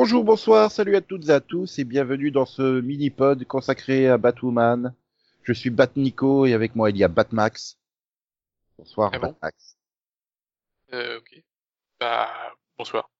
Bonjour, 0.00 0.22
bonsoir, 0.22 0.70
salut 0.70 0.94
à 0.94 1.00
toutes 1.00 1.28
et 1.28 1.32
à 1.32 1.40
tous 1.40 1.80
et 1.80 1.84
bienvenue 1.84 2.30
dans 2.30 2.46
ce 2.46 2.80
mini-pod 2.80 3.44
consacré 3.48 4.06
à 4.08 4.16
Batwoman. 4.16 4.94
Je 5.42 5.52
suis 5.52 5.70
Batnico 5.70 6.46
et 6.46 6.54
avec 6.54 6.76
moi 6.76 6.90
il 6.90 6.96
y 6.96 7.02
a 7.02 7.08
Batmax. 7.08 7.76
Bonsoir 8.78 9.10
Ah 9.12 9.18
bon 9.18 9.26
Batmax. 9.32 9.76
Euh, 10.92 11.18
ok. 11.18 11.42
Bah, 11.98 12.30
bonsoir. 12.78 13.10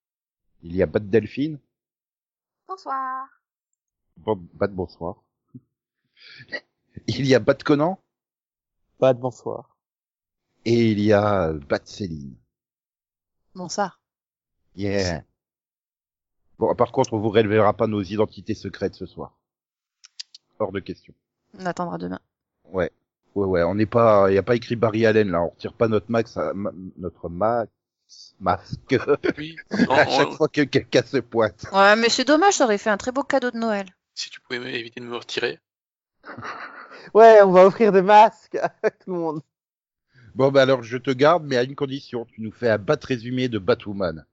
Il 0.63 0.77
y 0.77 0.81
a 0.81 0.87
Bat 0.87 1.01
Delphine. 1.01 1.59
Bonsoir. 2.69 3.27
Bon, 4.19 4.37
Bat 4.55 4.69
bonsoir. 4.69 5.21
il 7.09 7.27
y 7.27 7.35
a 7.35 7.41
Bat 7.41 7.57
Conan 7.65 8.01
Pas 9.01 9.15
de 9.15 9.19
bonsoir. 9.19 9.77
et 10.65 10.93
il 10.93 11.01
y 11.01 11.13
a 11.13 11.53
Bat 11.55 11.87
Céline. 11.87 12.37
Bonsoir. 13.57 14.01
Yeah. 14.77 15.25
Bon, 16.59 16.75
par 16.75 16.91
contre, 16.93 17.13
on 17.15 17.19
vous 17.19 17.29
révélera 17.31 17.73
pas 17.75 17.87
nos 17.87 18.03
identités 18.03 18.55
secrètes 18.55 18.95
ce 18.95 19.07
soir. 19.07 19.39
Hors 20.59 20.73
de 20.73 20.81
question. 20.81 21.15
On 21.59 21.67
attendra 21.67 21.99
demain. 21.99 22.21
Ouais. 22.65 22.91
Ouais, 23.35 23.47
ouais, 23.47 23.63
on 23.63 23.75
n'est 23.77 23.87
pas, 23.87 24.31
y 24.33 24.39
a 24.39 24.43
pas 24.43 24.57
écrit 24.57 24.75
Barry 24.75 25.07
Allen, 25.07 25.31
là. 25.31 25.43
On 25.43 25.49
retire 25.51 25.73
pas 25.73 25.87
notre 25.87 26.11
max, 26.11 26.37
à- 26.37 26.53
ma- 26.55 26.73
notre 26.97 27.29
max, 27.29 27.71
masque. 28.41 28.97
Oui. 29.37 29.57
Non, 29.87 29.91
à 29.95 30.07
chaque 30.09 30.29
on- 30.29 30.33
fois 30.33 30.49
que 30.49 30.63
quelqu'un 30.63 31.03
se 31.03 31.19
pointe. 31.19 31.67
Ouais, 31.73 31.95
mais 31.95 32.09
c'est 32.09 32.25
dommage, 32.25 32.55
ça 32.55 32.65
aurait 32.65 32.79
fait 32.79 32.91
un 32.91 32.97
très 32.97 33.13
beau 33.13 33.23
cadeau 33.23 33.51
de 33.53 33.59
Noël. 33.59 33.87
si 34.15 34.31
tu 34.31 34.41
pouvais 34.41 34.81
éviter 34.81 34.99
de 35.01 35.05
me 35.07 35.17
retirer. 35.17 35.61
Ouais, 37.15 37.41
on 37.43 37.53
va 37.53 37.65
offrir 37.65 37.93
des 37.93 38.03
masques 38.03 38.57
à 38.57 38.69
tout 38.91 39.13
le 39.13 39.19
monde. 39.19 39.41
Bon, 40.35 40.51
bah 40.51 40.63
alors, 40.63 40.83
je 40.83 40.99
te 40.99 41.11
garde, 41.11 41.45
mais 41.45 41.57
à 41.57 41.63
une 41.63 41.75
condition. 41.77 42.27
Tu 42.27 42.43
nous 42.43 42.53
fais 42.53 42.69
un 42.69 42.77
bat 42.77 42.99
résumé 43.01 43.49
de 43.49 43.59
Batwoman. 43.59 44.27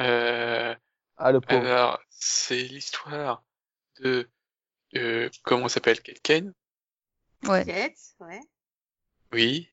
Euh, 0.00 0.74
Ah, 1.18 1.32
le 1.32 1.40
pauvre. 1.40 1.66
alors, 1.66 2.00
c'est 2.10 2.62
l'histoire 2.62 3.42
de, 4.00 4.28
euh, 4.96 5.30
comment 5.44 5.68
s'appelle? 5.68 6.00
Kate 6.02 6.20
Kane? 6.22 6.54
Ouais. 7.44 7.64
Peut-être, 7.64 7.98
ouais. 8.20 8.40
Oui. 9.32 9.70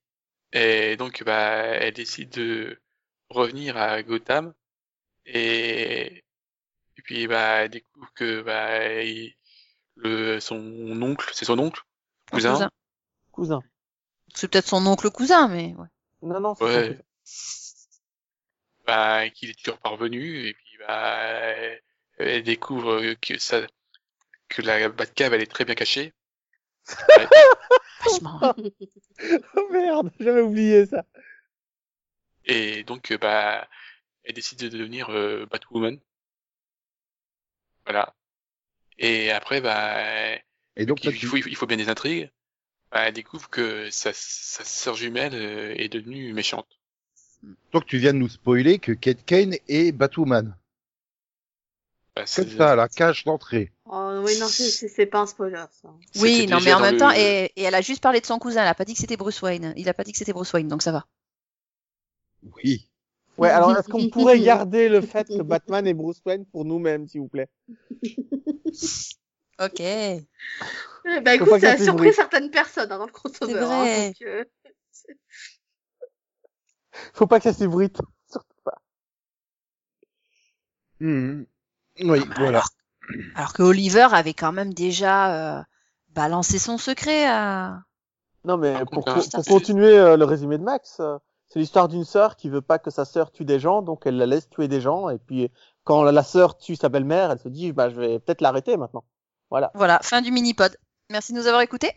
Et 0.53 0.97
donc, 0.97 1.23
bah, 1.23 1.57
elle 1.65 1.93
décide 1.93 2.29
de 2.29 2.79
revenir 3.29 3.77
à 3.77 4.01
Gotham. 4.03 4.53
Et, 5.25 6.17
et 6.97 7.01
puis, 7.03 7.27
bah, 7.27 7.63
elle 7.63 7.71
découvre 7.71 8.11
que, 8.15 8.41
bah, 8.41 9.03
il- 9.03 9.35
le, 9.95 10.39
son 10.39 10.57
oncle, 11.01 11.31
c'est 11.33 11.45
son 11.45 11.59
oncle, 11.59 11.81
cousin? 12.31 12.53
cousin. 12.53 12.71
Cousin. 13.31 13.61
C'est 14.35 14.47
peut-être 14.49 14.67
son 14.67 14.85
oncle 14.87 15.09
cousin, 15.11 15.47
mais 15.47 15.75
ouais. 15.75 15.87
Non, 16.21 16.39
non, 16.39 16.55
c'est 16.55 16.65
Ouais. 16.65 16.99
Bah, 18.87 19.29
qu'il 19.29 19.49
est 19.49 19.59
toujours 19.59 19.79
parvenu 19.79 20.47
et 20.47 20.53
puis 20.53 20.77
bah 20.79 21.51
elle 22.17 22.43
découvre 22.43 23.13
que 23.21 23.37
ça 23.37 23.61
que 24.49 24.61
la 24.61 24.89
Batcave 24.89 25.33
elle 25.33 25.43
est 25.43 25.51
très 25.51 25.65
bien 25.65 25.75
cachée. 25.75 26.13
Vachement. 28.05 28.55
Oh 29.55 29.67
merde, 29.71 30.11
j'avais 30.19 30.41
oublié 30.41 30.85
ça. 30.85 31.03
Et 32.45 32.83
donc 32.83 33.11
euh, 33.11 33.17
bah 33.17 33.67
elle 34.23 34.35
décide 34.35 34.59
de 34.59 34.69
devenir 34.69 35.09
euh, 35.09 35.45
Batwoman. 35.47 35.99
Voilà. 37.85 38.15
Et 38.99 39.31
après 39.31 39.61
bah 39.61 40.35
Et 40.75 40.85
donc, 40.85 41.01
toi, 41.01 41.11
il 41.11 41.25
faut 41.25 41.37
il 41.37 41.55
faut 41.55 41.67
bien 41.67 41.77
des 41.77 41.89
intrigues. 41.89 42.31
Bah, 42.91 43.07
elle 43.07 43.13
découvre 43.13 43.49
que 43.49 43.89
sa, 43.91 44.13
sa 44.13 44.63
sœur 44.63 44.95
jumelle 44.95 45.35
euh, 45.35 45.73
est 45.77 45.89
devenue 45.89 46.33
méchante. 46.33 46.76
Donc 47.73 47.85
tu 47.85 47.97
viens 47.97 48.13
de 48.13 48.17
nous 48.19 48.29
spoiler 48.29 48.79
que 48.79 48.91
Kate 48.91 49.23
Kane 49.25 49.55
est 49.67 49.91
Batwoman. 49.91 50.55
Bah, 52.15 52.23
C'est 52.25 52.49
c'est- 52.49 52.57
ça, 52.57 52.75
la 52.75 52.87
cage 52.87 53.23
d'entrée. 53.25 53.71
Oh, 53.85 54.21
oui, 54.25 54.37
non, 54.39 54.47
c'est- 54.47 54.69
c'est 54.69 54.87
c'est 54.87 55.05
pas 55.05 55.19
un 55.19 55.25
spoiler, 55.27 55.63
ça. 55.71 55.89
Oui, 56.19 56.45
non, 56.47 56.59
mais 56.61 56.73
en 56.73 56.81
même 56.81 56.95
le- 56.95 56.99
temps, 56.99 57.11
et, 57.11 57.51
et 57.55 57.63
elle 57.63 57.75
a 57.75 57.81
juste 57.81 58.01
parlé 58.01 58.19
de 58.19 58.25
son 58.25 58.39
cousin, 58.39 58.61
elle 58.63 58.67
a 58.67 58.75
pas 58.75 58.85
dit 58.85 58.93
que 58.93 58.99
c'était 58.99 59.17
Bruce 59.17 59.41
Wayne. 59.41 59.73
Il 59.77 59.87
a 59.87 59.93
pas 59.93 60.03
dit 60.03 60.11
que 60.11 60.17
c'était 60.17 60.33
Bruce 60.33 60.51
Wayne, 60.53 60.67
donc 60.67 60.81
ça 60.81 60.91
va. 60.91 61.05
Oui. 62.63 62.89
Ouais, 63.37 63.49
alors 63.49 63.77
est-ce 63.77 63.87
qu'on 63.87 64.09
pourrait 64.09 64.39
garder 64.39 64.89
le 64.89 65.01
fait 65.01 65.27
que 65.27 65.41
Batman 65.43 65.85
est 65.85 65.93
Bruce 65.93 66.21
Wayne 66.25 66.45
pour 66.47 66.65
nous-mêmes, 66.65 67.07
s'il 67.07 67.21
vous 67.21 67.27
plaît? 67.27 67.47
Ok. 69.59 69.81
Bah 71.23 71.35
écoute, 71.35 71.59
ça 71.59 71.71
a 71.71 71.77
surpris 71.77 72.13
certaines 72.13 72.51
personnes 72.51 72.91
hein, 72.91 72.97
dans 72.97 73.05
le 73.05 73.11
crossover. 73.11 73.53
C'est 73.53 73.59
hein, 73.59 73.67
vrai. 73.83 74.07
donc, 74.07 74.21
euh, 74.23 74.43
Faut 77.13 77.27
pas 77.27 77.39
que 77.39 77.43
ça 77.43 77.53
s'ébrite. 77.53 77.97
Surtout 78.29 78.57
pas. 78.63 78.81
Mhm. 80.99 81.45
Oui, 82.01 82.19
Ah, 82.29 82.33
voilà. 82.37 82.49
Alors, 82.49 82.69
alors 83.35 83.53
que 83.53 83.63
Oliver 83.63 84.07
avait 84.11 84.33
quand 84.33 84.51
même 84.51 84.73
déjà 84.73 85.57
euh, 85.59 85.63
balancé 86.09 86.59
son 86.59 86.77
secret 86.77 87.27
à. 87.27 87.81
Non, 88.43 88.57
mais 88.57 88.75
pour, 88.91 89.03
continuer 89.45 89.97
euh, 89.97 90.15
le 90.15 90.23
résumé 90.23 90.57
de 90.57 90.63
Max, 90.63 90.99
euh, 90.99 91.17
c'est 91.49 91.59
l'histoire 91.59 91.87
d'une 91.87 92.05
sœur 92.05 92.37
qui 92.37 92.49
veut 92.49 92.61
pas 92.61 92.79
que 92.79 92.91
sa 92.91 93.03
sœur 93.03 93.31
tue 93.31 93.45
des 93.45 93.59
gens, 93.59 93.81
donc 93.81 94.03
elle 94.05 94.15
la 94.15 94.25
laisse 94.25 94.49
tuer 94.49 94.67
des 94.67 94.79
gens, 94.79 95.09
et 95.09 95.17
puis 95.17 95.51
quand 95.83 96.03
la, 96.03 96.13
la 96.13 96.23
sœur 96.23 96.57
tue 96.57 96.75
sa 96.75 96.87
belle-mère, 96.87 97.31
elle 97.31 97.39
se 97.39 97.49
dit, 97.49 97.73
bah, 97.73 97.89
je 97.89 97.99
vais 97.99 98.19
peut-être 98.19 98.41
l'arrêter 98.41 98.77
maintenant. 98.77 99.03
Voilà. 99.49 99.71
Voilà, 99.73 99.99
fin 100.01 100.21
du 100.21 100.31
mini-pod. 100.31 100.77
Merci 101.09 101.33
de 101.33 101.39
nous 101.39 101.47
avoir 101.47 101.61
écoutés. 101.61 101.91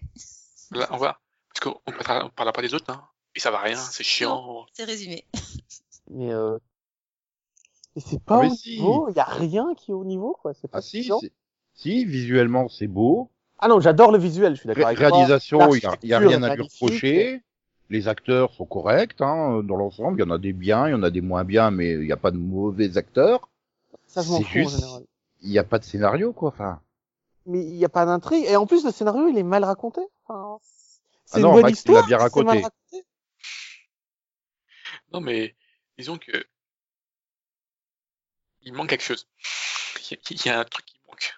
Là, 0.73 0.89
on 0.91 0.97
va 0.97 1.21
parce 1.53 1.61
qu'on 1.75 1.81
on 1.87 1.93
parlera, 1.93 2.27
on 2.27 2.31
parlera 2.31 2.53
pas 2.53 2.63
des 2.63 2.75
autres 2.75 2.91
hein. 2.91 3.09
Et 3.35 3.41
ça 3.41 3.51
va 3.51 3.59
rien, 3.61 3.77
c'est 3.77 4.03
chiant. 4.05 4.67
C'est 4.73 4.85
résumé. 4.85 5.25
Mais, 6.13 6.33
euh... 6.33 6.59
mais 7.95 8.03
c'est 8.05 8.21
pas 8.21 8.39
Ah, 8.41 8.43
mais 8.43 8.51
au 8.51 8.55
si. 8.55 8.71
niveau, 8.81 9.09
il 9.11 9.17
y 9.17 9.21
a 9.21 9.25
rien 9.25 9.75
qui 9.77 9.93
est 9.93 9.95
au 9.95 10.05
niveau, 10.05 10.37
quoi. 10.43 10.53
C'est 10.55 10.67
pas 10.69 10.79
Ah 10.79 10.83
si, 10.83 11.09
si, 11.75 12.05
visuellement 12.05 12.69
c'est 12.69 12.89
beau. 12.89 13.31
Ah 13.61 13.69
non, 13.69 13.79
j'adore 13.79 14.11
le 14.11 14.19
visuel, 14.19 14.55
je 14.55 14.61
suis 14.61 14.67
d'accord 14.67 14.87
avec 14.87 14.99
toi. 14.99 15.09
réalisation, 15.11 15.73
il 15.75 15.83
y 15.83 15.87
a, 15.87 15.97
il 16.03 16.09
y 16.09 16.15
a 16.15 16.19
rien 16.19 16.43
à 16.43 16.55
lui 16.57 16.63
reprocher. 16.63 17.43
Les 17.91 18.09
acteurs 18.09 18.53
sont 18.55 18.67
corrects 18.67 19.21
hein, 19.21 19.63
dans 19.63 19.77
l'ensemble. 19.77 20.19
Il 20.21 20.25
y 20.25 20.27
en 20.27 20.31
a 20.31 20.39
des 20.39 20.53
biens, 20.53 20.89
il 20.89 20.93
y 20.93 20.95
en 20.95 21.03
a 21.05 21.11
des 21.11 21.21
moins 21.21 21.45
bien, 21.45 21.71
mais 21.71 21.93
il 21.93 22.01
n'y 22.01 22.13
a 22.13 22.17
pas 22.17 22.31
de 22.33 22.39
mauvais 22.39 22.97
acteurs. 22.97 23.49
Ça, 24.07 24.23
je 24.23 24.31
m'en 24.31 24.39
c'est 24.39 24.45
fous, 24.45 24.51
juste- 24.51 24.75
en 24.75 24.79
général. 24.79 25.03
Il 25.43 25.51
n'y 25.51 25.59
a 25.59 25.65
pas 25.65 25.79
de 25.79 25.85
scénario, 25.85 26.33
quoi. 26.33 26.49
Enfin, 26.51 26.81
Mais 27.47 27.65
il 27.65 27.75
n'y 27.75 27.85
a 27.85 27.89
pas 27.89 28.05
d'intrigue. 28.07 28.45
Et 28.47 28.57
en 28.57 28.67
plus, 28.67 28.85
le 28.85 28.91
scénario, 28.91 29.29
il 29.29 29.39
est 29.39 29.43
mal 29.45 29.65
raconté. 29.65 30.01
Enfin, 30.27 30.59
c'est 31.25 31.37
Ah 31.37 31.39
une 31.39 31.43
non, 31.45 31.53
bonne 31.53 31.63
Max, 31.63 31.85
il 31.85 31.93
l'a 31.93 32.01
histoire, 32.01 32.07
bien 32.07 32.19
c'est 32.19 32.43
mal 32.45 32.59
raconté. 32.59 32.63
raconté. 32.63 33.07
Non, 35.13 35.21
mais 35.21 35.55
disons 35.99 36.19
que 36.19 36.45
il 38.63 38.73
manque 38.73 38.91
quelque 38.91 39.03
chose. 39.05 39.27
Il 40.11 40.15
y 40.15 40.17
a- 40.17 40.21
il 40.31 40.47
y 40.47 40.49
a 40.49 40.59
un 40.61 40.65
truc 40.65 40.87
qui 40.87 40.97
manque. 41.09 41.35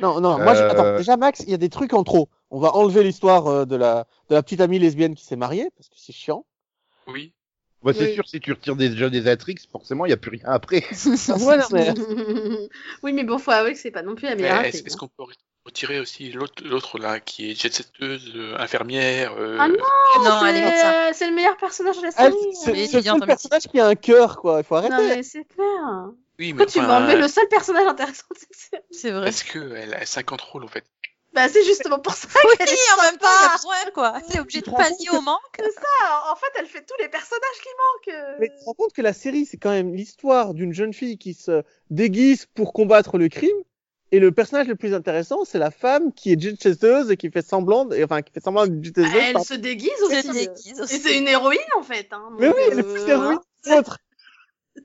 Non, 0.00 0.20
non, 0.20 0.38
moi, 0.38 0.54
je... 0.54 0.62
Euh, 0.62 0.70
attends, 0.70 0.96
déjà, 0.96 1.16
Max, 1.16 1.40
il 1.40 1.50
y 1.50 1.54
a 1.54 1.56
des 1.56 1.70
trucs 1.70 1.92
en 1.94 2.04
trop. 2.04 2.28
On 2.50 2.58
va 2.58 2.74
enlever 2.74 3.02
l'histoire 3.02 3.46
euh, 3.46 3.64
de 3.64 3.76
la, 3.76 4.06
de 4.28 4.34
la 4.34 4.42
petite 4.42 4.60
amie 4.60 4.78
lesbienne 4.78 5.14
qui 5.14 5.24
s'est 5.24 5.36
mariée, 5.36 5.70
parce 5.76 5.88
que 5.88 5.94
c'est 5.98 6.12
chiant. 6.12 6.44
Oui. 7.06 7.32
Bah, 7.82 7.92
c'est 7.94 8.08
Oui. 8.08 8.14
sûr, 8.14 8.28
si 8.28 8.40
tu 8.40 8.52
retires 8.52 8.76
déjà 8.76 9.08
des 9.08 9.28
intrigues, 9.28 9.60
forcément, 9.70 10.04
il 10.04 10.08
n'y 10.08 10.14
a 10.14 10.18
plus 10.18 10.30
rien 10.30 10.46
après. 10.46 10.84
mais... 11.72 11.94
oui, 13.02 13.12
mais 13.12 13.24
bon, 13.24 13.38
faut 13.38 13.50
avouer 13.50 13.72
que 13.72 13.78
c'est 13.78 13.90
pas 13.90 14.02
non 14.02 14.14
plus 14.14 14.26
la 14.26 14.36
meilleure 14.36 14.64
Est-ce 14.64 14.82
hein. 14.82 14.96
qu'on 14.98 15.08
peut 15.08 15.32
retirer 15.64 16.00
aussi 16.00 16.32
l'autre, 16.32 16.62
l'autre 16.64 16.98
là, 16.98 17.20
qui 17.20 17.50
est 17.50 17.54
jet-setteuse, 17.60 18.32
euh, 18.34 18.56
infirmière 18.58 19.34
euh, 19.38 19.56
Ah 19.60 19.68
non, 19.68 20.24
non, 20.24 20.46
elle 20.46 20.56
est 20.56 20.62
comme 20.62 20.72
ça. 20.72 21.12
c'est 21.12 21.28
le 21.28 21.34
meilleur 21.34 21.56
personnage 21.56 21.96
de 21.98 22.02
la 22.02 22.08
Elle, 22.16 22.32
série. 22.32 22.86
c'est 22.86 22.96
le 22.96 23.02
seul 23.02 23.26
personnage 23.26 23.62
qui 23.62 23.80
a 23.80 23.86
un 23.86 23.94
cœur, 23.94 24.36
quoi. 24.38 24.58
Il 24.58 24.64
faut 24.64 24.76
arrêter. 24.76 24.94
Non, 24.94 25.02
mais 25.08 25.22
c'est 25.22 25.44
clair. 25.44 26.10
Oui, 26.38 26.54
mais 26.54 26.64
Pourquoi 26.64 26.66
tu 26.66 26.80
m'as 26.80 27.00
enlevé 27.00 27.20
le 27.20 27.28
seul 27.28 27.46
personnage 27.48 27.86
intéressant 27.86 28.24
de 28.34 28.38
cette 28.38 28.54
série 28.54 28.82
C'est 28.90 29.10
vrai. 29.10 29.28
Est-ce 29.28 29.44
qu'elle 29.44 29.94
a 29.94 30.06
50 30.06 30.40
rôles 30.40 30.64
en 30.64 30.68
fait 30.68 30.84
Bah, 31.32 31.48
c'est 31.48 31.62
justement 31.64 31.98
pour 32.00 32.12
ça 32.14 32.26
Oui, 32.44 32.56
qu'elle 32.58 32.68
est 32.68 32.92
en 32.98 33.02
même 33.02 33.16
temps, 33.18 33.28
il 33.40 33.44
y 33.44 33.48
a 33.48 33.56
besoin, 33.56 33.90
quoi. 33.94 34.20
C'est 34.28 34.40
obligé 34.40 34.60
de 34.62 34.70
pallier 34.70 35.08
au 35.12 35.20
manque. 35.20 35.38
C'est 35.60 35.72
ça. 35.72 36.32
En 36.32 36.34
fait, 36.36 36.46
elle 36.58 36.66
fait 36.66 36.84
tous 36.84 36.96
les 37.00 37.08
personnages 37.08 37.60
qui 37.62 37.68
manquent. 37.68 38.14
euh. 38.16 38.36
Mais 38.40 38.48
tu 38.48 38.56
te 38.56 38.64
rends 38.64 38.74
compte 38.74 38.92
que 38.92 39.02
la 39.02 39.12
série, 39.12 39.46
c'est 39.46 39.56
quand 39.56 39.70
même 39.70 39.94
l'histoire 39.94 40.54
d'une 40.54 40.72
jeune 40.72 40.92
fille 40.92 41.18
qui 41.18 41.34
se 41.34 41.62
déguise 41.90 42.46
pour 42.46 42.72
combattre 42.72 43.16
le 43.16 43.28
crime. 43.28 43.56
Et 44.12 44.18
le 44.18 44.32
personnage 44.32 44.66
le 44.66 44.74
plus 44.74 44.92
intéressant, 44.92 45.44
c'est 45.44 45.58
la 45.60 45.70
femme 45.70 46.12
qui 46.12 46.32
est 46.32 46.40
jet-setteuse 46.40 47.12
et 47.12 47.16
qui 47.16 47.30
fait 47.30 47.46
semblant, 47.46 47.84
de- 47.84 48.02
enfin, 48.02 48.22
qui 48.22 48.32
fait 48.32 48.40
semblant 48.40 48.66
d'être 48.66 48.82
jet-setteuse. 48.82 49.14
Elle 49.22 49.32
par- 49.34 49.44
se 49.44 49.54
déguise 49.54 49.92
Elle 50.10 50.18
aussi. 50.18 50.26
se 50.26 50.32
déguise 50.32 50.78
Et 50.78 50.82
aussi. 50.82 50.98
c'est 50.98 51.16
une 51.16 51.28
héroïne 51.28 51.60
en 51.78 51.82
fait. 51.84 52.08
Hein, 52.12 52.28
Mais 52.40 52.48
oui, 52.48 52.54
elle 52.72 52.80
est 52.80 52.84
euh, 52.84 52.92
plus 52.92 53.08
héroïne 53.08 53.38
que 53.62 53.70
l'autre. 53.70 53.98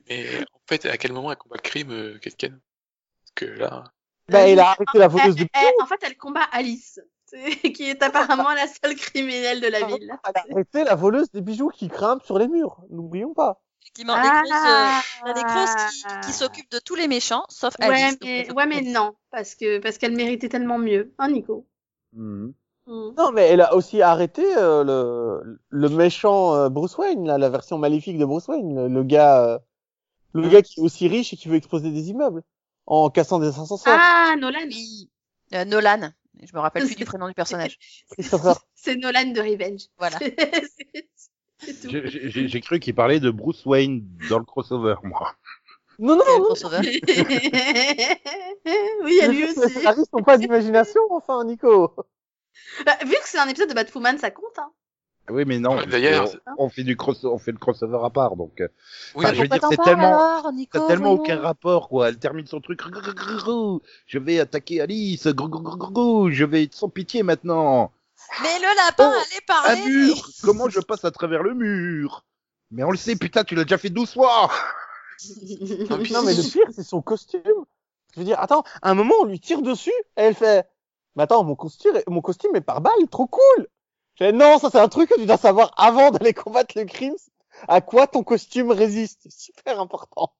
Et 0.06 0.26
en 0.52 0.60
fait, 0.68 0.86
à 0.86 0.96
quel 0.96 1.12
moment 1.12 1.32
elle 1.32 1.38
combat 1.38 1.56
le 1.56 1.62
crime, 1.68 1.90
euh, 1.90 2.18
Ketken 2.18 2.52
Parce 2.52 3.32
que 3.34 3.44
là, 3.46 3.82
Bah, 4.28 4.40
elle 4.40 4.58
a 4.60 4.70
arrêté 4.70 4.98
la 4.98 5.04
Elle- 5.04 5.10
voleuse 5.10 5.36
de 5.36 5.42
elle- 5.42 5.48
elle- 5.54 5.82
en 5.82 5.86
fait, 5.86 6.00
elle 6.02 6.16
combat 6.16 6.42
Alice, 6.52 7.00
c'est- 7.26 7.72
qui 7.72 7.84
est 7.90 8.02
apparemment 8.02 8.52
la 8.54 8.66
seule 8.66 8.96
criminelle 8.96 9.60
de 9.60 9.68
la 9.68 9.84
ville. 9.86 9.98
Elle 10.00 10.32
a 10.34 10.42
arrêté 10.52 10.84
la 10.84 10.94
voleuse 10.94 11.30
des 11.30 11.40
bijoux 11.40 11.68
qui 11.68 11.88
grimpe 11.88 12.22
sur 12.24 12.38
les 12.38 12.48
murs. 12.48 12.78
N'oublions 12.90 13.34
pas. 13.34 13.60
Effectivement, 13.82 14.20
des 14.20 14.28
Ah. 14.52 15.00
euh, 15.26 15.32
des 15.32 15.42
grosses 15.42 15.92
qui, 15.92 16.26
qui 16.26 16.32
s'occupent 16.32 16.70
de 16.72 16.80
tous 16.80 16.96
les 16.96 17.06
méchants, 17.08 17.44
sauf 17.48 17.74
Ouais, 17.78 17.86
Alice. 17.86 18.10
donc 18.12 18.18
mais, 18.24 18.46
elle 18.48 18.52
ouais, 18.52 18.66
mais 18.66 18.80
non, 18.82 19.14
parce 19.30 19.54
que 19.54 19.78
parce 19.78 19.96
qu'elle 19.96 20.14
méritait 20.16 20.48
tellement 20.48 20.78
mieux, 20.78 21.14
hein, 21.18 21.28
Nico? 21.30 21.66
Mhm. 22.12 22.52
Mm. 22.88 23.10
Non, 23.16 23.32
mais 23.32 23.42
elle 23.48 23.60
a 23.62 23.74
aussi 23.74 24.02
arrêté 24.02 24.44
euh, 24.56 24.84
le, 24.84 25.58
le 25.70 25.88
méchant 25.88 26.54
euh, 26.54 26.68
Bruce 26.68 26.96
Wayne, 26.98 27.26
là, 27.26 27.36
la 27.38 27.48
version 27.48 27.78
maléfique 27.78 28.18
de 28.18 28.24
Bruce 28.24 28.46
Wayne, 28.48 28.74
le, 28.76 28.88
le 28.88 29.02
gars, 29.02 29.44
euh, 29.44 29.58
Le 30.34 30.48
gars 30.48 30.62
qui 30.62 30.80
est 30.80 30.82
aussi 30.82 31.08
riche 31.08 31.32
et 31.32 31.36
qui 31.36 31.48
veut 31.48 31.56
exploser 31.56 31.90
des 31.90 32.10
immeubles 32.10 32.42
en 32.86 33.10
cassant 33.10 33.38
des 33.38 33.48
ascenseurs. 33.48 33.96
Ah, 33.98 34.34
Nolan. 34.38 34.66
Oui. 34.66 35.10
Euh, 35.54 35.64
Nolan. 35.64 36.10
Je 36.42 36.54
me 36.54 36.60
rappelle 36.60 36.84
plus 36.84 36.96
du 36.96 37.04
prénom 37.04 37.28
du 37.28 37.34
personnage. 37.34 37.78
C'est 38.74 38.96
Nolan 38.96 39.26
de 39.32 39.40
Revenge. 39.40 39.82
Voilà. 39.98 40.18
J'ai- 41.66 42.60
cru 42.60 42.78
qu'il 42.78 42.94
parlait 42.94 43.20
de 43.20 43.30
Bruce 43.30 43.64
Wayne 43.64 44.04
dans 44.28 44.38
le 44.38 44.44
crossover, 44.44 44.96
moi. 45.02 45.34
Non, 45.98 46.14
non, 46.16 46.24
non. 46.26 46.44
crossover. 46.44 46.78
oui, 46.82 47.00
il 49.06 49.16
y 49.16 49.20
a 49.22 49.28
lui 49.28 49.38
Les 49.46 49.58
aussi. 49.58 49.72
scénaristes 49.72 50.12
n'ont 50.12 50.22
pas 50.22 50.36
d'imagination, 50.36 51.00
enfin, 51.10 51.42
Nico. 51.44 51.94
Bah, 52.84 52.98
vu 53.04 53.12
que 53.12 53.24
c'est 53.24 53.38
un 53.38 53.48
épisode 53.48 53.70
de 53.70 53.74
Batwoman, 53.74 54.18
ça 54.18 54.30
compte. 54.30 54.58
Hein. 54.58 54.70
Oui, 55.30 55.44
mais 55.46 55.58
non. 55.58 55.76
D'ailleurs, 55.86 56.28
on, 56.56 56.66
on 56.66 56.68
fait 56.68 56.84
du 56.84 56.96
cross, 56.96 57.24
on 57.24 57.38
fait 57.38 57.52
le 57.52 57.58
crossover 57.58 57.98
à 58.04 58.10
part, 58.10 58.36
donc. 58.36 58.60
euh, 58.60 58.68
Oui, 59.14 59.24
Enfin, 59.24 59.28
mais 59.30 59.34
je 59.36 59.42
veux 59.42 59.48
Pourquoi 59.48 59.68
dire, 59.70 59.78
t'en 59.78 59.84
c'est 59.84 59.90
tellement- 59.90 60.18
alors, 60.38 60.52
Nico 60.52 60.78
Ça 60.78 60.86
tellement 60.86 61.14
voyons 61.16 61.22
aucun 61.22 61.40
rapport, 61.40 61.88
quoi. 61.88 62.08
Elle 62.08 62.18
termine 62.18 62.46
son 62.46 62.60
truc. 62.60 62.80
Je 64.06 64.18
vais 64.18 64.38
attaquer 64.40 64.80
Alice. 64.80 65.24
Je 65.24 66.44
vais 66.44 66.62
être 66.64 66.74
sans 66.74 66.88
pitié 66.88 67.22
maintenant. 67.22 67.92
Mais 68.42 68.58
le 68.58 68.76
lapin 68.76 69.12
Oh, 69.14 69.20
allait 69.20 69.42
Un 69.48 69.76
parler. 69.76 69.88
mur. 69.90 70.28
Comment 70.42 70.68
je 70.68 70.80
passe 70.80 71.04
à 71.04 71.10
travers 71.10 71.42
le 71.42 71.54
mur? 71.54 72.24
Mais 72.70 72.82
on 72.82 72.90
le 72.90 72.96
sait, 72.96 73.16
putain, 73.16 73.44
tu 73.44 73.54
l'as 73.54 73.62
déjà 73.64 73.78
fait 73.78 73.90
12 73.90 74.12
fois. 74.12 74.50
Non, 75.90 76.22
mais 76.24 76.34
le 76.34 76.50
pire, 76.50 76.66
c'est 76.74 76.82
son 76.82 77.00
costume. 77.00 77.40
Je 78.14 78.20
veux 78.20 78.24
dire, 78.24 78.38
attends, 78.40 78.64
à 78.82 78.90
un 78.90 78.94
moment, 78.94 79.14
on 79.22 79.24
lui 79.24 79.40
tire 79.40 79.62
dessus, 79.62 79.92
et 80.16 80.22
elle 80.22 80.34
fait, 80.34 80.66
mais 81.14 81.22
attends, 81.22 81.42
mon 81.44 81.54
costume, 81.54 81.92
mon 82.06 82.20
costume 82.20 82.54
est 82.54 82.60
par 82.60 82.80
balle, 82.80 82.92
trop 83.10 83.26
cool. 83.26 83.66
Je 84.18 84.24
fais, 84.24 84.32
non, 84.32 84.58
ça 84.58 84.70
c'est 84.70 84.78
un 84.80 84.88
truc 84.88 85.10
que 85.10 85.14
tu 85.20 85.26
dois 85.26 85.36
savoir 85.36 85.72
avant 85.76 86.10
d'aller 86.10 86.32
combattre 86.34 86.76
le 86.78 86.84
crime. 86.84 87.14
À 87.68 87.80
quoi 87.80 88.06
ton 88.06 88.22
costume 88.22 88.70
résiste? 88.70 89.26
Super 89.30 89.80
important. 89.80 90.32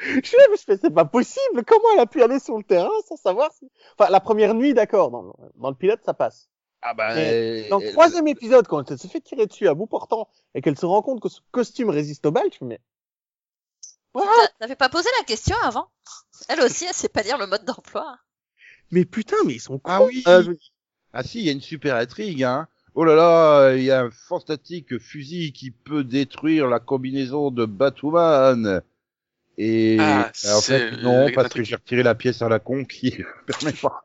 Je 0.00 0.20
fais, 0.22 0.36
mais 0.50 0.56
je 0.56 0.62
fais, 0.62 0.76
c'est 0.76 0.90
pas 0.94 1.04
possible. 1.04 1.64
Comment 1.66 1.88
elle 1.94 2.00
a 2.00 2.06
pu 2.06 2.22
aller 2.22 2.38
sur 2.38 2.56
le 2.56 2.62
terrain 2.62 2.88
sans 3.08 3.16
savoir 3.16 3.50
si... 3.52 3.68
Enfin, 3.98 4.10
la 4.10 4.20
première 4.20 4.54
nuit, 4.54 4.72
d'accord. 4.72 5.10
Dans, 5.10 5.22
le- 5.22 5.32
dans 5.56 5.70
le 5.70 5.74
pilote, 5.74 6.00
ça 6.04 6.14
passe. 6.14 6.48
Ah 6.82 6.94
bah. 6.94 7.14
Mais 7.16 7.68
Dans 7.68 7.78
le 7.78 7.86
euh, 7.88 7.92
troisième 7.92 8.28
épisode, 8.28 8.68
quand 8.68 8.90
elle 8.90 8.98
se 8.98 9.08
fait 9.08 9.20
tirer 9.20 9.46
dessus 9.46 9.66
à 9.66 9.74
bout 9.74 9.86
portant 9.86 10.28
et 10.54 10.62
qu'elle 10.62 10.78
se 10.78 10.86
rend 10.86 11.02
compte 11.02 11.20
que 11.20 11.28
ce 11.28 11.40
costume 11.50 11.90
résiste 11.90 12.24
aux 12.26 12.30
balles, 12.30 12.48
je 12.52 12.58
fais, 12.58 12.64
mais 12.64 12.80
T'as- 14.14 14.48
T'avais 14.60 14.76
pas 14.76 14.88
posé 14.88 15.08
la 15.18 15.24
question 15.24 15.56
avant 15.62 15.88
Elle 16.48 16.60
aussi, 16.60 16.84
elle 16.84 16.94
sait 16.94 17.08
pas 17.08 17.22
lire 17.22 17.38
le 17.38 17.46
mode 17.46 17.64
d'emploi. 17.64 18.18
Mais 18.90 19.04
putain, 19.04 19.36
mais 19.44 19.54
ils 19.54 19.60
sont 19.60 19.78
cons. 19.78 19.90
Ah 19.92 20.02
oui. 20.04 20.22
Euh, 20.26 20.42
je- 20.42 20.52
Ah 21.12 21.22
si, 21.22 21.40
il 21.40 21.46
y 21.46 21.48
a 21.48 21.52
une 21.52 21.60
super 21.60 21.96
intrigue, 21.96 22.42
hein. 22.44 22.68
Oh 22.94 23.04
là 23.04 23.14
là, 23.14 23.74
il 23.76 23.84
y 23.84 23.90
a 23.90 24.00
un 24.02 24.10
fantastique 24.10 24.98
fusil 24.98 25.52
qui 25.52 25.70
peut 25.70 26.04
détruire 26.04 26.66
la 26.68 26.80
combinaison 26.80 27.50
de 27.50 27.64
Batwoman. 27.64 28.82
Et 29.58 29.96
Ah, 30.00 30.30
bah, 30.42 30.56
en 30.56 30.60
c'est 30.60 30.90
fait, 30.90 31.02
non, 31.02 31.26
le- 31.26 31.32
parce 31.34 31.48
que 31.50 31.62
j'ai 31.64 31.76
retiré 31.76 32.02
la 32.02 32.14
pièce 32.14 32.42
à 32.42 32.48
la 32.48 32.58
con 32.58 32.84
qui 32.84 33.16
permet 33.46 33.72
pas. 33.72 34.02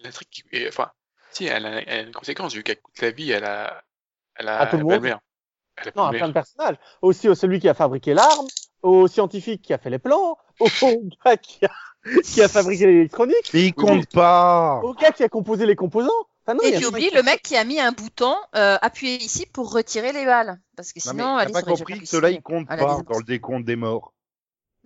l'intrigue, 0.00 0.28
qui- 0.30 0.68
enfin, 0.68 0.90
si, 1.32 1.46
elle 1.46 1.66
a, 1.66 1.80
elle 1.82 1.88
a 1.88 2.02
une 2.08 2.12
conséquence, 2.12 2.54
vu 2.54 2.62
qu'elle 2.62 2.80
coûte 2.80 3.00
la 3.00 3.10
vie 3.10 3.32
à 3.34 3.40
la, 3.40 3.82
à 4.36 4.42
la, 4.42 4.60
À 4.60 4.66
tout 4.66 4.76
le 4.76 4.82
monde 4.84 4.92
belle-mère. 4.92 5.20
À 5.76 5.84
la 5.84 5.92
Non, 5.96 6.04
à 6.04 6.12
plein 6.12 6.28
de 6.28 6.32
personnages. 6.32 6.76
Aussi 7.02 7.28
au 7.28 7.34
celui 7.34 7.60
qui 7.60 7.68
a 7.68 7.74
fabriqué 7.74 8.14
l'arme, 8.14 8.46
au 8.82 9.08
scientifique 9.08 9.62
qui 9.62 9.72
a 9.74 9.78
fait 9.78 9.90
les 9.90 9.98
plans, 9.98 10.38
au 10.60 10.68
gars 11.24 11.36
qui 11.36 11.64
a, 11.66 11.70
qui 12.22 12.42
a 12.42 12.48
fabriqué 12.48 12.86
l'électronique, 12.86 13.50
Mais 13.52 13.66
il 13.66 13.74
compte 13.74 14.06
pas. 14.10 14.80
au 14.82 14.94
gars 14.94 15.12
qui 15.12 15.22
a 15.24 15.28
composé 15.28 15.66
les 15.66 15.76
composants. 15.76 16.26
Enfin, 16.46 16.54
non, 16.54 16.60
il 16.62 16.70
y 16.70 16.72
Et 16.74 16.76
a 16.76 16.78
tu 16.78 16.86
oublies 16.86 17.10
le 17.10 17.24
mec 17.24 17.42
qui 17.42 17.56
a 17.56 17.64
mis 17.64 17.80
un 17.80 17.90
bouton 17.90 18.34
euh, 18.54 18.78
appuyé 18.80 19.16
ici 19.16 19.46
pour 19.46 19.72
retirer 19.72 20.12
les 20.12 20.24
balles. 20.24 20.60
Parce 20.76 20.92
que 20.92 21.00
Non, 21.06 21.14
mais 21.14 21.22
sinon, 21.22 21.36
Alice 21.38 21.52
pas 21.52 21.62
compris 21.62 22.00
que 22.00 22.06
cela, 22.06 22.30
il 22.30 22.40
compte 22.40 22.68
pas 22.68 22.76
dans 22.76 23.18
le 23.18 23.24
décompte 23.24 23.64
des 23.64 23.74
morts. 23.74 24.12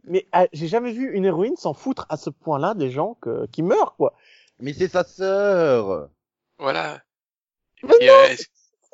Mais 0.04 0.26
ah, 0.32 0.46
j'ai 0.54 0.68
jamais 0.68 0.92
vu 0.92 1.12
une 1.12 1.26
héroïne 1.26 1.56
s'en 1.56 1.74
foutre 1.74 2.06
à 2.08 2.16
ce 2.16 2.30
point-là 2.30 2.72
des 2.72 2.90
gens 2.90 3.18
que, 3.20 3.46
qui 3.48 3.62
meurent, 3.62 3.94
quoi. 3.96 4.14
Mais 4.58 4.72
c'est 4.72 4.88
sa 4.88 5.04
sœur. 5.04 6.08
Voilà. 6.58 7.02
Et 7.82 7.86
Mais 7.86 7.94
puis, 7.98 8.08
euh, 8.08 8.28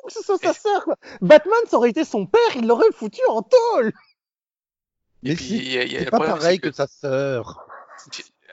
Que 0.05 0.11
ce 0.11 0.21
soit 0.21 0.37
sa 0.37 0.53
sœur, 0.53 0.83
quoi. 0.83 0.97
Batman, 1.21 1.59
ça 1.69 1.77
aurait 1.77 1.91
été 1.91 2.03
son 2.03 2.25
père, 2.25 2.55
il 2.55 2.67
l'aurait 2.67 2.91
foutu 2.91 3.21
en 3.29 3.41
tôle. 3.41 3.87
et 5.23 5.29
Mais 5.29 5.35
puis, 5.35 5.45
si, 5.45 5.71
c'est 5.71 6.05
pas 6.05 6.17
problème, 6.17 6.37
pareil 6.37 6.59
c'est 6.61 6.69
que 6.69 6.75
sa 6.75 6.87
sœur. 6.87 7.65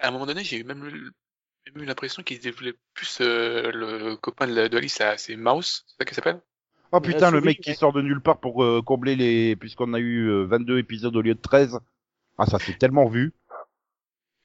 À 0.00 0.08
un 0.08 0.10
moment 0.12 0.26
donné, 0.26 0.44
j'ai 0.44 0.58
eu 0.58 0.64
même, 0.64 0.84
le- 0.84 1.10
même 1.74 1.84
eu 1.84 1.86
l'impression 1.86 2.22
qu'il 2.22 2.38
développait 2.38 2.78
plus 2.94 3.18
euh, 3.20 3.70
le 3.72 4.16
copain 4.16 4.46
de, 4.46 4.68
de 4.68 4.76
Alice, 4.76 5.00
c'est 5.16 5.36
Mouse, 5.36 5.84
c'est 5.86 5.96
ça 5.98 6.04
qu'il 6.04 6.14
s'appelle? 6.14 6.40
Oh 6.92 7.00
putain, 7.00 7.30
le 7.30 7.40
mec 7.40 7.60
qui 7.60 7.74
sort 7.74 7.92
de 7.92 8.02
nulle 8.02 8.20
part 8.20 8.38
pour 8.38 8.62
euh, 8.62 8.80
combler 8.80 9.16
les... 9.16 9.56
Puisqu'on 9.56 9.94
a 9.94 9.98
eu 9.98 10.28
euh, 10.28 10.44
22 10.44 10.78
épisodes 10.78 11.16
au 11.16 11.22
lieu 11.22 11.34
de 11.34 11.40
13. 11.40 11.80
Ah, 12.38 12.46
ça 12.46 12.60
s'est 12.60 12.74
tellement 12.74 13.06
vu. 13.06 13.32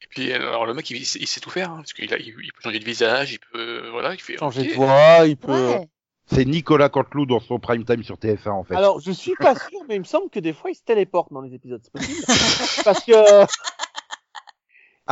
Et 0.02 0.06
puis, 0.08 0.32
alors 0.32 0.66
le 0.66 0.74
mec, 0.74 0.90
il, 0.90 0.96
il 0.96 1.06
sait 1.06 1.40
tout 1.40 1.50
faire, 1.50 1.70
hein, 1.70 1.76
parce 1.76 1.92
qu'il 1.92 2.12
a, 2.12 2.18
il, 2.18 2.34
il 2.42 2.52
peut 2.52 2.60
changer 2.62 2.80
de 2.80 2.84
visage, 2.84 3.32
il 3.32 3.38
peut, 3.38 3.88
voilà, 3.90 4.14
il 4.14 4.20
fait. 4.20 4.36
Changer 4.38 4.64
de 4.64 4.74
voix, 4.74 5.26
il 5.26 5.36
peut... 5.36 5.52
Ouais. 5.52 5.88
C'est 6.32 6.44
Nicolas 6.44 6.88
Canteloup 6.88 7.26
dans 7.26 7.40
son 7.40 7.58
prime 7.58 7.84
time 7.84 8.04
sur 8.04 8.16
TF1, 8.16 8.50
en 8.50 8.64
fait. 8.64 8.76
Alors, 8.76 9.00
je 9.00 9.10
suis 9.10 9.34
pas 9.34 9.54
sûr, 9.56 9.80
mais 9.88 9.96
il 9.96 10.00
me 10.00 10.04
semble 10.04 10.30
que 10.30 10.38
des 10.38 10.52
fois, 10.52 10.70
il 10.70 10.76
se 10.76 10.82
téléporte 10.82 11.32
dans 11.32 11.40
les 11.40 11.54
épisodes. 11.54 11.80
C'est 11.82 11.92
possible. 11.92 12.24
Parce 12.84 13.04
que, 13.04 13.46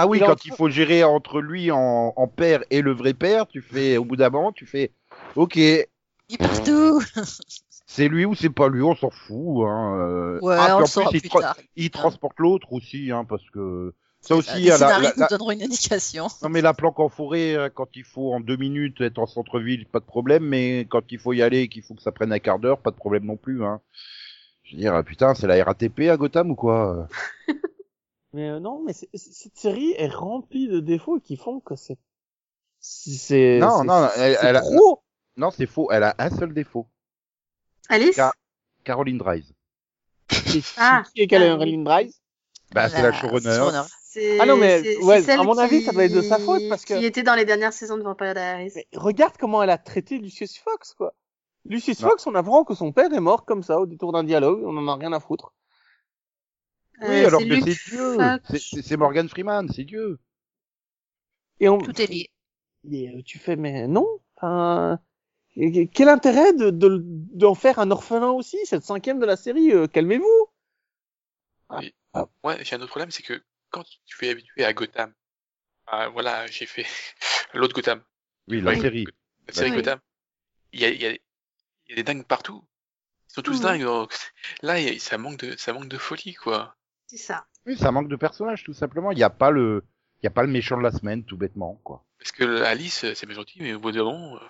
ah 0.00 0.06
oui, 0.06 0.18
il 0.18 0.22
est 0.22 0.24
en 0.26 0.28
quand 0.30 0.44
il 0.46 0.52
faut 0.52 0.68
gérer 0.68 1.04
entre 1.04 1.40
lui 1.40 1.70
en, 1.70 2.12
en 2.16 2.26
père 2.28 2.62
et 2.70 2.80
le 2.82 2.92
vrai 2.92 3.14
père, 3.14 3.46
tu 3.46 3.60
fais, 3.62 3.96
au 3.96 4.04
bout 4.04 4.16
d'un 4.16 4.30
moment, 4.30 4.52
tu 4.52 4.64
fais, 4.66 4.92
ok, 5.36 5.56
Il 5.56 5.86
peut 6.38 6.46
tout. 6.64 7.02
c'est 7.86 8.08
lui 8.08 8.24
ou 8.24 8.34
c'est 8.34 8.50
pas 8.50 8.68
lui, 8.68 8.82
on 8.82 8.94
s'en 8.94 9.10
fout. 9.10 9.64
Hein. 9.66 9.96
euh. 9.98 10.38
Ouais, 10.40 10.56
Ah, 10.58 10.78
puis 10.82 10.98
on 10.98 11.02
en 11.02 11.08
plus, 11.10 11.20
plus 11.20 11.28
il, 11.28 11.30
tra- 11.30 11.40
tard. 11.40 11.56
il 11.76 11.90
transporte 11.90 12.38
l'autre 12.38 12.72
aussi, 12.72 13.10
hein, 13.10 13.24
parce 13.24 13.48
que 13.50 13.92
ça 14.20 14.34
Les 14.34 14.38
aussi, 14.40 14.70
à 14.70 14.78
la, 14.78 15.12
nous 15.16 15.26
donneront 15.30 15.50
une 15.52 15.62
indication. 15.62 16.26
Non 16.42 16.48
mais 16.48 16.60
la 16.60 16.74
planque 16.74 16.98
en 17.00 17.08
forêt, 17.08 17.54
euh, 17.54 17.68
quand 17.72 17.88
il 17.94 18.04
faut 18.04 18.32
en 18.34 18.40
deux 18.40 18.56
minutes 18.56 19.00
être 19.00 19.18
en 19.18 19.26
centre-ville, 19.26 19.86
pas 19.86 20.00
de 20.00 20.04
problème, 20.04 20.44
mais 20.44 20.86
quand 20.88 21.10
il 21.10 21.18
faut 21.18 21.32
y 21.32 21.40
aller 21.42 21.60
et 21.62 21.68
qu'il 21.68 21.82
faut 21.82 21.94
que 21.94 22.02
ça 22.02 22.12
prenne 22.12 22.32
un 22.32 22.38
quart 22.38 22.58
d'heure, 22.58 22.78
pas 22.80 22.90
de 22.90 22.96
problème 22.96 23.24
non 23.24 23.36
plus. 23.36 23.64
Hein. 23.64 23.80
Je 24.64 24.76
veux 24.76 24.82
dire, 24.82 24.94
ah, 24.94 25.02
putain, 25.02 25.34
c'est 25.34 25.46
la 25.46 25.64
RATP 25.64 26.00
à 26.10 26.16
Gotham 26.16 26.50
ou 26.50 26.54
quoi? 26.56 27.08
mais 28.32 28.48
euh, 28.48 28.60
non, 28.60 28.82
mais 28.84 28.92
c'est- 28.92 29.08
c'est- 29.14 29.32
cette 29.32 29.56
série 29.56 29.92
est 29.96 30.08
remplie 30.08 30.68
de 30.68 30.80
défauts 30.80 31.20
qui 31.20 31.36
font 31.36 31.60
que 31.60 31.76
c'est, 31.76 31.98
c'est, 32.80 33.58
Non, 33.60 33.84
non, 33.84 34.08
elle- 34.16 34.56
a-. 34.56 34.62
Non, 35.36 35.50
c'est 35.50 35.66
faux, 35.66 35.90
elle 35.92 36.02
a 36.04 36.14
un 36.18 36.30
seul 36.30 36.52
défaut. 36.52 36.86
Alice 37.88 38.16
Car- 38.16 38.34
Caroline 38.84 39.18
Dries. 39.18 39.54
Qui, 40.28 40.64
Ah. 40.76 41.02
qui 41.14 41.22
est 41.22 41.26
Caroline 41.26 41.84
Dries? 41.84 42.14
Bah, 42.74 42.88
c'est 42.88 43.02
la 43.02 43.12
showrunner. 43.12 43.70
C'est- 44.10 44.38
Ah 44.40 44.46
non, 44.46 44.56
mais, 44.56 44.96
ouais, 45.04 45.30
à 45.30 45.42
mon 45.42 45.56
avis, 45.58 45.82
ça 45.82 45.92
doit 45.92 46.04
être 46.04 46.12
de 46.14 46.22
sa 46.22 46.38
faute, 46.38 46.62
parce 46.68 46.84
que- 46.84 46.98
Qui 46.98 47.04
était 47.04 47.22
dans 47.22 47.34
les 47.34 47.44
dernières 47.44 47.72
saisons 47.74 47.96
de 47.98 48.02
Vampire 48.02 48.34
Diaries. 48.34 48.72
Mais 48.74 48.86
regarde 48.94 49.34
comment 49.38 49.62
elle 49.62 49.70
a 49.70 49.78
traité 49.78 50.18
Lucius 50.18 50.58
Fox, 50.58 50.94
quoi. 50.94 51.14
Lucius 51.66 52.00
Non. 52.00 52.08
Fox, 52.10 52.26
on 52.26 52.34
apprend 52.34 52.64
que 52.64 52.74
son 52.74 52.90
père 52.92 53.12
est 53.12 53.20
mort 53.20 53.44
comme 53.44 53.62
ça, 53.62 53.78
au 53.78 53.86
détour 53.86 54.12
d'un 54.12 54.24
dialogue, 54.24 54.62
on 54.64 54.76
en 54.76 54.88
a 54.88 54.96
rien 54.96 55.12
à 55.12 55.20
foutre. 55.20 55.52
Oui, 57.02 57.08
Euh, 57.08 57.26
alors 57.26 57.40
que 57.40 57.60
c'est 57.60 57.90
Dieu. 57.90 58.16
C'est- 58.82 58.96
Morgan 58.96 59.28
Freeman, 59.28 59.68
c'est 59.68 59.84
Dieu. 59.84 60.18
Et 61.60 61.68
on, 61.68 61.78
Tout 61.78 62.00
est 62.00 62.06
lié. 62.06 62.30
Euh, 63.16 63.22
tu 63.24 63.38
fais, 63.38 63.56
mais 63.56 63.86
non. 63.88 64.06
Et- 65.56 65.88
quel 65.88 66.08
intérêt 66.08 66.52
de 66.52 66.70
de- 66.70 67.02
d'en 67.02 67.54
faire 67.54 67.78
un 67.78 67.90
orphelin 67.90 68.30
aussi 68.30 68.58
C'est 68.64 68.76
le 68.76 68.82
cinquième 68.82 69.18
de 69.20 69.26
la 69.26 69.36
série. 69.36 69.72
euh, 69.72 69.86
Calmez-vous. 69.86 70.48
Ouais, 72.44 72.64
j'ai 72.64 72.76
un 72.76 72.80
autre 72.80 72.88
problème, 72.90 73.10
c'est 73.10 73.22
que 73.22 73.42
quand 73.70 73.84
tu 74.06 74.24
es 74.26 74.30
habitué 74.30 74.64
à 74.64 74.72
Gotham, 74.72 75.12
ah, 75.86 76.08
voilà, 76.10 76.46
j'ai 76.48 76.66
fait 76.66 76.86
l'autre 77.54 77.74
Gotham, 77.74 78.02
Oui, 78.48 78.60
la 78.60 78.72
Oui. 78.72 78.80
série. 78.80 79.06
la 79.48 79.54
série 79.54 79.70
Oui. 79.70 79.76
Gotham, 79.76 80.00
il 80.72 80.80
y 80.80 80.86
a, 80.86 80.90
il 80.90 81.02
y, 81.02 81.06
a, 81.06 81.12
il 81.12 81.20
y 81.90 81.92
a 81.94 81.96
des 81.96 82.04
dingues 82.04 82.26
partout. 82.26 82.64
Ils 83.30 83.34
sont 83.34 83.42
tous 83.42 83.58
Mhm. 83.58 83.64
dingues. 83.64 83.84
donc, 83.84 84.14
Là, 84.62 84.80
il 84.80 84.94
y 84.94 84.96
a- 84.96 85.00
ça 85.00 85.18
manque 85.18 85.38
de, 85.40 85.56
ça 85.58 85.74
manque 85.74 85.88
de 85.88 85.98
folie, 85.98 86.34
quoi. 86.34 86.76
C'est 87.08 87.16
ça. 87.16 87.44
Oui, 87.66 87.76
ça 87.76 87.90
manque 87.90 88.08
de 88.08 88.16
personnages, 88.16 88.62
tout 88.64 88.72
simplement. 88.74 89.10
Il 89.12 89.16
n'y 89.16 89.22
a 89.24 89.30
pas 89.30 89.50
le, 89.50 89.82
il 90.22 90.24
y 90.24 90.28
a 90.28 90.30
pas 90.30 90.42
le 90.42 90.48
méchant 90.48 90.76
de 90.76 90.82
la 90.82 90.92
semaine, 90.92 91.24
tout 91.24 91.36
bêtement, 91.36 91.80
quoi. 91.84 92.04
Parce 92.18 92.32
que 92.32 92.62
Alice, 92.62 93.04
c'est 93.14 93.26
bien 93.26 93.34
gentil, 93.34 93.58
mais 93.60 93.74
au 93.74 93.80
bout 93.80 93.92
d'un 93.92 94.04
moment, 94.04 94.36
euh, 94.36 94.40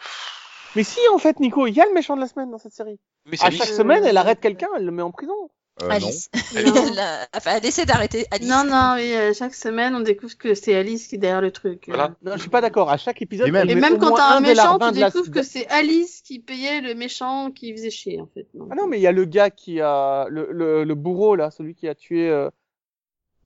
Mais 0.76 0.84
si, 0.84 1.00
en 1.12 1.18
fait, 1.18 1.38
Nico, 1.40 1.66
il 1.66 1.74
y 1.74 1.80
a 1.80 1.86
le 1.86 1.94
méchant 1.94 2.16
de 2.16 2.20
la 2.20 2.26
semaine 2.28 2.50
dans 2.50 2.58
cette 2.58 2.72
série. 2.72 2.98
mais 3.26 3.36
c'est 3.36 3.44
À 3.44 3.46
Alice. 3.48 3.58
chaque 3.60 3.68
semaine, 3.74 4.04
elle 4.04 4.16
arrête 4.16 4.40
quelqu'un, 4.40 4.68
elle 4.76 4.84
le 4.84 4.90
met 4.92 5.02
en 5.02 5.10
prison. 5.10 5.50
Euh, 5.82 5.90
Alice. 5.90 6.28
Non. 6.54 6.74
elle, 6.90 6.98
a... 6.98 7.28
enfin, 7.36 7.56
elle 7.56 7.66
essaie 7.66 7.86
d'arrêter 7.86 8.26
Alice. 8.30 8.48
Non, 8.48 8.64
non, 8.64 8.94
oui, 8.96 9.14
euh, 9.14 9.32
chaque 9.32 9.54
semaine, 9.54 9.94
on 9.94 10.00
découvre 10.00 10.36
que 10.36 10.54
c'est 10.54 10.74
Alice 10.74 11.06
qui 11.06 11.14
est 11.14 11.18
derrière 11.18 11.40
le 11.40 11.50
truc. 11.52 11.88
euh. 11.88 11.92
Voilà. 11.92 12.16
Non, 12.22 12.32
je 12.34 12.40
suis 12.40 12.50
pas 12.50 12.60
d'accord. 12.60 12.90
À 12.90 12.96
chaque 12.96 13.22
épisode, 13.22 13.46
Et 13.48 13.50
même- 13.52 13.68
Et 13.68 13.80
quand 13.98 14.10
t'as 14.14 14.36
un 14.36 14.40
des 14.40 14.48
méchant, 14.48 14.78
tu 14.78 14.98
la- 14.98 15.06
découvres 15.10 15.30
que 15.30 15.42
c'est 15.42 15.66
Alice 15.68 16.20
qui 16.22 16.40
payait 16.40 16.80
le 16.80 16.94
méchant 16.94 17.50
qui 17.52 17.72
faisait 17.72 17.90
chier, 17.90 18.20
en 18.20 18.26
fait. 18.26 18.46
Ah 18.70 18.74
non, 18.74 18.86
mais 18.88 18.98
il 18.98 19.02
y 19.02 19.06
a 19.06 19.12
le 19.12 19.24
gars 19.24 19.50
qui 19.50 19.80
a 19.80 20.26
le, 20.28 20.48
le, 20.50 20.84
le 20.84 20.94
bourreau 20.94 21.36
là, 21.36 21.50
celui 21.50 21.74
qui 21.74 21.86
a 21.86 21.94
tué 21.94 22.28
euh, 22.28 22.50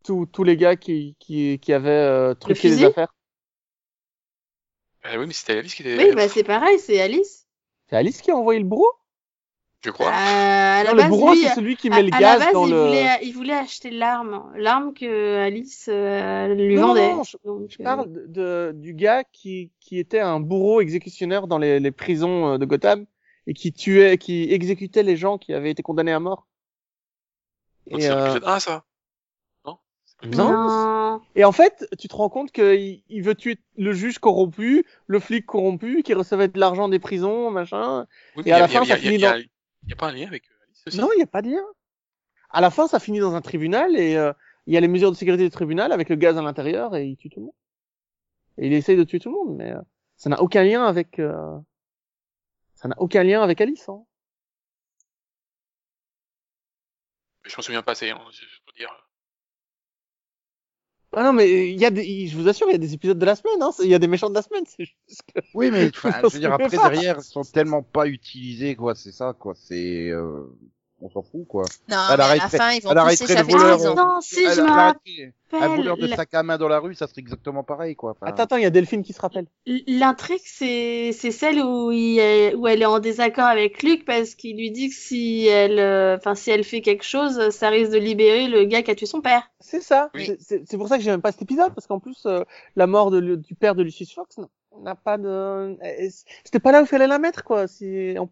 tous 0.05 0.27
tous 0.27 0.45
les 0.45 0.57
gars 0.57 0.77
qui 0.77 1.17
qui 1.19 1.59
qui 1.61 1.73
avaient 1.73 1.91
euh, 1.91 2.35
truqué 2.35 2.69
les 2.69 2.85
affaires. 2.85 3.13
Oui, 5.05 5.27
mais 5.27 5.33
c'était 5.33 5.59
Alice 5.59 5.75
qui 5.75 5.83
était. 5.83 5.99
Oui, 5.99 6.15
bah 6.15 6.29
c'est 6.29 6.45
pareil, 6.45 6.79
c'est 6.79 7.01
Alice. 7.01 7.47
C'est 7.91 7.97
Alice 7.97 8.23
qui 8.23 8.31
a 8.31 8.37
envoyé 8.37 8.61
le 8.61 8.67
bourreau? 8.67 8.89
Je 9.85 9.89
Euh, 9.91 9.93
crois. 9.93 10.11
à 10.13 10.85
la 10.85 10.91
Non, 10.91 10.97
base, 10.97 11.05
le 11.05 11.11
bourreau, 11.11 11.35
c'est 11.35 11.55
celui 11.55 11.77
qui 11.77 11.89
à- 11.89 11.97
met 11.97 12.03
le 12.03 12.15
à 12.15 12.19
gaz 12.19 12.39
la 12.39 12.45
base, 12.47 12.55
dans 12.55 12.67
il, 12.67 12.73
le. 12.73 12.87
voulait, 12.87 13.19
il 13.23 13.33
voulait 13.33 13.55
acheter 13.55 13.91
l'arme, 13.91 14.53
l'arme 14.57 14.95
que 14.95 15.37
Alice 15.39 15.87
euh, 15.89 16.55
lui 16.55 16.77
Non, 16.77 16.89
vendait. 16.89 17.13
non, 17.15 17.23
je- 17.25 17.37
Donc, 17.45 17.71
Je 17.71 17.77
euh, 17.81 17.85
parle 17.85 18.07
de, 18.31 18.73
du 18.75 18.95
gars 18.95 19.25
qui, 19.25 19.71
qui 19.81 19.99
était 19.99 20.21
un 20.21 20.41
bourreau 20.41 20.81
exécutionnaire 20.81 21.47
dans 21.47 21.59
les, 21.59 21.81
les 21.81 21.91
prisons 21.91 22.55
euh, 22.55 22.59
de 22.59 22.65
Gotham 22.65 23.07
et 23.47 23.55
qui 23.55 23.73
tuait, 23.73 24.19
qui 24.19 24.53
exécutait 24.53 25.03
les 25.03 25.17
gens 25.17 25.37
qui 25.39 25.53
avaient 25.53 25.71
été 25.71 25.83
condamnés 25.83 26.13
à 26.13 26.21
mort. 26.21 26.47
Donc 27.91 28.01
c'est 28.01 28.11
euh, 28.11 28.39
1, 28.45 28.61
ça 28.61 28.85
Non. 29.65 29.79
non. 30.25 31.21
et 31.35 31.45
en 31.45 31.51
fait, 31.51 31.85
tu 31.99 32.07
te 32.07 32.15
rends 32.15 32.29
compte 32.29 32.53
qu'il 32.53 33.03
il 33.09 33.23
veut 33.25 33.35
tuer 33.35 33.59
le 33.77 33.93
juge 33.93 34.21
corrompu, 34.21 34.87
le 35.09 35.19
flic 35.19 35.45
corrompu, 35.47 36.05
qui 36.05 36.15
recevait 36.15 36.47
de 36.47 36.61
l'argent 36.61 36.89
des 36.89 37.01
prisons, 37.01 37.51
machin. 37.51 38.07
Oui, 38.37 38.45
Et 38.47 38.53
à 38.53 38.61
la 38.61 38.65
a- 38.67 38.69
fin, 38.69 38.85
ça 38.85 38.95
a- 38.95 38.97
finit 38.99 39.19
a- 39.83 39.89
dans- 39.89 39.91
y 39.91 39.93
a 39.93 39.97
pas 39.97 40.09
un 40.09 40.13
lien 40.13 40.27
avec 40.27 40.45
euh, 40.51 40.55
Alice 40.65 40.83
aussi? 40.87 40.99
Non, 40.99 41.09
il 41.15 41.17
n'y 41.17 41.23
a 41.23 41.27
pas 41.27 41.43
de 41.43 41.51
lien. 41.51 41.65
À 42.51 42.61
la 42.61 42.71
fin, 42.71 42.87
ça 42.89 43.01
finit 43.01 43.21
dans 43.21 43.35
un 43.35 43.41
tribunal 43.41 43.97
et 43.97 44.17
euh, 44.17 44.33
il 44.67 44.75
y 44.75 44.77
a 44.77 44.81
les 44.81 44.89
mesures 44.89 45.11
de 45.11 45.17
sécurité 45.17 45.45
du 45.45 45.51
tribunal 45.51 45.93
avec 45.93 46.09
le 46.09 46.17
gaz 46.17 46.37
à 46.39 46.43
l'intérieur 46.43 46.95
et 46.97 47.07
il 47.07 47.17
tue 47.17 47.31
tout 47.31 47.41
le 47.41 47.47
monde. 47.47 47.55
Et 48.59 48.67
il 48.67 48.73
essaye 48.75 48.97
de 48.97 49.05
tuer 49.05 49.19
tout 49.19 49.31
le 49.31 49.37
monde, 49.37 49.57
mais 49.57 49.73
euh, 49.73 49.81
ça 50.17 50.29
n'a 50.31 50.41
aucun 50.43 50.63
lien 50.63 50.85
avec 50.85 51.19
euh, 51.19 51.59
ça 52.75 52.89
n'a 52.89 52.95
aucun 52.99 53.23
lien 53.23 53.43
avec 53.43 53.61
Alice. 53.61 53.89
Hein. 53.89 54.05
Je 57.45 57.57
m'en 57.57 57.63
souviens 57.63 57.83
pas 57.83 57.93
assez, 57.93 58.11
hein, 58.11 58.21
je 58.31 58.41
je 58.43 58.61
peux 58.67 58.73
dire. 58.79 59.02
Ah 61.15 61.25
non, 61.25 61.33
mais 61.33 61.71
il 61.71 61.79
y 61.79 61.85
a 61.85 61.91
des, 61.91 62.27
je 62.27 62.37
vous 62.37 62.49
assure, 62.49 62.69
il 62.69 62.73
y 62.73 62.77
a 62.77 62.79
des 62.79 62.95
épisodes 62.95 63.19
de 63.19 63.27
la 63.27 63.37
semaine. 63.37 63.63
Hein. 63.63 63.71
Il 63.83 63.89
y 63.89 63.95
a 63.95 63.99
des 63.99 64.07
méchants 64.07 64.31
de 64.31 64.35
la 64.35 64.43
semaine. 64.43 64.65
C'est 64.67 64.87
juste 65.09 65.23
que... 65.35 65.41
Oui, 65.55 65.71
mais 65.71 65.89
enfin, 66.05 66.21
je 66.23 66.29
veux 66.29 66.39
dire, 66.39 66.53
après, 66.53 66.69
derrière, 66.69 67.19
ils 67.19 67.25
sont 67.25 67.43
tellement 67.43 67.83
pas 67.83 68.07
utilisés, 68.07 68.77
quoi, 68.77 68.95
c'est 68.95 69.13
ça, 69.13 69.35
quoi, 69.39 69.55
c'est... 69.55 70.09
Euh... 70.09 70.47
On 71.05 71.11
s'en 71.11 71.23
fout, 71.23 71.47
quoi. 71.49 71.65
Non, 71.89 71.97
Elle 72.13 72.17
mais 72.19 72.23
à 72.25 72.35
la 72.37 72.49
fin, 72.49 72.71
ils 72.73 72.81
vont 72.83 72.91
elle 72.91 72.95
tous 72.97 73.01
arrêterait 73.01 73.25
le 73.27 73.29
s'échapper 73.29 73.53
de 73.53 73.59
voleur. 73.59 73.95
Non, 73.97 74.21
si, 74.21 74.37
Elle- 74.45 74.53
je 74.55 74.61
elle 74.61 74.65
me 74.67 74.71
arrêterait- 74.71 75.33
Un 75.55 75.69
voleur 75.77 75.97
de 75.99 76.07
sac 76.07 76.33
à 76.33 76.43
main 76.43 76.57
dans 76.57 76.69
la 76.69 76.79
rue, 76.79 76.95
ça 76.95 77.07
serait 77.09 77.21
exactement 77.21 77.63
pareil, 77.65 77.95
quoi. 77.97 78.13
Enfin, 78.13 78.27
Attends, 78.27 78.45
attends, 78.45 78.57
il 78.57 78.63
y 78.63 78.67
a 78.67 78.71
Delphine 78.71 79.03
qui 79.03 79.13
se 79.13 79.21
rappelle. 79.21 79.47
L'intrigue, 79.67 80.41
c'est 80.45 81.11
c'est 81.13 81.31
celle 81.33 81.61
où, 81.61 81.91
il 81.93 82.19
est, 82.21 82.55
où 82.55 82.67
elle 82.69 82.81
est 82.81 82.87
en 82.87 83.01
désaccord 83.01 83.45
avec 83.47 83.83
Luc 83.83 84.05
parce 84.07 84.35
qu'il 84.35 84.57
lui 84.57 84.71
dit 84.71 84.89
que 84.89 84.95
si 84.95 85.47
elle, 85.49 85.79
euh, 85.79 86.17
enfin 86.17 86.35
si 86.35 86.51
elle 86.51 86.65
fait 86.65 86.81
quelque 86.81 87.05
chose, 87.05 87.51
ça 87.51 87.69
risque 87.69 87.91
de 87.91 87.99
libérer 87.99 88.49
le 88.49 88.65
gars 88.65 88.83
qui 88.83 88.93
a 88.93 88.95
tué 88.95 89.05
son 89.07 89.21
père. 89.21 89.51
C'est 89.61 89.83
ça. 89.83 90.09
Oui. 90.15 90.31
C'est- 90.39 90.77
pour 90.79 90.89
ça 90.89 90.97
que 90.97 91.03
j'aime 91.05 91.21
pas 91.21 91.33
cet 91.33 91.43
épisode 91.43 91.75
parce 91.75 91.87
qu'en 91.87 91.99
plus, 92.01 92.25
euh, 92.27 92.45
la 92.77 92.87
mort 92.87 93.11
de, 93.11 93.35
du 93.37 93.55
père 93.55 93.75
de 93.75 93.83
Lucius 93.83 94.15
Fox 94.15 94.39
n'a- 94.39 94.49
n'a 94.81 94.95
pas 94.95 95.19
de. 95.19 95.77
eh, 95.85 96.09
C'était 96.45 96.61
pas 96.61 96.73
là 96.73 96.81
où 96.81 96.85
il 96.85 96.89
fallait 96.89 97.07
la 97.09 97.19
mettre, 97.19 97.45
quoi. 97.45 97.67
On- 97.83 98.29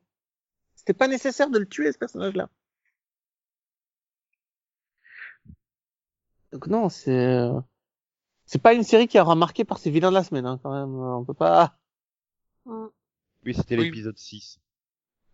C'était 0.75 0.95
pas 0.95 1.09
nécessaire 1.09 1.51
de 1.51 1.59
le 1.59 1.67
tuer 1.67 1.93
ce 1.93 1.99
personnage-là. 1.99 2.49
Donc 6.53 6.67
non, 6.67 6.89
c'est 6.89 7.11
euh, 7.17 7.53
c'est 8.47 8.61
pas 8.63 8.73
une 8.75 8.83
série 8.83 9.07
qui 9.09 9.19
aura 9.21 9.35
marqué 9.37 9.65
par 9.65 9.79
ses 9.79 9.91
vilains 9.91 10.11
de 10.11 10.15
la 10.17 10.25
semaine, 10.25 10.47
hein, 10.47 10.59
quand 10.63 10.73
même. 10.73 10.95
On 10.99 11.25
peut 11.25 11.35
pas. 11.35 11.77
Oui, 12.67 13.55
c'était 13.55 13.77
Oui. 13.79 13.85
l'épisode 13.87 14.19
6. 14.19 14.59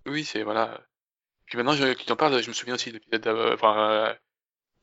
Oui, 0.06 0.24
c'est 0.24 0.42
voilà. 0.42 0.80
Puis 1.46 1.56
maintenant 1.56 1.72
je- 1.72 1.92
que 1.94 2.02
tu 2.02 2.12
en 2.12 2.16
parles, 2.16 2.40
je 2.42 2.48
me 2.48 2.54
souviens 2.54 2.74
aussi 2.74 2.90
de 2.90 2.94
l'épisode. 2.94 3.22
d'avant- 3.22 3.52
Enfin, 3.52 3.90
euh, 3.90 4.14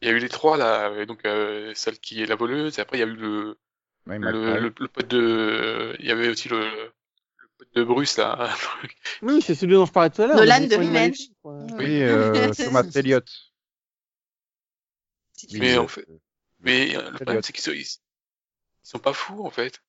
il 0.02 0.08
y 0.08 0.12
a 0.12 0.14
eu 0.14 0.20
les 0.20 0.30
trois 0.30 0.58
là, 0.58 0.90
euh, 0.90 1.06
donc 1.06 1.26
euh, 1.26 1.72
celle 1.76 2.00
qui 2.00 2.22
est 2.22 2.26
la 2.26 2.36
voleuse. 2.36 2.78
Et 2.78 2.82
après 2.82 2.98
il 2.98 3.02
y 3.02 3.04
a 3.04 3.08
eu 3.08 3.16
le 3.16 3.58
Ouais, 4.06 4.20
le, 4.20 4.60
le, 4.60 4.74
le 4.78 4.88
pote 4.90 5.08
de. 5.08 5.96
Il 6.00 6.06
y 6.06 6.12
avait 6.12 6.28
aussi 6.28 6.50
le, 6.50 6.60
le 6.60 7.48
pote 7.58 7.74
de 7.74 7.84
Bruce 7.86 8.18
là. 8.18 8.50
Oui, 9.22 9.42
c'est 9.42 9.56
celui 9.56 9.76
dont 9.76 9.86
je 9.86 9.94
parlais 9.94 10.10
tout 10.10 10.22
à 10.24 10.28
l'heure. 10.28 10.36
Nolan 10.36 10.60
de 10.68 10.76
Revenge. 10.76 11.20
Oui, 11.78 12.02
euh, 12.04 12.52
Thomas 12.58 12.84
Elliott. 12.96 13.30
Mais 15.54 15.78
en 15.78 15.88
fait- 15.88 16.06
Mais 16.60 16.96
euh, 16.96 17.10
le 17.12 17.16
problème 17.18 17.42
c'est 17.44 17.54
qu'ils 17.54 17.64
sont, 17.64 17.72
ils, 17.72 17.82
ils 17.82 18.00
sont 18.88 19.00
pas 19.00 19.14
fous 19.14 19.44
en 19.46 19.50
fait. 19.50 19.82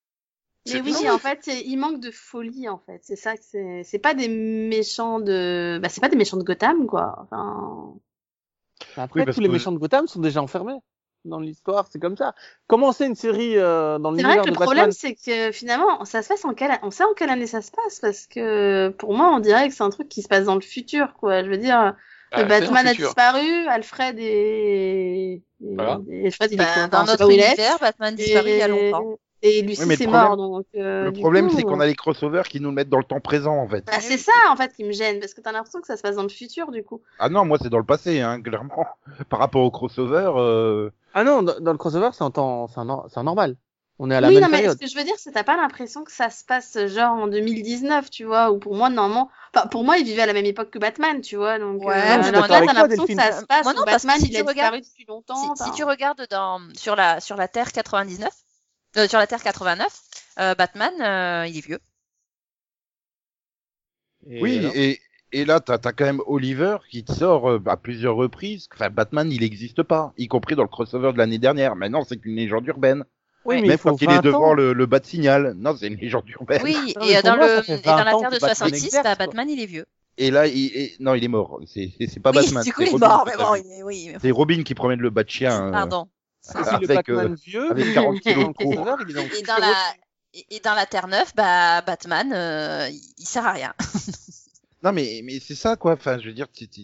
Mais 0.67 0.81
oui, 0.81 1.11
en 1.11 1.19
fait, 1.19 1.47
il 1.47 1.77
manque 1.77 2.01
de 2.01 2.11
folie, 2.11 2.71
en 2.71 2.79
fait. 2.79 2.99
C'est 3.03 3.17
ça 3.17 3.37
que 3.37 3.43
c'est. 3.45 3.83
C'est 3.85 3.99
pas 3.99 4.15
des 4.15 4.29
méchants 4.29 5.21
de. 5.21 5.79
Bah, 5.83 5.91
c'est 5.91 6.01
pas 6.01 6.09
des 6.09 6.17
méchants 6.17 6.39
de 6.39 6.43
Gotham, 6.43 6.87
quoi. 6.87 7.17
Enfin. 7.21 7.95
Après, 8.97 9.21
Oui, 9.27 9.35
tous 9.35 9.41
les 9.41 9.49
que- 9.49 9.53
méchants 9.53 9.73
de 9.73 9.79
Gotham 9.79 10.07
sont 10.09 10.21
déjà 10.21 10.41
enfermés 10.43 10.79
dans 11.27 11.39
l'histoire, 11.39 11.87
c'est 11.91 11.99
comme 11.99 12.17
ça. 12.17 12.35
Commencer 12.67 13.05
une 13.05 13.15
série 13.15 13.59
euh, 13.59 13.99
dans 13.99 14.15
C'est 14.17 14.23
vrai 14.23 14.37
l'univers 14.37 14.43
que 14.45 14.49
de 14.49 14.55
le 14.55 14.61
problème, 14.63 14.85
Batman. 14.87 14.93
c'est 14.93 15.15
que 15.15 15.53
finalement, 15.53 16.03
ça 16.07 16.23
se 16.23 16.29
passe 16.29 16.45
en 16.47 16.55
quelle, 16.55 16.79
on 16.83 16.91
sait 16.91 17.05
en 17.05 17.13
quelle 17.15 17.29
année 17.31 17.47
ça 17.47 17.61
se 17.61 17.71
passe, 17.71 18.01
parce 18.01 18.27
que 18.27 18.89
pour 18.99 19.15
moi, 19.15 19.35
on 19.35 19.41
dirait 19.41 19.69
que 19.69 19.75
c'est 19.75 19.83
un 19.83 19.91
truc 19.91 20.09
qui 20.09 20.23
se 20.23 20.29
passe 20.29 20.45
dans 20.47 20.55
le 20.55 20.61
futur, 20.63 21.13
quoi. 21.15 21.45
Je 21.45 21.51
veux 21.51 21.59
dire, 21.59 21.95
Ah, 22.31 22.43
le 22.43 22.49
Batman 22.49 22.87
a 22.87 22.95
disparu, 22.95 23.67
Alfred 23.69 24.17
est, 24.19 25.43
Voilà. 25.61 26.01
et 26.11 26.27
Alfred, 26.27 26.53
il 26.53 26.61
est 26.61 26.65
Bah, 26.65 26.89
dans 26.89 27.05
notre 27.05 27.31
univers, 27.31 27.79
Batman 27.81 28.15
disparu 28.15 28.51
il 28.51 28.59
y 28.59 28.63
a 28.63 28.69
longtemps. 28.69 29.19
Et 29.47 29.61
Lucie, 29.61 29.83
Oui, 29.85 29.95
c'est 29.97 30.05
problème- 30.07 30.23
mort, 30.23 30.37
donc. 30.39 30.65
euh, 30.75 31.05
Le 31.05 31.13
problème, 31.13 31.51
c'est 31.51 31.65
qu'on 31.65 31.79
a 31.79 31.85
les 31.85 31.95
crossovers 31.95 32.45
qui 32.49 32.61
nous 32.61 32.71
le 32.71 32.75
mettent 32.75 32.89
dans 32.89 32.99
le 32.99 33.05
temps 33.05 33.21
présent, 33.21 33.55
en 33.59 33.69
fait. 33.69 33.85
Bah, 33.85 34.01
c'est 34.01 34.17
ça, 34.17 34.33
en 34.51 34.57
fait, 34.57 34.73
qui 34.73 34.85
me 34.85 34.93
gêne, 34.93 35.21
parce 35.21 35.35
que 35.35 35.43
t'as 35.43 35.53
l'impression 35.53 35.83
que 35.83 35.87
ça 35.87 35.99
se 35.99 36.03
passe 36.03 36.17
dans 36.17 36.23
le 36.23 36.31
futur, 36.31 36.71
du 36.71 36.83
coup. 36.83 37.03
Ah 37.19 37.29
non, 37.29 37.45
moi, 37.45 37.59
c'est 37.61 37.69
dans 37.69 37.79
le 37.79 37.85
passé, 37.85 38.23
hein, 38.23 38.41
clairement. 38.41 38.87
Par 39.29 39.39
rapport 39.39 39.63
au 39.63 39.71
crossover, 39.71 40.33
euh... 40.37 40.89
Ah 41.13 41.25
non, 41.25 41.43
dans, 41.43 41.73
le 41.73 41.79
crossover, 41.79 42.09
c'est 42.15 42.25
en 42.25 42.31
temps, 42.31 42.69
c'est 42.69 43.23
normal. 43.23 43.57
On 43.99 44.11
est 44.11 44.15
à 44.15 44.21
la 44.21 44.29
oui, 44.29 44.35
même 44.35 44.43
non, 44.43 44.49
mais 44.51 44.69
ce 44.69 44.77
que 44.77 44.87
je 44.87 44.95
veux 44.97 45.05
dire, 45.05 45.15
c'est 45.19 45.31
que 45.31 45.35
t'as 45.35 45.45
pas 45.45 45.57
l'impression 45.57 46.03
que 46.05 46.11
ça 46.13 46.31
se 46.31 46.45
passe 46.45 46.79
genre 46.87 47.13
en 47.15 47.27
2019, 47.27 48.11
tu 48.11 48.25
vois, 48.25 48.51
ou 48.51 48.59
pour 48.59 48.75
moi, 48.75 48.89
normalement, 48.91 49.31
enfin, 49.55 49.67
pour 49.67 49.85
moi, 49.85 49.99
il 49.99 50.05
vivait 50.05 50.23
à 50.23 50.27
la 50.27 50.33
même 50.33 50.47
époque 50.47 50.71
que 50.71 50.79
Batman, 50.79 51.21
tu 51.21 51.37
vois, 51.37 51.59
donc, 51.59 51.83
Ouais, 51.83 51.95
euh, 51.95 51.99
mais 52.19 52.27
alors 52.29 52.49
là, 52.49 52.63
t'as 52.63 52.73
l'impression 52.73 53.07
que 53.07 53.13
ça 53.13 53.33
se 53.33 53.45
passe, 53.45 53.65
Moi, 53.65 53.75
non, 53.75 53.83
Batman, 53.85 54.17
si 54.19 54.29
il 54.31 54.37
a 54.37 54.43
tu 54.43 54.45
disparu 54.45 54.49
regardes- 54.49 54.85
depuis 54.85 55.05
longtemps. 55.07 55.55
Si, 55.57 55.71
tu 55.73 55.85
regardes 55.85 56.27
dans, 56.31 56.61
sur 56.75 56.97
la, 56.97 57.21
sur 57.21 57.37
la 57.37 57.49
Terre 57.49 57.73
99, 57.73 58.33
euh, 58.97 59.09
sur 59.09 59.19
la 59.19 59.27
Terre 59.27 59.43
89, 59.43 60.01
euh, 60.41 60.55
Batman, 60.55 60.93
euh, 61.01 61.47
il 61.47 61.59
est 61.59 61.67
vieux. 61.67 61.81
Et 64.29 64.41
Oui, 64.43 64.61
et, 64.75 65.01
et 65.33 65.45
là, 65.45 65.61
t'as 65.61 65.75
as 65.83 65.93
quand 65.93 66.05
même 66.05 66.21
Oliver 66.27 66.79
qui 66.91 67.05
te 67.05 67.13
sort 67.13 67.49
euh, 67.51 67.63
à 67.67 67.77
plusieurs 67.77 68.17
reprises. 68.17 68.69
Enfin, 68.75 68.91
Batman, 68.91 69.31
il 69.31 69.41
n'existe 69.41 69.83
pas, 69.83 70.13
y 70.17 70.29
compris 70.29 70.57
dans 70.57 70.63
le 70.63 70.69
crossover 70.69 71.13
de 71.13 71.19
l'année 71.19 71.39
dernière. 71.39 71.77
Maintenant, 71.77 72.05
c'est 72.05 72.25
une 72.25 72.37
légende 72.37 72.67
urbaine. 72.67 73.05
Oui, 73.45 73.57
mais 73.57 73.63
Même 73.63 73.71
il 73.73 73.79
faut 73.79 73.91
quand 73.91 74.03
il 74.03 74.11
est 74.11 74.15
20 74.17 74.21
devant 74.23 74.51
ans. 74.51 74.55
le, 74.55 74.73
le 74.73 74.87
bas 74.87 75.01
de 75.01 75.07
signal. 75.07 75.55
Non, 75.57 75.77
c'est 75.77 75.89
une 75.89 75.97
légende 75.97 76.29
urbaine. 76.31 76.63
Oui, 76.65 76.95
Non, 76.97 77.03
et 77.07 77.23
dans, 77.23 77.37
moi, 77.37 77.47
le, 77.47 77.71
et 77.71 77.77
dans 77.79 77.97
20 77.97 78.05
la 78.05 78.17
ans 78.17 78.21
Terre 78.21 78.31
que 78.31 78.35
de 78.37 78.41
Batman 78.41 78.57
66, 78.57 78.87
exerce, 78.87 79.05
bah, 79.05 79.17
quoi. 79.17 79.27
Batman, 79.27 79.51
il 79.51 79.61
est 79.61 79.67
vieux. 79.67 79.85
Et 80.17 80.31
là, 80.31 80.47
il, 80.47 80.67
et- 80.77 80.95
non, 81.01 81.15
il 81.15 81.25
est 81.25 81.29
mort. 81.29 81.61
C'est 81.67 81.91
pas 82.23 82.31
oui, 82.31 82.37
Batman. 82.45 82.63
du 82.65 82.73
coup, 82.73 82.83
c'est 82.83 82.87
il 82.87 82.89
est 82.89 82.93
Robin 82.93 83.09
mort, 83.09 83.25
qui 83.25 83.31
mais 83.31 83.45
bon, 83.45 83.55
il 83.57 83.73
est, 83.73 83.83
oui. 83.83 84.09
mais- 84.13 84.19
C'est 84.23 84.31
Robin 84.31 84.63
qui 84.63 84.75
promène 84.75 85.01
le 85.01 85.11
bas 85.11 85.25
de 85.25 85.31
chien. 85.31 85.67
euh, 85.69 85.71
Pardon. 85.73 86.09
C'est 86.41 86.59
le 86.59 86.67
avec, 86.69 86.89
Batman 86.89 87.33
euh, 87.33 87.35
vieux, 87.35 87.71
avec 87.71 87.87
mais 87.87 87.93
40 87.95 88.21
kilos 88.21 88.37
de 88.59 89.05
le 89.05 89.11
est 89.11 89.15
le 89.33 89.39
Et 89.39 89.43
dans 89.43 89.57
la, 89.59 89.75
et 90.51 90.61
dans 90.61 90.75
la 90.75 90.87
Terre 90.87 91.09
9, 91.09 91.35
bah, 91.35 91.81
Batman, 91.83 92.33
euh, 92.33 92.89
il 92.91 93.01
il 93.19 93.27
sert 93.27 93.47
à 93.47 93.53
rien. 93.53 93.75
Non, 94.83 94.93
mais, 94.93 95.23
mais 95.25 95.41
c'est 95.41 95.55
ça, 95.55 95.77
quoi. 95.77 95.95
Enfin, 95.95 96.19
je 96.21 96.27
veux 96.29 96.35
dire, 96.35 96.47
c'est- 96.53 96.69
c'est- 96.71 96.83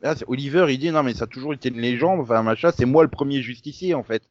Là, 0.00 0.16
c'est- 0.16 0.24
Oliver, 0.28 0.66
il 0.70 0.78
dit, 0.78 0.90
non, 0.90 1.02
mais 1.02 1.12
ça 1.12 1.24
a 1.24 1.26
toujours 1.26 1.52
été 1.52 1.68
une 1.68 1.80
légende. 1.80 2.20
Enfin, 2.20 2.42
machin, 2.42 2.70
c'est 2.76 2.86
moi 2.86 3.02
le 3.02 3.10
premier 3.10 3.42
justicier, 3.42 3.94
en 3.94 4.02
fait. 4.02 4.22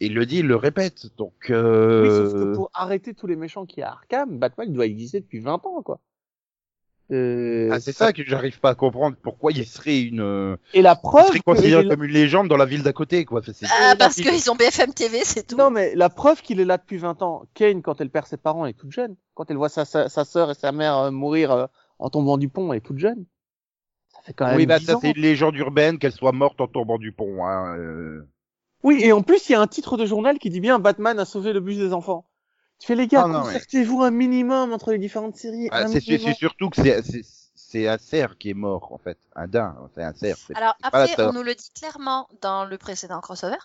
Et 0.00 0.06
il 0.06 0.14
le 0.14 0.26
dit, 0.26 0.38
il 0.38 0.46
le 0.46 0.56
répète. 0.56 1.06
Donc, 1.16 1.34
Oui, 1.48 1.54
euh... 1.54 2.30
sauf 2.30 2.32
que 2.32 2.54
pour 2.54 2.70
arrêter 2.74 3.14
tous 3.14 3.26
les 3.26 3.36
méchants 3.36 3.66
qui 3.66 3.80
y 3.80 3.82
a 3.82 3.88
à 3.88 3.92
Arkham, 3.92 4.38
Batman 4.38 4.68
il 4.68 4.74
doit 4.74 4.86
exister 4.86 5.20
depuis 5.20 5.40
20 5.40 5.66
ans, 5.66 5.82
quoi. 5.82 6.00
Euh, 7.10 7.70
ah, 7.72 7.80
c'est 7.80 7.92
ça 7.92 8.12
que 8.12 8.22
j'arrive 8.22 8.60
pas 8.60 8.70
à 8.70 8.74
comprendre. 8.74 9.16
Pourquoi 9.22 9.52
il 9.52 9.64
serait 9.66 10.02
une, 10.02 10.20
euh, 10.20 10.56
Et 10.74 10.82
la 10.82 10.92
il 10.92 11.00
preuve 11.00 11.26
serait 11.28 11.38
que 11.38 11.44
considéré 11.44 11.82
il 11.82 11.88
comme 11.88 12.04
une 12.04 12.12
légende 12.12 12.48
dans 12.48 12.58
la 12.58 12.66
ville 12.66 12.82
d'à 12.82 12.92
côté, 12.92 13.24
quoi. 13.24 13.40
Enfin, 13.40 13.52
Ah, 13.80 13.94
parce 13.98 14.16
qu'ils 14.16 14.50
ont 14.50 14.54
BFM 14.54 14.92
TV, 14.92 15.20
c'est 15.24 15.46
tout. 15.46 15.56
Non, 15.56 15.70
mais 15.70 15.94
la 15.94 16.10
preuve 16.10 16.42
qu'il 16.42 16.60
est 16.60 16.66
là 16.66 16.76
depuis 16.76 16.98
20 16.98 17.22
ans, 17.22 17.46
Kane, 17.54 17.80
quand 17.80 18.00
elle 18.00 18.10
perd 18.10 18.26
ses 18.26 18.36
parents, 18.36 18.66
elle 18.66 18.70
est 18.70 18.78
toute 18.78 18.92
jeune. 18.92 19.16
Quand 19.34 19.50
elle 19.50 19.56
voit 19.56 19.70
sa, 19.70 19.86
sa, 19.86 20.10
sa 20.10 20.24
sœur 20.24 20.50
et 20.50 20.54
sa 20.54 20.70
mère 20.70 20.98
euh, 20.98 21.10
mourir 21.10 21.50
euh, 21.50 21.66
en 21.98 22.10
tombant 22.10 22.36
du 22.36 22.50
pont, 22.50 22.72
elle 22.72 22.78
est 22.78 22.82
toute 22.82 22.98
jeune. 22.98 23.24
Ça 24.12 24.20
fait 24.24 24.34
quand 24.34 24.46
même 24.46 24.56
Oui, 24.56 24.66
bah, 24.66 24.78
10 24.78 24.84
ça, 24.84 24.98
c'est 25.00 25.12
une 25.12 25.22
légende 25.22 25.56
urbaine 25.56 25.98
qu'elle 25.98 26.12
soit 26.12 26.32
morte 26.32 26.60
en 26.60 26.66
tombant 26.66 26.98
du 26.98 27.12
pont, 27.12 27.46
hein. 27.46 27.74
Oui, 28.82 29.00
et 29.02 29.12
en 29.12 29.22
plus, 29.22 29.48
il 29.48 29.52
y 29.52 29.54
a 29.54 29.60
un 29.60 29.66
titre 29.66 29.96
de 29.96 30.06
journal 30.06 30.38
qui 30.38 30.50
dit 30.50 30.60
bien 30.60 30.78
Batman 30.78 31.18
a 31.18 31.24
sauvé 31.24 31.52
le 31.52 31.60
bus 31.60 31.76
des 31.78 31.92
enfants. 31.92 32.24
Tu 32.78 32.86
fais 32.86 32.94
les 32.94 33.08
gars, 33.08 33.24
Ah, 33.26 33.40
concertez-vous 33.42 34.02
un 34.02 34.12
minimum 34.12 34.72
entre 34.72 34.92
les 34.92 34.98
différentes 34.98 35.36
séries. 35.36 35.68
Ah, 35.72 35.88
c'est 35.88 36.00
surtout 36.34 36.70
que 36.70 36.76
c'est, 36.76 37.02
c'est, 37.02 37.22
c'est 37.54 37.88
un 37.88 37.98
cerf 37.98 38.38
qui 38.38 38.50
est 38.50 38.54
mort, 38.54 38.92
en 38.92 38.98
fait. 38.98 39.18
Un 39.34 39.48
daim, 39.48 39.76
c'est 39.94 40.02
un 40.02 40.14
cerf. 40.14 40.38
Alors 40.54 40.76
après, 40.82 41.14
on 41.18 41.32
nous 41.32 41.42
le 41.42 41.54
dit 41.54 41.70
clairement 41.74 42.28
dans 42.40 42.64
le 42.64 42.78
précédent 42.78 43.20
crossover. 43.20 43.58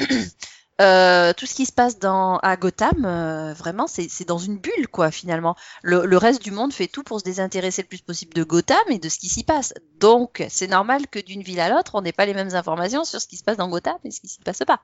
Euh, 0.80 1.32
tout 1.34 1.46
ce 1.46 1.54
qui 1.54 1.64
se 1.64 1.72
passe 1.72 1.98
dans 1.98 2.36
à 2.38 2.56
Gotham, 2.56 3.04
euh, 3.06 3.54
vraiment, 3.54 3.86
c'est 3.86 4.08
c'est 4.10 4.26
dans 4.28 4.36
une 4.36 4.58
bulle, 4.58 4.88
quoi, 4.90 5.10
finalement. 5.10 5.56
Le, 5.82 6.04
le 6.04 6.16
reste 6.18 6.42
du 6.42 6.50
monde 6.50 6.72
fait 6.72 6.86
tout 6.86 7.02
pour 7.02 7.18
se 7.20 7.24
désintéresser 7.24 7.80
le 7.82 7.88
plus 7.88 8.02
possible 8.02 8.34
de 8.34 8.44
Gotham 8.44 8.76
et 8.90 8.98
de 8.98 9.08
ce 9.08 9.18
qui 9.18 9.28
s'y 9.28 9.42
passe. 9.42 9.72
Donc, 10.00 10.44
c'est 10.50 10.66
normal 10.68 11.06
que 11.10 11.18
d'une 11.18 11.40
ville 11.42 11.60
à 11.60 11.70
l'autre, 11.70 11.92
on 11.94 12.02
n'ait 12.02 12.12
pas 12.12 12.26
les 12.26 12.34
mêmes 12.34 12.54
informations 12.54 13.04
sur 13.04 13.20
ce 13.22 13.26
qui 13.26 13.36
se 13.38 13.44
passe 13.44 13.56
dans 13.56 13.68
Gotham 13.68 13.96
et 14.04 14.10
ce 14.10 14.20
qui 14.20 14.28
s'y 14.28 14.40
passe 14.40 14.58
pas. 14.66 14.80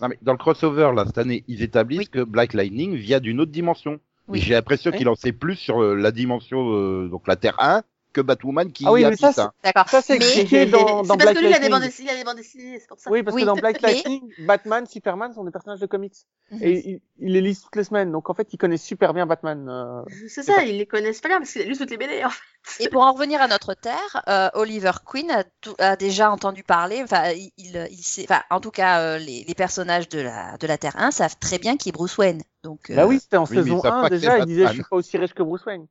Non, 0.00 0.08
mais 0.08 0.18
dans 0.22 0.32
le 0.32 0.38
crossover, 0.38 0.92
là, 0.94 1.04
cette 1.06 1.18
année, 1.18 1.42
ils 1.48 1.62
établissent 1.62 1.98
Oui. 2.00 2.08
que 2.08 2.22
Black 2.22 2.52
Lightning 2.54 2.94
vient 2.94 3.18
d'une 3.18 3.40
autre 3.40 3.50
dimension. 3.50 3.98
Oui. 4.28 4.40
J'ai 4.40 4.54
l'impression 4.54 4.90
Oui. 4.92 4.98
qu'il 4.98 5.08
en 5.08 5.14
sait 5.16 5.32
plus 5.32 5.56
sur 5.56 5.82
euh, 5.82 5.94
la 5.96 6.12
dimension, 6.12 6.58
euh, 6.72 7.08
donc 7.08 7.26
la 7.26 7.34
Terre 7.36 7.56
1, 7.58 7.82
que 8.16 8.20
Batwoman 8.22 8.72
qui 8.72 8.84
Ah 8.86 8.92
oui, 8.92 9.00
mais 9.02 9.06
habite, 9.08 9.20
ça, 9.20 9.42
hein. 9.44 9.52
D'accord. 9.62 9.88
Ça, 9.88 10.00
c'est 10.00 10.18
Mais- 10.18 10.24
expliqué 10.24 10.66
dans, 10.66 11.02
dans 11.02 11.02
C'est 11.02 11.08
parce 11.08 11.18
Black 11.22 11.34
que 11.36 11.40
lui, 11.40 11.48
il 11.50 11.54
a 11.54 11.58
des 11.58 11.68
bandes 11.68 11.82
Lightning. 11.82 12.36
dessinées, 12.36 12.78
c'est 12.80 12.88
pour 12.88 12.98
ça. 12.98 13.10
Oui, 13.10 13.22
parce 13.22 13.34
Oui, 13.34 13.42
que 13.42 13.46
dans 13.46 13.54
Black 13.56 13.82
mais- 13.82 13.92
Lightning, 13.92 14.32
Batman, 14.46 14.86
Superman 14.86 15.32
sont 15.34 15.44
des 15.44 15.50
personnages 15.50 15.80
de 15.80 15.86
comics. 15.86 16.14
Mhm. 16.50 16.58
Et 16.62 16.88
il, 16.90 17.00
il 17.18 17.32
les 17.32 17.40
lit 17.40 17.56
toutes 17.60 17.76
les 17.76 17.84
semaines. 17.84 18.10
Donc 18.12 18.30
en 18.30 18.34
fait, 18.34 18.48
il 18.52 18.56
connaît 18.56 18.76
super 18.76 19.12
bien 19.12 19.26
Batman. 19.26 19.68
euh. 19.68 20.02
C'est 20.28 20.42
ça, 20.42 20.62
ils 20.64 20.78
les 20.78 20.86
connaissent 20.86 21.20
pas 21.20 21.28
bien 21.28 21.38
parce 21.38 21.52
qu'il 21.52 21.62
a 21.62 21.64
lu 21.66 21.76
toutes 21.76 21.90
les 21.90 21.96
BD, 21.98 22.24
en 22.24 22.30
fait. 22.30 22.84
Et 22.84 22.88
pour 22.88 23.02
en 23.02 23.12
revenir 23.12 23.40
à 23.42 23.48
notre 23.48 23.74
terre, 23.74 24.22
euh, 24.28 24.48
Oliver 24.54 24.92
Queen 25.04 25.30
a, 25.78 25.96
déjà 25.96 26.30
entendu 26.30 26.62
parler, 26.62 27.00
enfin, 27.02 27.30
il, 27.56 27.88
sait, 28.02 28.24
enfin, 28.28 28.42
en 28.50 28.60
tout 28.60 28.70
cas, 28.70 29.00
euh, 29.00 29.18
les, 29.18 29.44
les 29.46 29.54
personnages 29.54 30.08
de 30.08 30.20
la, 30.20 30.56
de 30.56 30.66
la 30.66 30.78
Terre 30.78 30.94
1 30.96 31.10
savent 31.10 31.36
très 31.38 31.58
bien 31.58 31.76
qui 31.76 31.90
est 31.90 31.92
Bruce 31.92 32.16
Wayne. 32.18 32.42
Donc, 32.64 32.90
euh, 32.90 32.96
Bah 32.96 33.06
oui, 33.06 33.20
c'était 33.20 33.36
en 33.36 33.44
oui, 33.44 33.56
saison 33.56 33.80
savent 33.82 33.92
1 33.92 34.02
pas 34.02 34.08
que 34.08 34.14
déjà, 34.14 34.38
il 34.38 34.46
disait 34.46 34.66
je 34.68 34.72
suis 34.72 34.82
pas 34.82 34.96
aussi 34.96 35.16
riche 35.18 35.34
que 35.34 35.42
Bruce 35.42 35.64
Wayne. 35.66 35.86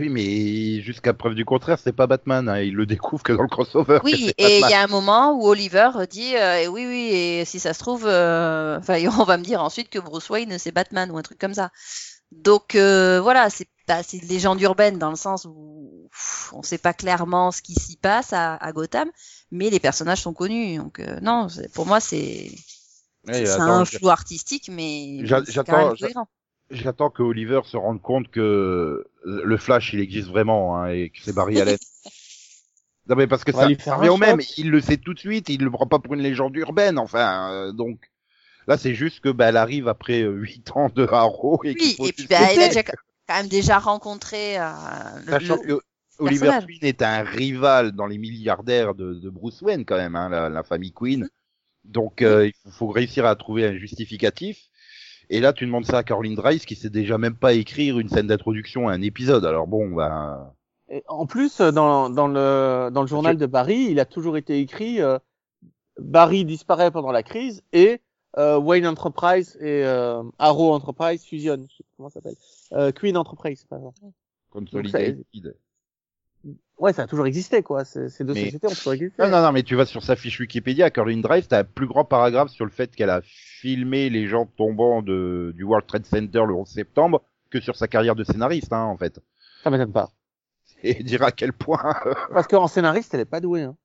Oui, 0.00 0.08
mais 0.08 0.80
jusqu'à 0.82 1.12
preuve 1.14 1.34
du 1.34 1.44
contraire, 1.44 1.78
c'est 1.78 1.92
pas 1.92 2.06
Batman. 2.06 2.48
Hein. 2.48 2.60
Il 2.60 2.74
le 2.74 2.86
découvre 2.86 3.22
que 3.22 3.32
dans 3.32 3.42
le 3.42 3.48
crossover. 3.48 4.00
Oui, 4.04 4.32
et 4.38 4.58
il 4.60 4.68
y 4.68 4.74
a 4.74 4.82
un 4.82 4.86
moment 4.86 5.32
où 5.32 5.46
Oliver 5.46 5.90
dit 6.10 6.36
euh, 6.36 6.66
oui, 6.66 6.86
oui, 6.86 7.08
et 7.12 7.44
si 7.44 7.58
ça 7.60 7.74
se 7.74 7.78
trouve, 7.78 8.06
euh, 8.06 8.78
enfin, 8.78 8.98
on 9.20 9.24
va 9.24 9.36
me 9.36 9.44
dire 9.44 9.62
ensuite 9.62 9.88
que 9.88 9.98
Bruce 9.98 10.28
Wayne 10.30 10.58
c'est 10.58 10.72
Batman 10.72 11.10
ou 11.10 11.18
un 11.18 11.22
truc 11.22 11.38
comme 11.38 11.54
ça. 11.54 11.70
Donc 12.32 12.74
euh, 12.74 13.20
voilà, 13.20 13.50
c'est 13.50 13.68
bah, 13.86 14.02
c'est 14.02 14.16
une 14.18 14.28
légende 14.28 14.60
urbaine 14.60 14.98
dans 14.98 15.10
le 15.10 15.16
sens 15.16 15.44
où 15.48 16.08
pff, 16.10 16.52
on 16.52 16.62
sait 16.62 16.78
pas 16.78 16.92
clairement 16.92 17.52
ce 17.52 17.62
qui 17.62 17.74
s'y 17.74 17.96
passe 17.96 18.32
à, 18.32 18.56
à 18.56 18.72
Gotham, 18.72 19.08
mais 19.52 19.70
les 19.70 19.78
personnages 19.78 20.22
sont 20.22 20.32
connus. 20.32 20.76
Donc 20.78 20.98
euh, 20.98 21.20
non, 21.20 21.46
pour 21.72 21.86
moi 21.86 22.00
c'est 22.00 22.50
Ouais, 23.28 23.44
c'est 23.44 23.58
un 23.60 23.84
flou 23.98 24.08
artistique, 24.08 24.68
mais 24.72 25.18
j'attends- 25.94 25.94
J'attends 26.70 27.10
que 27.10 27.22
Oliver 27.22 27.60
se 27.64 27.76
rende 27.76 28.02
compte 28.02 28.28
que 28.28 29.04
le 29.24 29.56
Flash, 29.56 29.92
il 29.92 30.00
existe 30.00 30.28
vraiment, 30.28 30.76
hein, 30.76 30.88
et 30.88 31.10
que 31.10 31.18
c'est 31.22 31.32
Barry 31.32 31.60
Allen. 31.60 31.78
non 33.08 33.14
mais 33.16 33.26
parce 33.26 33.44
que 33.44 33.52
ça, 33.52 33.66
lui 33.68 33.76
ça 33.80 33.94
revient 33.96 34.08
au 34.08 34.16
même. 34.16 34.40
Il 34.56 34.70
le 34.70 34.80
sait 34.80 34.96
tout 34.96 35.14
de 35.14 35.18
suite. 35.18 35.48
Il 35.48 35.62
le 35.62 35.70
prend 35.70 35.86
pas 35.86 35.98
pour 35.98 36.14
une 36.14 36.22
légende 36.22 36.56
urbaine. 36.56 36.98
Enfin, 36.98 37.50
euh, 37.52 37.72
donc 37.72 38.10
là, 38.66 38.76
c'est 38.78 38.94
juste 38.94 39.20
que 39.20 39.28
bah, 39.30 39.46
elle 39.48 39.56
arrive 39.56 39.88
après 39.88 40.22
euh, 40.22 40.32
huit 40.32 40.70
ans 40.76 40.88
de 40.94 41.06
Harrow 41.06 41.60
et 41.64 41.76
qu'il 41.76 41.90
Oui, 41.90 41.96
faut 41.96 42.08
et 42.08 42.12
puis 42.12 42.26
bah, 42.28 42.52
il 42.52 42.62
a 42.62 42.68
déjà, 42.68 42.82
quand 42.82 42.94
même 43.28 43.48
déjà 43.48 43.78
rencontré 43.78 44.58
euh, 44.58 44.64
le- 45.26 45.32
Sachant 45.32 45.58
le- 45.58 45.64
que 45.66 45.80
Oliver 46.18 46.50
personnage. 46.50 46.64
Queen 46.66 46.78
est 46.82 47.02
un 47.02 47.22
rival 47.22 47.92
dans 47.92 48.06
les 48.06 48.18
milliardaires 48.18 48.94
de, 48.94 49.14
de 49.14 49.30
Bruce 49.30 49.60
Wayne 49.62 49.84
quand 49.84 49.96
même, 49.96 50.16
hein, 50.16 50.28
la, 50.28 50.48
la 50.48 50.62
famille 50.62 50.92
Queen. 50.92 51.28
Donc 51.84 52.22
euh, 52.22 52.48
il 52.48 52.54
faut, 52.64 52.70
faut 52.70 52.88
réussir 52.88 53.26
à 53.26 53.36
trouver 53.36 53.66
un 53.66 53.76
justificatif. 53.76 54.58
Et 55.28 55.40
là, 55.40 55.52
tu 55.52 55.66
demandes 55.66 55.84
ça 55.84 55.98
à 55.98 56.02
Caroline 56.02 56.34
Dries 56.34 56.60
qui 56.60 56.76
sait 56.76 56.90
déjà 56.90 57.18
même 57.18 57.34
pas 57.34 57.52
écrire 57.52 57.98
une 57.98 58.08
scène 58.08 58.26
d'introduction 58.26 58.88
à 58.88 58.92
un 58.92 59.02
épisode. 59.02 59.44
Alors 59.44 59.66
bon, 59.66 59.88
bah 59.88 60.54
Et 60.88 61.02
en 61.08 61.26
plus, 61.26 61.60
euh, 61.60 61.72
dans, 61.72 62.10
dans, 62.10 62.28
le, 62.28 62.90
dans 62.92 63.00
le 63.02 63.08
journal 63.08 63.36
de 63.36 63.46
Barry, 63.46 63.88
il 63.90 64.00
a 64.00 64.04
toujours 64.04 64.36
été 64.36 64.60
écrit 64.60 65.00
euh, 65.00 65.18
Barry 65.98 66.44
disparaît 66.44 66.90
pendant 66.90 67.10
la 67.10 67.22
crise 67.22 67.62
et 67.72 68.00
euh, 68.38 68.58
Wayne 68.58 68.86
Enterprise 68.86 69.56
et 69.60 69.84
euh, 69.84 70.22
Arrow 70.38 70.72
Enterprise 70.72 71.24
fusionnent. 71.24 71.66
Je 71.70 71.76
sais 71.76 71.84
pas 71.84 71.90
comment 71.96 72.10
ça 72.10 72.20
s'appelle? 72.20 72.92
Queen 72.92 73.16
Enterprise, 73.16 73.64
par 73.64 73.78
exemple. 73.78 74.00
Consolidated. 74.50 75.24
Ouais, 76.78 76.92
ça 76.92 77.02
a 77.02 77.06
toujours 77.06 77.26
existé, 77.26 77.62
quoi. 77.62 77.84
Ces 77.86 78.22
deux 78.22 78.34
Mais- 78.34 78.44
sociétés 78.44 78.66
ont 78.66 78.70
toujours 78.70 78.92
existé. 78.92 79.22
Non, 79.22 79.28
non, 79.30 79.40
non, 79.42 79.52
mais 79.52 79.62
tu 79.62 79.74
vas 79.76 79.86
sur 79.86 80.02
sa 80.02 80.14
fiche 80.14 80.38
Wikipédia, 80.40 80.90
Caroline 80.90 81.22
Drive, 81.22 81.46
t'as 81.48 81.60
un 81.60 81.64
plus 81.64 81.86
grand 81.86 82.04
paragraphe 82.04 82.50
sur 82.50 82.64
le 82.66 82.70
fait 82.70 82.94
qu'elle 82.94 83.08
a 83.10 83.22
filmé 83.24 84.10
les 84.10 84.26
gens 84.26 84.44
tombant 84.44 85.00
de, 85.02 85.52
du 85.56 85.64
World 85.64 85.86
Trade 85.86 86.04
Center 86.04 86.42
le 86.46 86.54
11 86.54 86.68
septembre 86.68 87.22
que 87.50 87.60
sur 87.60 87.76
sa 87.76 87.88
carrière 87.88 88.14
de 88.14 88.24
scénariste, 88.24 88.72
hein, 88.74 88.82
en 88.84 88.96
fait. 88.98 89.20
Ça 89.64 89.70
m'étonne 89.70 89.92
pas. 89.92 90.10
Et 90.82 91.02
dire 91.02 91.22
à 91.22 91.32
quel 91.32 91.52
point. 91.54 91.94
Parce 92.32 92.46
qu'en 92.46 92.68
scénariste, 92.68 93.14
elle 93.14 93.20
est 93.20 93.24
pas 93.24 93.40
douée. 93.40 93.62
Hein. 93.62 93.76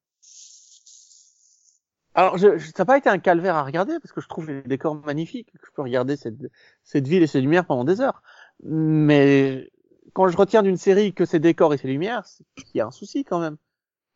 Alors, 2.14 2.38
je, 2.38 2.58
je- 2.58 2.66
ça 2.68 2.74
n'a 2.80 2.86
pas 2.86 2.98
été 2.98 3.08
un 3.10 3.20
calvaire 3.20 3.56
à 3.56 3.64
regarder 3.64 3.94
parce 4.02 4.12
que 4.12 4.20
je 4.20 4.28
trouve 4.28 4.48
les 4.50 4.62
décors 4.64 4.96
magnifiques. 4.96 5.48
Je 5.64 5.70
peux 5.74 5.82
regarder 5.82 6.18
cette, 6.18 6.36
cette 6.84 7.08
ville 7.08 7.24
et 7.24 7.28
ses 7.28 7.40
lumières 7.40 7.66
pendant 7.66 7.86
des 7.86 8.02
heures. 8.02 8.22
Mais 8.64 9.72
quand 10.14 10.28
je 10.28 10.38
retiens 10.38 10.64
d'une 10.64 10.78
série 10.78 11.14
que 11.14 11.26
ses 11.26 11.40
décors 11.40 11.74
et 11.74 11.78
ses 11.78 11.88
lumières, 11.88 12.26
qu'il 12.56 12.78
y 12.78 12.82
a 12.82 12.88
un 12.88 12.92
souci 12.92 13.24
quand 13.24 13.40
même. 13.40 13.58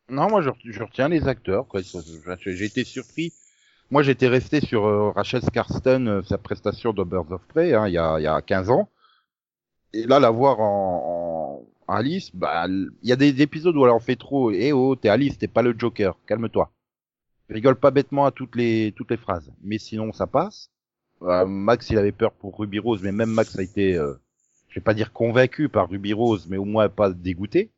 Non, 0.08 0.28
moi 0.28 0.40
je, 0.40 0.50
retiens 0.80 1.08
les 1.08 1.26
acteurs. 1.26 1.66
J'ai 2.44 2.64
été 2.64 2.84
surpris. 2.84 3.32
Moi 3.90 4.02
j'étais 4.02 4.28
resté 4.28 4.60
sur 4.60 4.86
euh, 4.86 5.10
Rachel 5.10 5.42
Scarston, 5.42 6.06
euh, 6.06 6.22
sa 6.22 6.38
prestation 6.38 6.92
dans 6.92 7.04
Birds 7.04 7.30
of 7.30 7.42
Prey, 7.48 7.72
hein, 7.72 7.86
il, 7.86 7.92
y 7.92 7.98
a, 7.98 8.18
il 8.18 8.24
y 8.24 8.26
a 8.26 8.42
15 8.42 8.70
ans. 8.70 8.88
Et 9.92 10.06
là, 10.06 10.18
la 10.18 10.30
voir 10.30 10.60
en, 10.60 11.64
en 11.86 11.94
Alice, 11.94 12.34
bah, 12.34 12.66
il 12.68 12.90
y 13.02 13.12
a 13.12 13.16
des 13.16 13.42
épisodes 13.42 13.76
où 13.76 13.84
elle 13.84 13.92
en 13.92 14.00
fait 14.00 14.16
trop. 14.16 14.50
Eh 14.50 14.72
oh, 14.72 14.96
t'es 14.96 15.08
Alice, 15.08 15.38
t'es 15.38 15.48
pas 15.48 15.62
le 15.62 15.74
Joker, 15.76 16.18
calme-toi. 16.26 16.70
Rigole 17.48 17.76
pas 17.76 17.92
bêtement 17.92 18.26
à 18.26 18.32
toutes 18.32 18.56
les 18.56 18.92
toutes 18.96 19.10
les 19.10 19.16
phrases. 19.16 19.52
Mais 19.62 19.78
sinon, 19.78 20.12
ça 20.12 20.26
passe. 20.26 20.70
Euh, 21.22 21.46
Max, 21.46 21.88
il 21.90 21.98
avait 21.98 22.12
peur 22.12 22.32
pour 22.32 22.58
Ruby 22.58 22.78
Rose, 22.78 23.02
mais 23.02 23.12
même 23.12 23.30
Max 23.30 23.58
a 23.58 23.62
été, 23.62 23.96
euh, 23.96 24.14
je 24.76 24.80
vais 24.80 24.84
pas 24.84 24.92
dire 24.92 25.10
convaincu 25.14 25.70
par 25.70 25.88
Ruby 25.88 26.12
Rose, 26.12 26.48
mais 26.50 26.58
au 26.58 26.66
moins 26.66 26.90
pas 26.90 27.10
dégoûté. 27.10 27.70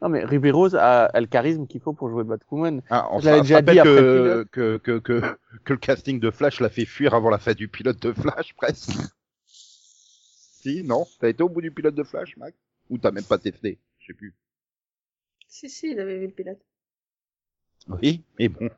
Non, 0.00 0.08
mais 0.08 0.24
Ruby 0.24 0.52
Rose 0.52 0.76
a, 0.76 1.06
a 1.06 1.20
le 1.20 1.26
charisme 1.26 1.66
qu'il 1.66 1.80
faut 1.80 1.92
pour 1.94 2.08
jouer 2.08 2.22
Batwoman. 2.22 2.80
Ah, 2.90 3.08
on 3.10 3.18
Je 3.18 3.24
l'avais 3.24 3.38
se 3.38 3.42
déjà 3.42 3.56
rappelle 3.56 3.74
dit 3.74 3.80
après 3.80 3.90
que, 3.96 4.48
que, 4.52 4.76
que, 4.76 4.98
que, 5.00 5.36
que 5.64 5.72
le 5.72 5.78
casting 5.80 6.20
de 6.20 6.30
Flash 6.30 6.60
l'a 6.60 6.68
fait 6.68 6.84
fuir 6.84 7.12
avant 7.12 7.28
la 7.28 7.38
fin 7.38 7.54
du 7.54 7.66
pilote 7.66 8.00
de 8.00 8.12
Flash, 8.12 8.54
presque. 8.54 8.92
si, 9.48 10.84
non 10.84 11.04
T'as 11.18 11.30
été 11.30 11.42
au 11.42 11.48
bout 11.48 11.60
du 11.60 11.72
pilote 11.72 11.96
de 11.96 12.04
Flash, 12.04 12.36
Max 12.36 12.56
Ou 12.88 12.98
t'as 12.98 13.10
même 13.10 13.24
pas 13.24 13.38
testé 13.38 13.80
Je 13.98 14.06
sais 14.06 14.14
plus. 14.14 14.32
Si, 15.48 15.68
si, 15.68 15.90
il 15.90 15.98
avait 15.98 16.20
vu 16.20 16.26
le 16.26 16.32
pilote. 16.32 16.60
Oui, 17.88 18.22
mais 18.38 18.48
bon. 18.48 18.70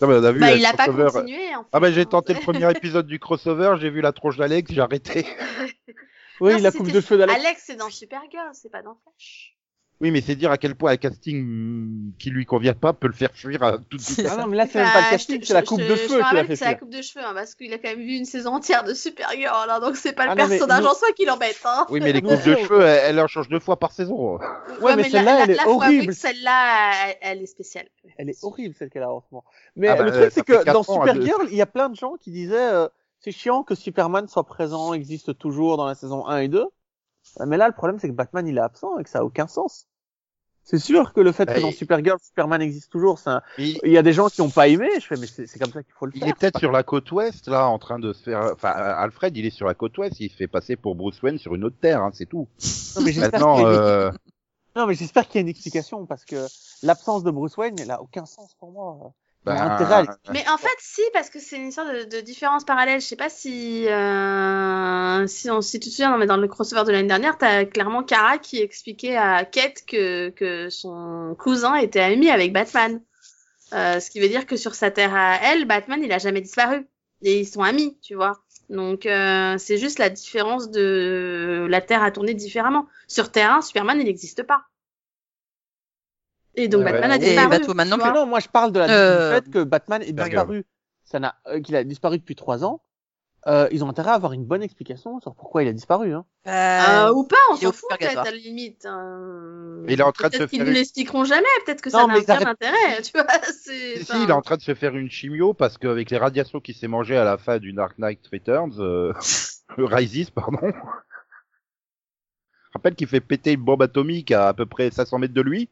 Non, 0.00 0.08
mais 0.08 0.14
on 0.14 0.24
a 0.24 0.32
vu 0.32 0.40
Bah, 0.40 0.52
il 0.52 0.64
a 0.64 0.72
pas 0.72 0.86
continué, 0.86 1.54
en 1.54 1.62
fait. 1.62 1.68
Ah 1.72 1.80
bah 1.80 1.90
j'ai 1.90 2.02
hein. 2.02 2.04
tenté 2.06 2.34
le 2.34 2.40
premier 2.40 2.70
épisode 2.76 3.06
du 3.06 3.18
crossover, 3.18 3.76
j'ai 3.80 3.90
vu 3.90 4.00
la 4.00 4.12
tronche 4.12 4.36
d'Alex, 4.36 4.72
j'ai 4.72 4.80
arrêté. 4.80 5.26
Oui, 6.40 6.54
Non, 6.54 6.60
la 6.60 6.72
coupe 6.72 6.90
de 6.90 7.02
cheveux 7.02 7.18
d'Alex. 7.18 7.38
Alex, 7.38 7.62
c'est 7.66 7.76
dans 7.76 7.90
Supergirl, 7.90 8.48
c'est 8.54 8.70
pas 8.70 8.80
dans 8.80 8.94
Flash. 8.94 9.58
Oui, 10.02 10.10
mais 10.10 10.22
c'est 10.22 10.34
dire 10.34 10.50
à 10.50 10.56
quel 10.56 10.74
point 10.76 10.92
un 10.92 10.96
casting 10.96 12.12
qui 12.18 12.30
lui 12.30 12.46
convient 12.46 12.72
pas 12.72 12.94
peut 12.94 13.06
le 13.06 13.12
faire 13.12 13.32
fuir 13.34 13.62
à 13.62 13.76
toute 13.76 14.00
vitesse. 14.00 14.28
Ah 14.30 14.36
non, 14.38 14.46
mais 14.46 14.56
là, 14.56 14.66
c'est 14.66 14.78
même 14.78 14.90
pas 14.90 15.02
le 15.02 15.10
casting, 15.10 15.42
c'est 15.44 15.52
la 15.52 15.62
coupe 15.62 15.80
de 15.82 15.94
cheveux 15.94 16.22
qui 16.22 16.34
l'a 16.34 16.44
fait 16.44 16.56
C'est 16.56 16.64
la 16.64 16.74
coupe 16.74 16.90
de 16.90 17.02
cheveux, 17.02 17.24
hein, 17.24 17.32
parce 17.34 17.54
qu'il 17.54 17.70
a 17.74 17.78
quand 17.78 17.90
même 17.90 18.00
vu 18.00 18.14
une 18.14 18.24
saison 18.24 18.54
entière 18.54 18.82
de 18.84 18.94
Supergirl, 18.94 19.68
hein, 19.68 19.78
donc 19.78 19.96
c'est 19.96 20.14
pas 20.14 20.24
le 20.24 20.30
Ah 20.30 20.34
non, 20.36 20.48
personnage 20.48 20.82
nous- 20.82 20.88
en 20.88 20.94
soi 20.94 21.08
qui 21.14 21.26
l'embête. 21.26 21.60
Hein. 21.66 21.86
Oui, 21.90 22.00
mais 22.02 22.12
les 22.12 22.22
coupes 22.22 22.42
de 22.42 22.56
cheveux, 22.56 22.80
elle, 22.80 23.10
elle 23.10 23.20
en 23.20 23.26
change 23.26 23.50
deux 23.50 23.60
fois 23.60 23.78
par 23.78 23.92
saison. 23.92 24.38
Ouais, 24.80 24.96
mais 24.96 25.10
celle-là, 25.10 25.40
elle 25.44 25.50
est 25.50 25.54
faut 25.56 25.82
avouer 25.82 25.98
horrible. 25.98 26.14
Celle-là, 26.14 26.92
elle, 27.06 27.16
elle 27.20 27.42
est 27.42 27.46
spéciale. 27.46 27.88
Elle 28.16 28.30
est 28.30 28.42
horrible, 28.42 28.74
celle 28.78 28.88
qu'elle 28.88 29.02
a 29.02 29.12
en 29.12 29.20
ce 29.20 29.26
moment. 29.30 29.44
Mais 29.76 29.88
Ah 29.88 29.96
bah, 29.96 30.04
le 30.04 30.12
euh, 30.12 30.20
truc, 30.30 30.32
c'est 30.32 30.44
que 30.44 30.64
dans 30.64 30.80
deux. 30.80 30.92
Supergirl, 30.94 31.46
il 31.50 31.56
y 31.56 31.62
a 31.62 31.66
plein 31.66 31.90
de 31.90 31.96
gens 31.96 32.16
qui 32.16 32.30
disaient 32.30 32.56
euh, 32.72 32.88
c'est 33.18 33.32
chiant 33.32 33.64
que 33.64 33.74
Superman 33.74 34.28
soit 34.28 34.44
présent, 34.44 34.94
existe 34.94 35.36
toujours 35.36 35.76
dans 35.76 35.84
la 35.84 35.94
saison 35.94 36.26
1 36.26 36.38
et 36.38 36.48
2. 36.48 36.60
Euh, 37.40 37.46
Mais 37.46 37.56
là, 37.58 37.68
le 37.68 37.74
problème, 37.74 37.98
c'est 37.98 38.08
que 38.08 38.14
Batman, 38.14 38.46
il 38.46 38.56
est 38.56 38.62
absent 38.62 38.98
et 38.98 39.04
que 39.04 39.10
ça 39.10 39.18
a 39.18 39.24
aucun 39.24 39.46
sens. 39.46 39.86
C'est 40.62 40.78
sûr 40.78 41.12
que 41.12 41.20
le 41.20 41.32
fait 41.32 41.46
que 41.46 41.58
Et- 41.58 41.62
dans 41.62 41.72
Supergirl, 41.72 42.18
Superman 42.22 42.62
existe 42.62 42.92
toujours, 42.92 43.18
Il, 43.58 43.78
il 43.82 43.90
y 43.90 43.98
a 43.98 44.02
des 44.02 44.12
gens 44.12 44.28
qui 44.28 44.40
n'ont 44.40 44.50
pas 44.50 44.68
aimé. 44.68 44.88
Je 45.00 45.06
fais, 45.06 45.16
mais 45.16 45.26
c'est 45.26 45.58
comme 45.58 45.72
ça 45.72 45.82
qu'il 45.82 45.92
faut 45.94 46.06
le 46.06 46.12
il 46.14 46.20
faire. 46.20 46.28
est 46.28 46.32
peut-être 46.38 46.58
sur 46.60 46.70
la 46.70 46.82
côte 46.82 47.10
ouest, 47.12 47.48
là, 47.48 47.66
en 47.68 47.78
train 47.78 47.98
de 47.98 48.12
se 48.12 48.22
faire... 48.22 48.50
Enfin, 48.54 48.68
Alfred, 48.68 49.36
il 49.36 49.46
est 49.46 49.50
sur 49.50 49.66
la 49.66 49.74
côte 49.74 49.96
ouest, 49.98 50.20
il 50.20 50.30
se 50.30 50.36
fait 50.36 50.46
passer 50.48 50.76
pour 50.76 50.94
Bruce 50.94 51.20
Wayne 51.22 51.38
sur 51.38 51.54
une 51.54 51.64
autre 51.64 51.76
terre, 51.80 52.02
hein, 52.02 52.10
c'est 52.12 52.26
tout. 52.26 52.46
Non, 52.96 53.02
mais 53.02 53.12
j'espère 53.12 53.40
qu'il 53.40 53.40
y 53.40 53.44
a 53.44 53.60
une- 53.60 53.66
euh... 53.66 54.12
y 55.34 55.38
a 55.38 55.40
une 55.40 55.48
explication 55.48 56.06
parce 56.06 56.24
que 56.24 56.46
l'absence 56.84 57.24
de 57.24 57.30
Bruce 57.30 57.56
Wayne, 57.56 57.76
elle 57.80 57.90
a 57.90 58.00
aucun 58.00 58.26
sens 58.26 58.54
pour 58.60 58.70
moi. 58.70 59.12
Ben, 59.44 59.56
intérêt 59.56 59.94
à 59.94 60.04
Mais 60.32 60.46
en 60.48 60.58
fait, 60.58 60.68
si, 60.78 61.00
parce 61.12 61.30
que 61.30 61.38
c'est 61.38 61.56
une 61.56 61.68
histoire 61.68 61.86
de, 61.86 62.04
de 62.04 62.20
différence 62.20 62.64
parallèle. 62.64 63.00
Je 63.00 63.06
sais 63.06 63.16
pas 63.16 63.30
si, 63.30 63.88
euh, 63.88 65.26
si, 65.26 65.50
on, 65.50 65.62
si 65.62 65.80
tu 65.80 65.88
te 65.88 65.94
souviens, 65.94 66.10
non, 66.10 66.18
mais 66.18 66.26
dans 66.26 66.36
le 66.36 66.46
crossover 66.46 66.84
de 66.84 66.92
l'année 66.92 67.08
dernière, 67.08 67.38
t'as 67.38 67.64
clairement 67.64 68.02
Kara 68.02 68.38
qui 68.38 68.60
expliquait 68.60 69.16
à 69.16 69.44
Kate 69.44 69.84
que, 69.86 70.28
que 70.30 70.68
son 70.68 71.34
cousin 71.38 71.76
était 71.76 72.00
ami 72.00 72.30
avec 72.30 72.52
Batman. 72.52 73.00
Euh, 73.72 74.00
ce 74.00 74.10
qui 74.10 74.20
veut 74.20 74.28
dire 74.28 74.46
que 74.46 74.56
sur 74.56 74.74
sa 74.74 74.90
terre 74.90 75.14
à 75.14 75.36
elle, 75.42 75.64
Batman, 75.64 76.00
il 76.02 76.12
a 76.12 76.18
jamais 76.18 76.40
disparu. 76.40 76.86
Et 77.22 77.40
ils 77.40 77.46
sont 77.46 77.62
amis, 77.62 77.98
tu 78.02 78.14
vois. 78.14 78.40
Donc, 78.70 79.04
euh, 79.04 79.56
c'est 79.58 79.78
juste 79.78 79.98
la 79.98 80.10
différence 80.10 80.70
de 80.70 81.66
la 81.68 81.80
Terre 81.80 82.02
a 82.02 82.10
tourné 82.10 82.34
différemment. 82.34 82.86
Sur 83.08 83.32
Terre 83.32 83.52
1, 83.54 83.62
Superman, 83.62 83.98
il 84.00 84.04
n'existe 84.04 84.44
pas. 84.44 84.62
Et 86.56 86.68
donc, 86.68 86.84
Ouais, 86.84 86.92
Batman 86.92 87.10
ouais. 87.10 87.14
a 87.14 87.16
Et 87.16 87.18
disparu. 87.20 87.48
Non 87.48 87.58
tu 87.58 87.64
plus. 87.64 87.96
vois. 87.98 88.12
Non, 88.12 88.26
moi 88.26 88.40
je 88.40 88.48
parle 88.48 88.72
de 88.72 88.78
la, 88.80 88.90
Euh, 88.90 89.38
du 89.40 89.44
fait 89.46 89.50
que 89.52 89.64
Batman 89.64 90.02
est 90.02 90.12
disparu. 90.12 90.64
Ça 91.04 91.18
n'a, 91.20 91.34
euh, 91.48 91.60
qu'il 91.60 91.74
a 91.76 91.84
disparu 91.84 92.18
depuis 92.18 92.34
trois 92.36 92.64
ans. 92.64 92.82
Euh, 93.46 93.68
ils 93.72 93.82
ont 93.82 93.88
intérêt 93.88 94.10
à 94.10 94.14
avoir 94.14 94.32
une 94.34 94.44
bonne 94.44 94.62
explication 94.62 95.18
sur 95.20 95.34
pourquoi 95.34 95.62
il 95.62 95.68
a 95.68 95.72
disparu. 95.72 96.12
Hein. 96.12 96.26
Euh, 96.46 97.10
ou 97.14 97.24
pas, 97.24 97.36
on 97.50 97.56
s'en 97.56 97.72
fout 97.72 97.88
peut-être 97.98 98.18
à 98.18 98.24
la 98.24 98.30
limite. 98.32 98.84
hein. 98.84 99.82
Il 99.88 99.98
est 99.98 100.02
en 100.02 100.12
train 100.12 100.28
de 100.28 100.32
Peut-être 100.32 100.42
se 100.42 100.50
qu'ils 100.50 100.58
faire 100.58 100.66
ne 100.66 100.72
une- 100.72 100.76
l'expliqueront 100.76 101.24
jamais, 101.24 101.46
peut-être 101.64 101.80
que 101.80 101.88
ça 101.88 102.00
Non, 102.02 102.08
n'a 102.08 102.14
mais 102.14 102.20
ils 102.20 102.30
aucun 102.30 102.50
intérêt, 102.50 103.00
tu 103.02 103.12
vois. 103.14 103.24
C'est, 103.44 104.04
Si, 104.04 104.12
il 104.24 104.28
est 104.28 104.32
en 104.32 104.42
train 104.42 104.58
de 104.58 104.62
se 104.62 104.74
faire 104.74 104.94
une 104.94 105.10
chimio 105.10 105.54
parce 105.54 105.78
qu'avec 105.78 106.10
les 106.10 106.18
radiations 106.18 106.60
qu'il 106.60 106.74
s'est 106.74 106.86
mangé 106.88 107.16
à 107.16 107.24
la 107.24 107.38
fin 107.38 107.58
du 107.58 107.72
Dark 107.72 107.96
Knight 107.98 108.20
Returns, 108.30 108.74
euh, 108.78 109.14
Rises, 109.78 110.28
pardon. 110.30 110.58
rappelle 112.74 112.94
qu'il 112.94 113.06
fait 113.08 113.20
péter 113.20 113.52
une 113.52 113.62
bombe 113.62 113.82
atomique 113.82 114.30
à 114.32 114.48
à 114.48 114.54
peu 114.54 114.66
près 114.66 114.90
500 114.90 115.18
mètres 115.18 115.34
de 115.34 115.40
lui. 115.42 115.68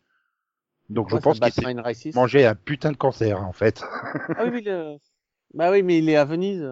Donc 0.88 1.10
je 1.10 1.16
pense 1.16 1.38
qu'il 1.38 2.12
mangé 2.14 2.46
un 2.46 2.54
putain 2.54 2.92
de 2.92 2.96
cancer 2.96 3.42
en 3.42 3.52
fait. 3.52 3.82
Ah 4.36 4.44
oui, 4.44 4.50
mais 4.50 4.60
le... 4.62 4.96
bah 5.54 5.70
oui, 5.70 5.82
mais 5.82 5.98
il 5.98 6.08
est 6.08 6.16
à 6.16 6.24
Venise. 6.24 6.66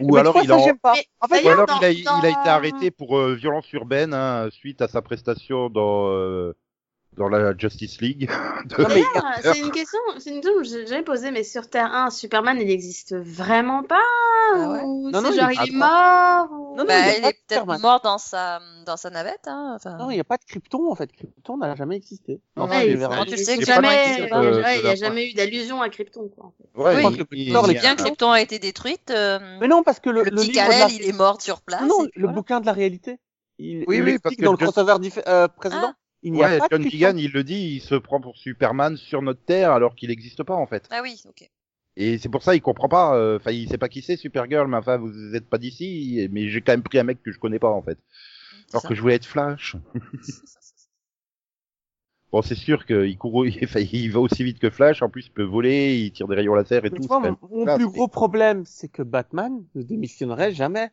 Ou 0.00 0.14
Mais 0.14 0.20
alors 0.20 0.38
il 0.42 0.52
a, 0.52 0.58
j'aime 0.58 0.78
pas. 0.78 0.94
Mais 0.94 1.06
En 1.20 1.26
ou 1.26 1.28
fait, 1.28 1.42
D'ailleurs, 1.42 1.52
alors 1.60 1.82
il, 1.82 1.84
a, 1.84 1.88
dans- 2.04 2.18
il 2.20 2.26
a 2.26 2.30
été 2.30 2.48
arrêté 2.48 2.90
pour 2.90 3.18
euh, 3.18 3.34
violence 3.34 3.72
urbaine 3.72 4.14
hein, 4.14 4.48
suite 4.50 4.80
à 4.80 4.88
sa 4.88 5.02
prestation 5.02 5.70
dans 5.70 6.08
euh, 6.10 6.54
dans 7.18 7.28
la 7.28 7.56
Justice 7.56 8.00
League. 8.00 8.28
De- 8.66 8.82
Non, 8.82 8.88
mais- 8.88 8.94
D'ailleurs, 9.14 9.32
c'est 9.42 9.58
une 9.60 9.70
question, 9.70 9.98
c'est 10.18 10.30
une 10.30 10.40
question 10.40 10.56
que 10.58 10.64
j'ai 10.64 10.86
jamais 10.86 11.02
posée, 11.02 11.30
mais 11.30 11.44
sur 11.44 11.68
Terre 11.68 11.92
1, 11.94 12.10
Superman, 12.10 12.58
il 12.60 12.70
existe 12.70 13.14
vraiment 13.16 13.82
pas 13.82 13.98
Ah 14.54 14.68
ouais 14.70 14.80
ou 14.84 15.10
Non, 15.10 15.20
non, 15.20 15.30
il 15.32 15.38
genre 15.38 15.50
est 15.50 15.54
il 15.66 15.74
est 15.74 15.76
mort 15.76 16.48
ou- 16.50 16.76
Non, 16.76 16.84
non, 16.84 16.84
Bah, 16.86 16.94
il 17.18 17.24
est 17.24 17.32
peut-être 17.32 17.60
Superman. 17.60 17.80
mort 17.80 18.00
dans 18.02 18.18
sa, 18.18 18.60
dans 18.86 18.96
sa 18.96 19.10
navette. 19.10 19.46
Hein. 19.46 19.72
Enfin, 19.76 19.96
non, 19.98 20.10
il 20.10 20.14
n'y 20.14 20.20
a 20.20 20.24
pas 20.24 20.36
de 20.36 20.44
Krypton, 20.44 20.90
en 20.90 20.94
fait. 20.94 21.10
Krypton 21.12 21.56
n'a 21.58 21.74
jamais 21.74 21.96
existé. 21.96 22.40
Non, 22.56 22.66
Ouais, 22.68 22.88
il 22.88 22.96
vraiment- 22.96 23.24
tu 23.24 23.36
sais 23.36 23.58
que 23.58 23.64
jamais, 23.64 23.88
euh, 24.22 24.62
ça 24.62 24.76
il 24.76 24.82
n'y 24.84 24.88
a 24.90 24.94
jamais 24.94 25.30
eu 25.30 25.34
d'allusion 25.34 25.82
à 25.82 25.88
Krypton, 25.88 26.28
quoi. 26.34 26.46
en 26.46 26.52
fait. 26.52 26.80
Ouais, 26.80 26.96
Je 26.96 27.00
pense 27.02 27.12
il- 27.14 27.18
que 27.26 27.34
il- 27.72 27.78
bien 27.80 27.96
Krypton 27.96 28.30
a 28.30 28.40
été 28.40 28.58
détruite, 28.58 29.10
euh, 29.10 29.38
Mais 29.60 29.68
non, 29.68 29.82
parce 29.82 30.00
que 30.00 30.10
le, 30.10 30.22
le, 30.22 30.30
le 30.30 30.36
livre 30.42 30.52
de 30.52 30.56
la... 30.56 30.66
Kal-El, 30.68 30.92
il 30.92 31.04
est 31.08 31.12
mort 31.12 31.42
sur 31.42 31.60
place. 31.62 31.82
Non, 31.82 32.06
le 32.14 32.28
bouquin 32.28 32.60
de 32.60 32.66
la 32.66 32.72
réalité. 32.72 33.18
Il, 33.60 33.84
Oui, 33.88 33.96
il 33.96 34.02
oui, 34.04 34.10
explique 34.10 34.22
parce 34.22 34.36
que 34.36 34.44
dans 34.44 34.52
le 34.52 34.56
crossover 34.56 34.94
diffé- 35.00 35.22
euh, 35.26 35.48
précédent. 35.48 35.92
Il 36.22 36.32
n'y 36.32 36.42
a 36.42 36.58
pas 36.58 36.66
John 36.70 36.84
Keegan, 36.84 37.16
il 37.16 37.32
le 37.32 37.44
dit, 37.44 37.76
il 37.76 37.80
se 37.80 37.94
prend 37.94 38.20
pour 38.20 38.36
Superman 38.36 38.96
sur 38.96 39.22
notre 39.22 39.42
Terre 39.44 39.70
alors 39.72 39.94
qu'il 39.94 40.08
n'existe 40.08 40.42
pas 40.42 40.54
en 40.54 40.66
fait. 40.66 40.86
Ah 40.90 41.00
oui, 41.02 41.22
ok. 41.28 41.48
Et 41.96 42.18
c'est 42.18 42.28
pour 42.28 42.42
ça 42.42 42.54
il 42.54 42.60
comprend 42.60 42.88
pas. 42.88 43.16
euh, 43.16 43.36
Enfin, 43.36 43.50
il 43.52 43.68
sait 43.68 43.78
pas 43.78 43.88
qui 43.88 44.02
c'est 44.02 44.16
Supergirl, 44.16 44.68
mais 44.68 44.76
enfin 44.76 44.96
vous 44.98 45.34
êtes 45.34 45.48
pas 45.48 45.58
d'ici. 45.58 46.28
Mais 46.30 46.48
j'ai 46.48 46.60
quand 46.60 46.72
même 46.72 46.82
pris 46.82 46.98
un 46.98 47.04
mec 47.04 47.22
que 47.22 47.32
je 47.32 47.38
connais 47.38 47.58
pas 47.58 47.70
en 47.70 47.82
fait. 47.82 47.98
Alors 48.72 48.82
ça. 48.82 48.88
que 48.88 48.94
je 48.94 49.00
voulais 49.00 49.14
être 49.16 49.26
Flash. 49.26 49.76
Bon, 52.30 52.42
c'est 52.42 52.54
sûr 52.54 52.84
qu'il 52.84 53.16
court, 53.16 53.46
il, 53.46 53.58
enfin, 53.64 53.80
il 53.80 54.12
va 54.12 54.20
aussi 54.20 54.44
vite 54.44 54.58
que 54.58 54.70
Flash. 54.70 55.02
En 55.02 55.08
plus, 55.08 55.26
il 55.26 55.32
peut 55.32 55.42
voler, 55.44 55.98
il 55.98 56.12
tire 56.12 56.28
des 56.28 56.36
rayons 56.36 56.54
laser 56.54 56.84
et 56.84 56.90
Mais 56.90 56.96
tout. 56.96 57.02
tu 57.02 57.08
vois, 57.08 57.20
mon, 57.20 57.36
mon 57.50 57.64
plus 57.76 57.86
gros 57.88 58.08
problème, 58.08 58.64
c'est 58.66 58.88
que 58.88 59.02
Batman 59.02 59.64
ne 59.74 59.82
démissionnerait 59.82 60.52
jamais. 60.52 60.90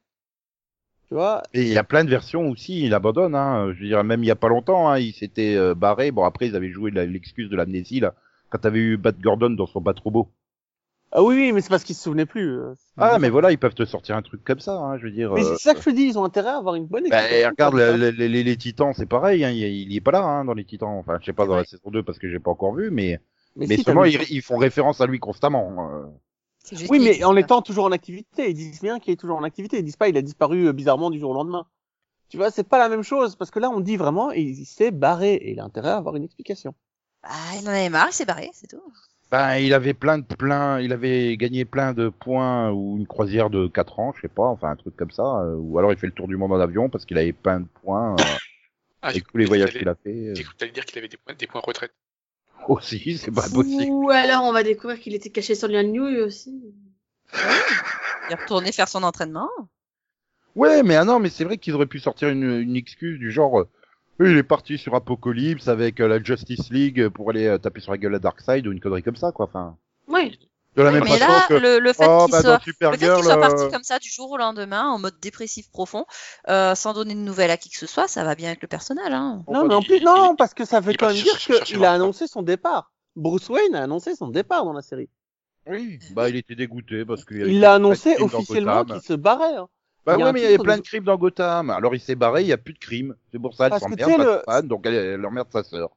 Tu 1.08 1.14
vois 1.14 1.44
Et 1.54 1.62
il 1.62 1.68
y 1.74 1.78
a 1.78 1.84
plein 1.84 2.04
de 2.04 2.10
versions 2.10 2.50
aussi, 2.50 2.84
il 2.84 2.94
abandonne. 2.94 3.36
Hein. 3.36 3.74
Je 3.74 3.82
veux 3.82 3.88
dire, 3.88 4.04
même 4.04 4.24
il 4.24 4.28
y 4.28 4.32
a 4.32 4.36
pas 4.36 4.48
longtemps, 4.48 4.90
hein, 4.90 4.98
il 4.98 5.14
s'était 5.14 5.56
euh, 5.56 5.76
barré. 5.76 6.12
Bon, 6.12 6.24
après, 6.24 6.48
ils 6.48 6.56
avaient 6.56 6.72
joué 6.72 6.92
l'excuse 6.92 7.50
de 7.50 7.56
l'amnésie 7.56 8.00
là, 8.00 8.16
quand 8.50 8.58
t'avais 8.58 8.80
eu 8.80 8.98
Bat 8.98 9.14
Gordon 9.22 9.52
dans 9.52 9.68
son 9.68 9.82
Bat 9.82 9.96
Robot. 10.04 10.30
Ah 11.12 11.24
oui, 11.24 11.36
oui, 11.36 11.52
mais 11.54 11.62
c'est 11.62 11.70
parce 11.70 11.84
qu'il 11.84 11.96
se 11.96 12.02
souvenait 12.02 12.26
plus. 12.26 12.60
euh, 12.60 12.74
Ah, 12.98 13.20
mais 13.20 13.30
voilà, 13.30 13.52
ils 13.52 13.58
peuvent 13.58 13.76
te 13.76 13.86
sortir 13.86 14.18
un 14.18 14.22
truc 14.22 14.44
comme 14.44 14.60
ça. 14.60 14.78
Hein, 14.78 14.98
je 14.98 15.06
veux 15.06 15.12
dire. 15.12 15.32
Mais 15.34 15.46
euh, 15.46 15.56
c'est 15.56 15.70
ça 15.70 15.74
que 15.74 15.80
je 15.80 15.86
te 15.86 15.96
dis, 15.96 16.04
ils 16.04 16.20
ont 16.20 16.26
intérêt 16.26 16.50
à 16.50 16.58
avoir 16.58 16.76
une 16.76 16.88
bonne 16.88 17.08
Bah, 17.10 17.22
explication. 17.22 17.50
regarde, 17.52 17.76
les, 18.18 18.44
les, 18.44 18.58
Titans, 18.58 18.94
c'est 18.94 19.06
pareil. 19.06 19.46
Hein, 19.46 19.52
il, 19.52 19.96
est 19.96 20.02
pas 20.02 20.12
là 20.12 20.24
hein, 20.24 20.44
dans 20.44 20.54
les 20.54 20.66
Titans. 20.66 20.90
Enfin, 20.90 21.18
je 21.22 21.26
sais 21.28 21.34
pas 21.34 21.46
dans 21.46 21.56
la 21.56 21.64
saison 21.64 21.90
2 21.90 22.04
parce 22.04 22.20
que 22.20 22.30
j'ai 22.30 22.40
pas 22.40 22.52
encore 22.52 22.76
vu, 22.76 22.90
mais 22.92 23.22
mais, 23.56 23.68
si, 23.68 23.84
seulement 23.84 24.04
ils, 24.04 24.42
font 24.42 24.58
référence 24.58 25.00
à 25.00 25.06
lui 25.06 25.20
constamment. 25.20 26.10
Oui, 26.90 27.00
mais 27.00 27.24
en 27.24 27.36
étant 27.36 27.62
toujours 27.62 27.86
en 27.86 27.92
activité. 27.92 28.50
Ils 28.50 28.54
disent 28.54 28.82
bien 28.82 29.00
qu'il 29.00 29.14
est 29.14 29.18
toujours 29.18 29.38
en 29.38 29.44
activité. 29.44 29.78
Ils 29.80 29.84
disent 29.84 29.96
pas 29.96 30.10
il 30.10 30.18
a 30.18 30.22
disparu 30.22 30.68
euh, 30.68 30.74
bizarrement 30.74 31.10
du 31.10 31.20
jour 31.20 31.32
au 31.32 31.34
lendemain. 31.34 31.66
Tu 32.30 32.38
vois, 32.38 32.50
c'est 32.50 32.68
pas 32.68 32.80
la 32.80 32.90
même 32.90 33.04
chose 33.04 33.36
parce 33.36 33.52
que 33.52 33.60
là 33.60 33.70
on 33.70 33.80
dit 33.80 33.98
vraiment 33.98 34.32
il 34.32 34.66
s'est 34.66 34.92
barré 34.92 35.34
et 35.36 35.52
il 35.52 35.60
a 35.60 35.64
intérêt 35.64 35.90
à 35.90 35.98
avoir 35.98 36.16
une 36.16 36.24
explication. 36.24 36.74
Bah, 37.24 37.30
il 37.60 37.68
en 37.68 37.72
avait 37.72 37.90
marre, 37.90 38.08
il 38.10 38.14
s'est 38.14 38.26
barré, 38.26 38.50
c'est 38.54 38.68
tout. 38.68 38.82
Ben, 39.32 39.58
il 39.58 39.74
avait 39.74 39.94
plein 39.96 40.20
de 40.20 40.24
plein, 40.24 40.80
il 40.80 40.94
avait 40.94 41.36
gagné 41.38 41.66
plein 41.66 41.94
de 41.94 42.10
points 42.10 42.72
ou 42.72 42.98
une 42.98 43.08
croisière 43.08 43.50
de 43.50 43.68
4 43.68 44.00
ans, 44.00 44.14
je 44.16 44.22
sais 44.22 44.28
pas, 44.28 44.44
enfin 44.46 44.70
un 44.70 44.76
truc 44.76 44.96
comme 44.96 45.10
ça, 45.12 45.42
euh, 45.42 45.56
ou 45.56 45.78
alors 45.80 45.92
il 45.92 45.98
fait 45.98 46.06
le 46.08 46.14
tour 46.14 46.28
du 46.28 46.38
monde 46.38 46.52
en 46.54 46.60
avion 46.60 46.90
parce 46.90 47.06
qu'il 47.06 47.18
avait 47.18 47.34
plein 47.34 47.60
de 47.62 47.66
points 47.82 48.14
euh, 48.14 48.24
Ah, 49.02 49.08
avec 49.10 49.26
tous 49.28 49.38
les 49.38 49.46
voyages 49.46 49.74
qu'il 49.74 49.90
a 49.90 49.96
fait. 49.96 50.10
euh. 50.10 50.36
J'ai 50.36 50.44
cru 50.44 50.54
que 50.54 50.60
t'allais 50.60 50.72
dire 50.72 50.86
qu'il 50.86 50.98
avait 51.00 51.08
des 51.08 51.18
points, 51.18 51.34
des 51.34 51.48
points 51.48 51.62
retraite. 51.64 51.94
Aussi, 52.70 53.18
c'est 53.18 53.32
pas 53.32 53.48
possible. 53.50 53.92
Ou 53.92 54.10
alors 54.10 54.44
on 54.44 54.52
va 54.52 54.64
découvrir 54.64 55.00
qu'il 55.00 55.14
était 55.14 55.30
caché 55.30 55.56
sur 55.56 55.68
Lian 55.68 55.84
New 55.84 56.26
aussi. 56.26 56.64
Il 57.34 58.32
est 58.32 58.42
retourné 58.42 58.72
faire 58.72 58.88
son 58.88 59.04
entraînement. 59.04 59.50
Ouais, 60.56 60.84
mais 60.84 60.96
ah 60.96 61.04
non, 61.04 61.20
mais 61.20 61.30
c'est 61.30 61.44
vrai 61.44 61.58
qu'ils 61.58 61.76
auraient 61.76 61.86
pu 61.86 62.00
sortir 62.00 62.30
une, 62.30 62.44
une 62.44 62.76
excuse 62.76 63.20
du 63.20 63.30
genre, 63.30 63.60
euh, 63.60 63.70
il 64.20 64.38
est 64.38 64.44
parti 64.44 64.78
sur 64.78 64.96
Apocalypse 64.96 65.68
avec 65.68 66.00
euh, 66.00 66.08
la 66.08 66.24
Justice 66.24 66.72
League 66.72 67.10
pour 67.10 67.30
aller 67.30 67.48
euh, 67.48 67.58
taper 67.58 67.82
sur 67.82 67.92
la 67.92 67.98
gueule 67.98 68.16
à 68.16 68.20
Darkseid 68.20 68.66
ou 68.66 68.72
une 68.72 68.80
connerie 68.80 69.04
comme 69.04 69.18
ça, 69.18 69.32
quoi. 69.34 69.46
Enfin, 69.48 69.78
Oui. 70.08 70.45
De 70.76 70.82
la 70.84 70.92
Oui, 70.92 70.96
même 70.96 71.04
mais 71.06 71.18
façon 71.18 71.32
là, 71.32 71.46
que. 71.48 71.54
le, 71.54 71.80
le 71.80 71.94
fait 71.94 72.06
oh, 72.08 72.24
qu'il 72.26 72.32
bah, 72.32 72.42
soit, 72.42 72.60
qu'il 72.60 73.24
soit 73.24 73.38
parti 73.38 73.64
euh, 73.64 73.70
comme 73.70 73.84
ça 73.84 74.00
du 74.00 74.10
jour 74.10 74.32
au 74.32 74.38
lendemain, 74.38 74.90
en 74.90 75.00
mode 75.00 75.20
dépressif 75.22 75.70
profond, 75.72 76.06
euh, 76.50 76.76
sans 76.76 76.94
donner 76.94 77.14
de 77.16 77.20
nouvelles 77.20 77.52
à 77.52 77.58
qui 77.58 77.70
que 77.70 77.78
ce 77.78 77.88
soit, 77.88 78.08
ça 78.08 78.24
va 78.24 78.36
bien 78.36 78.50
avec 78.50 78.62
le 78.62 78.68
personnage. 78.68 79.12
Hein. 79.12 79.44
Bon, 79.48 79.54
non, 79.54 79.62
bah, 79.62 79.68
mais 79.70 79.76
en 79.76 79.82
plus, 79.82 80.02
non, 80.02 80.36
parce 80.36 80.54
que 80.54 80.66
ça 80.66 80.80
veut 80.80 80.94
quand 80.94 81.08
même 81.08 81.16
dire 81.16 81.38
qu'il 81.38 81.84
a 81.86 81.94
annoncé 81.94 82.28
son 82.28 82.42
départ. 82.42 82.92
Bruce 83.16 83.48
Wayne 83.50 83.76
a 83.76 83.84
annoncé 83.84 84.16
son 84.16 84.28
départ 84.28 84.66
dans 84.66 84.74
la 84.74 84.82
série. 84.82 85.10
Oui, 85.68 86.00
bah 86.12 86.30
il 86.30 86.36
était 86.36 86.56
dégoûté 86.56 87.06
parce 87.06 87.26
qu'il 87.26 87.38
y 87.38 87.42
avait 87.42 87.52
Il 87.52 87.62
de 87.62 87.66
annoncé 87.66 88.18
officiellement 88.20 88.86
qu'il 88.86 89.02
se 89.02 89.14
barrait. 89.14 89.56
hein. 89.56 89.68
Bah 90.06 90.16
Il 90.16 90.20
y 90.20 90.22
a 90.22 90.26
ouais, 90.26 90.30
un 90.30 90.34
mais 90.34 90.40
il 90.42 90.44
y 90.44 90.46
avait 90.48 90.60
plein 90.60 90.78
de- 90.78 90.82
crimes 90.84 91.04
dans 91.04 91.18
Gotham. 91.18 91.70
Alors 91.72 91.96
il 91.96 92.00
s'est 92.00 92.16
barré, 92.16 92.42
il 92.42 92.48
y 92.48 92.54
a 92.54 92.58
plus 92.58 92.74
de 92.74 92.80
crimes. 92.80 93.16
C'est 93.32 93.40
pour 93.40 93.56
ça, 93.56 93.68
elle 93.68 93.74
s'emmerde 93.80 94.16
le- 94.18 94.42
Batman, 94.46 94.68
donc 94.68 94.86
elle, 94.86 94.94
elle 94.94 95.26
emmerde 95.26 95.48
sa 95.52 95.64
sœur. 95.64 95.90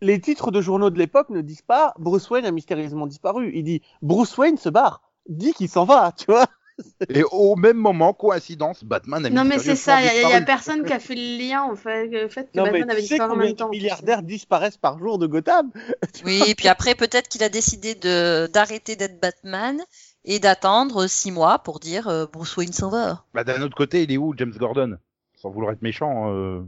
Les 0.00 0.20
titres 0.20 0.50
de 0.50 0.60
journaux 0.60 0.90
de 0.90 0.98
l'époque 0.98 1.30
ne 1.30 1.40
disent 1.40 1.62
pas 1.62 1.94
Bruce 1.98 2.28
Wayne 2.30 2.46
a 2.46 2.50
mystérieusement 2.50 3.06
disparu. 3.06 3.50
Il 3.54 3.64
dit 3.64 3.82
Bruce 4.02 4.36
Wayne 4.38 4.56
se 4.58 4.68
barre. 4.68 5.02
Dit 5.28 5.52
qu'il 5.52 5.68
s'en 5.68 5.84
va, 5.84 6.12
tu 6.16 6.26
vois. 6.26 6.46
Et 7.08 7.24
au 7.32 7.56
même 7.56 7.76
moment, 7.76 8.12
coïncidence, 8.12 8.84
Batman 8.84 9.26
a 9.26 9.30
Non 9.30 9.44
mais 9.44 9.58
c'est 9.58 9.74
ça, 9.74 10.00
il 10.00 10.30
y, 10.30 10.32
a- 10.32 10.40
personne 10.42 10.84
qui 10.84 10.92
a 10.92 11.00
fait 11.00 11.16
le 11.16 11.38
lien 11.38 11.62
en 11.64 11.74
fait, 11.74 12.06
le 12.06 12.28
fait 12.28 12.52
que 12.52 12.56
Non, 12.56 12.64
mais 12.64 12.70
Batman 12.70 12.90
avait 12.90 13.00
tu 13.00 13.08
sais 13.08 13.14
disparu 13.14 13.30
en 13.30 13.34
combien 13.34 13.46
même 13.48 13.56
temps. 13.56 13.66
de 13.66 13.70
milliardaires 13.70 14.22
disparaissent 14.22 14.76
par 14.76 14.98
jour 14.98 15.18
de 15.18 15.26
Gotham 15.26 15.72
Oui, 16.24 16.40
et 16.46 16.54
puis 16.54 16.68
après, 16.68 16.94
peut-être 16.94 17.28
qu'il 17.28 17.42
a 17.42 17.48
décidé 17.48 17.94
d'arrêter 17.96 18.94
d'être 18.94 19.20
Batman 19.20 19.80
et 20.24 20.38
d'attendre 20.38 21.08
six 21.08 21.32
mois 21.32 21.58
pour 21.58 21.80
dire 21.80 22.06
euh, 22.08 22.26
Bruce 22.32 22.56
Wayne 22.56 22.72
s'en 22.72 22.90
va. 22.90 23.24
Bah 23.34 23.42
d'un 23.44 23.60
autre 23.62 23.76
côté, 23.76 24.04
il 24.04 24.12
est 24.12 24.16
où 24.16 24.32
James 24.36 24.54
Gordon? 24.56 24.98
Sans 25.34 25.50
vouloir 25.50 25.72
être 25.72 25.82
méchant. 25.82 26.32
Euh... 26.32 26.60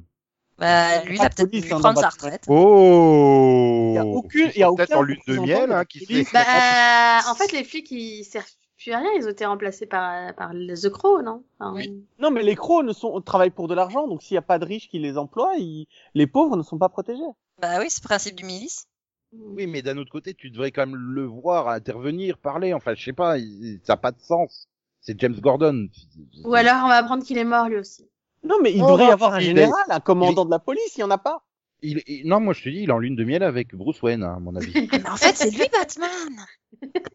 Bah, 0.61 1.03
lui, 1.05 1.17
il 1.17 1.21
a 1.23 1.31
peut-être 1.31 1.51
pu 1.51 1.73
hein, 1.73 1.79
prendre 1.81 1.99
sa 2.01 2.11
retraite. 2.11 2.45
Oh 2.49 3.87
Il 3.93 3.95
y 3.95 3.99
a 3.99 4.05
aucune- 4.07 4.51
il 4.55 4.61
y 4.61 4.63
a 4.63 4.71
peut-être 4.73 4.91
aucun 4.91 4.99
en 4.99 5.03
lune 5.03 5.19
de 5.27 5.37
miel, 5.39 5.73
hein, 5.73 5.85
qui 5.85 6.05
sait. 6.05 6.25
Bah, 6.33 7.21
en 7.31 7.35
fait, 7.35 7.51
les 7.53 7.65
flics, 7.65 7.91
ils 7.91 8.25
servent 8.25 8.45
plus 8.79 8.93
à 8.93 8.99
rien. 8.99 9.09
Ils 9.17 9.27
ont 9.27 9.31
été 9.31 9.45
remplacés 9.47 9.87
par, 9.87 10.35
par 10.35 10.53
le 10.53 10.75
The 10.75 10.91
Crow, 10.91 11.23
non? 11.23 11.45
Enfin, 11.59 11.75
Oui. 11.75 12.05
Non, 12.19 12.31
mais 12.31 12.43
les 12.43 12.57
crocs 12.57 12.85
ne 12.85 12.93
sont, 12.93 13.21
travaillent 13.23 13.51
pour 13.51 13.69
de 13.69 13.75
l'argent, 13.75 14.07
donc 14.07 14.23
s'il 14.23 14.35
n'y 14.35 14.39
a 14.39 14.43
pas 14.43 14.59
de 14.59 14.65
riches 14.67 14.89
qui 14.89 14.99
les 14.99 15.17
emploient, 15.19 15.55
ils- 15.57 15.87
les 16.15 16.27
pauvres 16.27 16.57
ne 16.57 16.63
sont 16.63 16.79
pas 16.79 16.89
protégés. 16.89 17.23
Bah 17.61 17.79
oui, 17.79 17.87
c'est 17.89 18.03
le 18.03 18.09
principe 18.09 18.37
du 18.37 18.45
milice. 18.45 18.87
Oui, 19.33 19.67
mais 19.67 19.81
d'un 19.81 19.97
autre 19.97 20.11
côté, 20.11 20.35
tu 20.35 20.51
devrais 20.51 20.73
quand 20.73 20.87
même 20.87 20.97
le 20.97 21.25
voir 21.25 21.69
intervenir, 21.69 22.37
parler. 22.37 22.75
Enfin, 22.75 22.95
je 22.95 23.05
sais 23.05 23.13
pas, 23.13 23.39
il- 23.39 23.81
ça 23.85 23.93
n'a 23.93 23.97
pas 23.97 24.13
de 24.13 24.21
sens. 24.21 24.67
C'est 25.01 25.19
James 25.21 25.39
Gordon. 25.41 25.89
Ou 26.45 26.55
alors, 26.55 26.85
on 26.85 26.89
va 26.89 26.97
apprendre 26.97 27.25
qu'il 27.25 27.39
est 27.39 27.45
mort, 27.45 27.69
lui 27.69 27.77
aussi. 27.79 28.10
Non, 28.43 28.57
mais 28.63 28.73
il 28.73 28.83
Oh, 28.83 28.87
devrait 28.89 29.05
y 29.05 29.07
non, 29.07 29.13
avoir 29.13 29.35
un 29.35 29.39
est- 29.39 29.45
général, 29.45 29.85
un 29.89 30.01
commandant 30.01 30.45
de 30.45 30.51
la 30.51 30.59
police, 30.59 30.97
il 30.97 31.01
n'y 31.01 31.05
en 31.05 31.11
a 31.11 31.19
pas. 31.19 31.43
Il, 31.83 32.03
il- 32.07 32.27
non, 32.27 32.41
moi 32.41 32.53
je 32.55 32.63
te 32.63 32.69
dis, 32.69 32.81
il 32.83 32.89
est 32.91 32.93
en 32.93 32.99
lune 32.99 33.17
de 33.17 33.25
miel 33.25 33.43
avec 33.43 33.75
Bruce 33.75 34.01
Wayne, 34.03 34.23
hein, 34.23 34.35
à 34.37 34.41
mon 34.41 34.55
avis. 34.57 34.73
Mais 34.93 35.09
en 35.09 35.17
fait, 35.17 35.37
c'est 35.37 35.51
lui 35.51 35.67
Batman. 35.73 36.11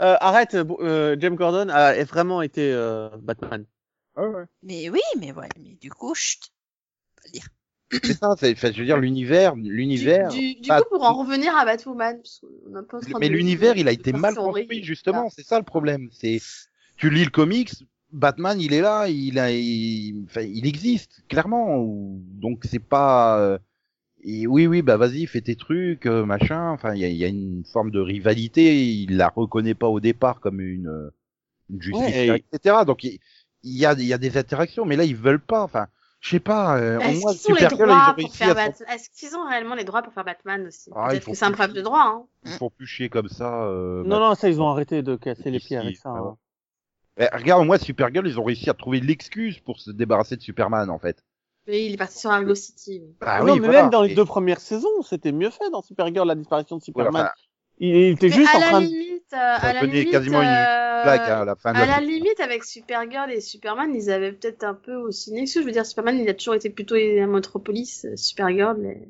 Euh, 0.00 0.16
arrête, 0.20 0.54
euh, 0.54 1.16
James 1.18 1.34
Gordon 1.34 1.68
a 1.70 1.86
a 1.86 2.04
vraiment 2.04 2.40
été 2.40 2.70
euh, 2.72 3.08
Batman. 3.20 3.66
Ah 4.14 4.28
ouais. 4.28 4.44
Mais 4.62 4.88
oui, 4.90 5.00
mais 5.18 5.32
ouais, 5.32 5.48
mais 5.58 5.74
du 5.74 5.90
coup, 5.90 6.14
chut. 6.14 6.38
Faut 7.16 7.22
le 7.26 7.32
dire. 7.32 7.48
C'est 8.04 8.12
ça, 8.14 8.36
c'est, 8.38 8.54
je 8.56 8.78
veux 8.78 8.84
dire, 8.84 8.96
l'univers, 8.96 9.56
Du, 9.56 9.72
l'univers. 9.72 10.28
du, 10.28 10.54
du 10.54 10.68
Bah, 10.68 10.82
coup, 10.82 10.88
pour 10.90 11.02
en 11.02 11.14
revenir 11.14 11.56
à 11.56 11.64
Batwoman, 11.64 12.16
parce 12.18 12.38
qu'on 12.40 12.74
a 12.76 12.82
pas 12.84 12.98
en 12.98 13.00
train 13.00 13.18
Mais 13.18 13.28
l'univers, 13.28 13.76
il 13.76 13.88
a 13.88 13.90
été 13.90 14.12
mal 14.12 14.36
construit, 14.36 14.84
justement. 14.84 15.30
C'est 15.30 15.44
ça 15.44 15.58
le 15.58 15.64
problème. 15.64 16.10
C'est, 16.12 16.40
tu 16.96 17.10
lis 17.10 17.24
le 17.24 17.30
comics, 17.30 17.72
Batman, 18.12 18.60
il 18.60 18.72
est 18.72 18.80
là, 18.80 19.08
il 19.08 19.38
a, 19.38 19.50
il, 19.52 20.24
enfin, 20.26 20.40
il 20.42 20.66
existe, 20.66 21.22
clairement. 21.28 21.78
ou- 21.78 22.22
Donc 22.40 22.60
c'est 22.64 22.78
pas, 22.78 23.38
euh, 23.40 23.58
et 24.22 24.46
oui, 24.46 24.66
oui, 24.66 24.82
bah 24.82 24.96
vas-y, 24.96 25.26
fais 25.26 25.40
tes 25.42 25.56
trucs, 25.56 26.06
euh, 26.06 26.24
machin. 26.26 26.70
Enfin, 26.70 26.94
il 26.94 27.00
y 27.00 27.04
a, 27.04 27.08
il 27.08 27.16
y 27.16 27.24
a 27.24 27.28
une 27.28 27.64
forme 27.64 27.90
de 27.90 28.00
rivalité. 28.00 28.84
Il 28.86 29.16
la 29.16 29.28
reconnaît 29.28 29.74
pas 29.74 29.88
au 29.88 30.00
départ 30.00 30.40
comme 30.40 30.60
une, 30.60 30.88
euh, 30.88 31.10
une 31.70 31.82
justicière, 31.82 32.34
Ouais, 32.34 32.44
etc. 32.52 32.84
Donc 32.86 33.04
il, 33.04 33.18
y 33.64 33.86
a, 33.86 33.92
il 33.94 34.04
y 34.06 34.12
a 34.14 34.18
des 34.18 34.36
interactions, 34.38 34.84
mais 34.86 34.96
là 34.96 35.04
ils 35.04 35.16
veulent 35.16 35.40
pas. 35.40 35.62
Enfin, 35.62 35.88
je 36.20 36.30
sais 36.30 36.40
pas. 36.40 36.78
Euh, 36.78 36.98
au 36.98 37.02
Est-ce 37.02 37.20
moins, 37.20 37.34
qu'ils 37.34 37.52
ont 37.52 37.54
les 37.56 37.66
droits 37.66 38.10
ont 38.18 38.22
pour 38.22 38.34
faire 38.36 38.54
Batman 38.54 38.88
Est-ce 38.94 39.10
qu'ils 39.10 39.36
ont 39.36 39.48
réellement 39.48 39.74
les 39.74 39.84
droits 39.84 40.02
pour 40.02 40.12
faire 40.12 40.24
Batman 40.24 40.66
aussi? 40.66 40.90
Ah, 40.96 41.08
Peut-être 41.10 41.26
que 41.26 41.34
c'est 41.34 41.44
un 41.44 41.52
problème 41.52 41.76
de 41.76 41.82
droit, 41.82 42.02
hein. 42.02 42.26
ils 42.44 42.52
font 42.52 42.70
plus 42.70 42.86
chier 42.86 43.08
comme 43.08 43.28
ça. 43.28 43.64
euh, 43.64 44.02
Non, 44.04 44.18
non, 44.18 44.34
ça, 44.34 44.48
ils 44.48 44.60
ont 44.60 44.68
arrêté 44.68 45.02
de 45.02 45.16
casser 45.16 45.50
les 45.50 45.60
pieds 45.60 45.76
avec 45.76 45.96
ça. 45.96 46.10
ah 46.10 46.22
ouais. 46.22 46.28
hein. 46.30 46.36
Eh, 47.18 47.26
regarde, 47.32 47.66
moi, 47.66 47.78
Supergirl, 47.78 48.26
ils 48.26 48.38
ont 48.38 48.44
réussi 48.44 48.70
à 48.70 48.74
trouver 48.74 49.00
l'excuse 49.00 49.58
pour 49.60 49.80
se 49.80 49.90
débarrasser 49.90 50.36
de 50.36 50.42
Superman, 50.42 50.88
en 50.90 50.98
fait. 50.98 51.24
Oui, 51.66 51.86
il 51.86 51.94
est 51.94 51.96
parti 51.98 52.18
sur 52.18 52.30
Argo 52.30 52.54
City. 52.54 53.00
oui. 53.04 53.14
Bah 53.20 53.40
non, 53.42 53.52
oui, 53.54 53.60
mais 53.60 53.66
voilà. 53.66 53.82
même 53.82 53.90
dans 53.90 54.02
les 54.02 54.12
Et- 54.12 54.14
deux 54.14 54.24
premières 54.24 54.60
saisons, 54.60 55.02
c'était 55.02 55.32
mieux 55.32 55.50
fait 55.50 55.68
dans 55.70 55.82
Supergirl, 55.82 56.26
la 56.26 56.34
disparition 56.34 56.76
de 56.76 56.80
ouais, 56.80 56.84
Superman. 56.84 57.22
enfin, 57.22 57.32
il, 57.78 57.88
il 57.94 58.12
était 58.12 58.28
Mais 58.28 58.32
juste 58.32 58.54
en 58.54 58.58
la 58.60 58.66
train 58.68 58.80
de... 58.80 58.86
limite, 58.86 59.32
euh, 59.32 59.36
à 59.36 59.72
la 59.74 59.82
limite, 59.82 60.10
quasiment 60.10 60.40
une- 60.40 60.48
euh, 60.48 61.02
petite 61.02 61.04
blague 61.04 61.30
hein, 61.30 61.40
à 61.40 61.44
la 61.44 61.56
fin 61.56 61.72
de 61.72 61.76
À 61.78 61.86
la 61.86 62.00
la 62.00 62.00
limite, 62.00 62.40
avec 62.40 62.64
Supergirl 62.64 63.30
et 63.30 63.40
Superman, 63.40 63.94
ils 63.94 64.10
avaient 64.10 64.32
peut-être 64.32 64.64
un 64.64 64.74
peu 64.74 64.94
aussi 64.94 65.30
une 65.30 65.38
excuse. 65.38 65.62
Je 65.62 65.66
veux 65.66 65.72
dire, 65.72 65.84
Superman, 65.84 66.18
il 66.18 66.28
a 66.28 66.34
toujours 66.34 66.54
été 66.54 66.70
plutôt 66.70 66.94
à 66.94 67.26
Metropolis. 67.26 68.04
euh, 68.06 68.16
Supergirl, 68.16 68.76
mais... 68.80 69.08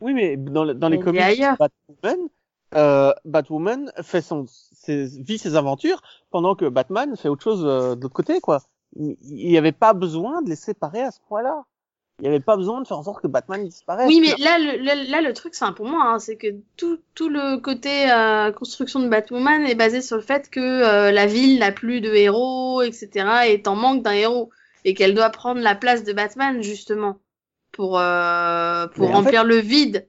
Oui, 0.00 0.14
mais 0.14 0.36
dans, 0.36 0.64
le- 0.64 0.74
dans 0.74 0.88
les 0.88 0.98
comics. 0.98 1.20
Batwoman, 1.58 2.28
euh, 2.74 3.12
Batwoman 3.24 3.92
fait 4.02 4.22
son, 4.22 4.46
ses, 4.80 5.06
vit 5.06 5.38
ses 5.38 5.56
aventures 5.56 6.02
pendant 6.30 6.54
que 6.54 6.66
Batman 6.66 7.16
fait 7.16 7.28
autre 7.28 7.42
chose 7.42 7.64
euh, 7.64 7.94
de 7.94 8.02
l'autre 8.02 8.14
côté, 8.14 8.40
quoi. 8.40 8.62
Il 8.96 9.16
n'y 9.22 9.58
avait 9.58 9.72
pas 9.72 9.92
besoin 9.92 10.42
de 10.42 10.48
les 10.48 10.56
séparer 10.56 11.02
à 11.02 11.10
ce 11.12 11.20
point-là. 11.28 11.64
Il 12.18 12.24
n'y 12.24 12.28
avait 12.28 12.40
pas 12.40 12.56
besoin 12.56 12.82
de 12.82 12.86
faire 12.86 12.98
en 12.98 13.02
sorte 13.02 13.22
que 13.22 13.28
Batman 13.28 13.64
disparaisse. 13.64 14.08
Oui, 14.08 14.20
mais 14.20 14.34
là, 14.42 14.58
le, 14.58 14.82
là, 14.82 14.94
là, 14.94 15.20
le 15.22 15.32
truc, 15.32 15.54
c'est 15.54 15.64
un 15.64 15.72
pour 15.72 15.86
moi, 15.86 16.02
hein, 16.04 16.18
c'est 16.18 16.36
que 16.36 16.48
tout, 16.76 16.98
tout 17.14 17.30
le 17.30 17.58
côté 17.58 18.10
euh, 18.10 18.52
construction 18.52 19.00
de 19.00 19.08
Batwoman 19.08 19.62
est 19.62 19.74
basé 19.74 20.02
sur 20.02 20.16
le 20.16 20.22
fait 20.22 20.50
que 20.50 20.60
euh, 20.60 21.12
la 21.12 21.26
ville 21.26 21.60
n'a 21.60 21.72
plus 21.72 22.02
de 22.02 22.12
héros, 22.12 22.82
etc., 22.82 23.26
est 23.46 23.68
en 23.68 23.74
manque 23.74 24.02
d'un 24.02 24.12
héros, 24.12 24.50
et 24.84 24.92
qu'elle 24.92 25.14
doit 25.14 25.30
prendre 25.30 25.62
la 25.62 25.74
place 25.74 26.04
de 26.04 26.12
Batman, 26.12 26.62
justement, 26.62 27.18
pour, 27.72 27.98
euh, 27.98 28.86
pour 28.88 29.08
Mais 29.08 29.14
en 29.14 29.18
remplir 29.18 29.44
le 29.44 29.56
vide 29.56 30.06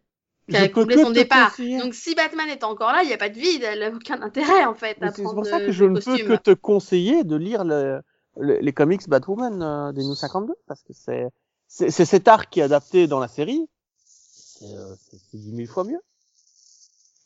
Son 0.52 0.86
te 1.10 1.14
départ. 1.14 1.50
conseiller. 1.52 1.80
Donc 1.80 1.94
si 1.94 2.16
Batman 2.16 2.50
est 2.50 2.64
encore 2.64 2.92
là, 2.92 3.04
il 3.04 3.08
n'y 3.08 3.14
a 3.14 3.18
pas 3.18 3.30
de 3.30 3.40
vide, 3.40 3.64
elle 3.64 3.80
n'a 3.80 3.90
aucun 3.90 4.22
intérêt, 4.22 4.66
en 4.66 4.74
fait, 4.74 4.98
C'est 5.16 5.24
pour 5.24 5.46
ça 5.46 5.60
le- 5.60 5.66
que 5.68 5.72
je 5.72 5.86
ne 5.86 6.00
peux 6.00 6.18
que 6.18 6.36
te 6.36 6.52
conseiller 6.52 7.24
de 7.24 7.36
lire 7.36 7.64
le, 7.64 8.02
le- 8.38 8.60
les 8.60 8.74
comics 8.74 9.08
Batwoman 9.08 9.62
euh, 9.62 9.92
des 9.92 10.04
New 10.04 10.16
52 10.16 10.54
parce 10.68 10.84
que 10.84 10.94
c'est 10.94 11.90
cet 12.06 12.28
arc 12.28 12.50
qui 12.52 12.60
est 12.60 12.64
adapté 12.64 13.08
dans 13.08 13.20
la 13.20 13.28
série. 13.28 13.68
C'est 14.06 14.66
euh, 14.76 14.96
dix 15.34 15.52
mille 15.54 15.68
fois 15.68 15.84
mieux. 15.84 16.00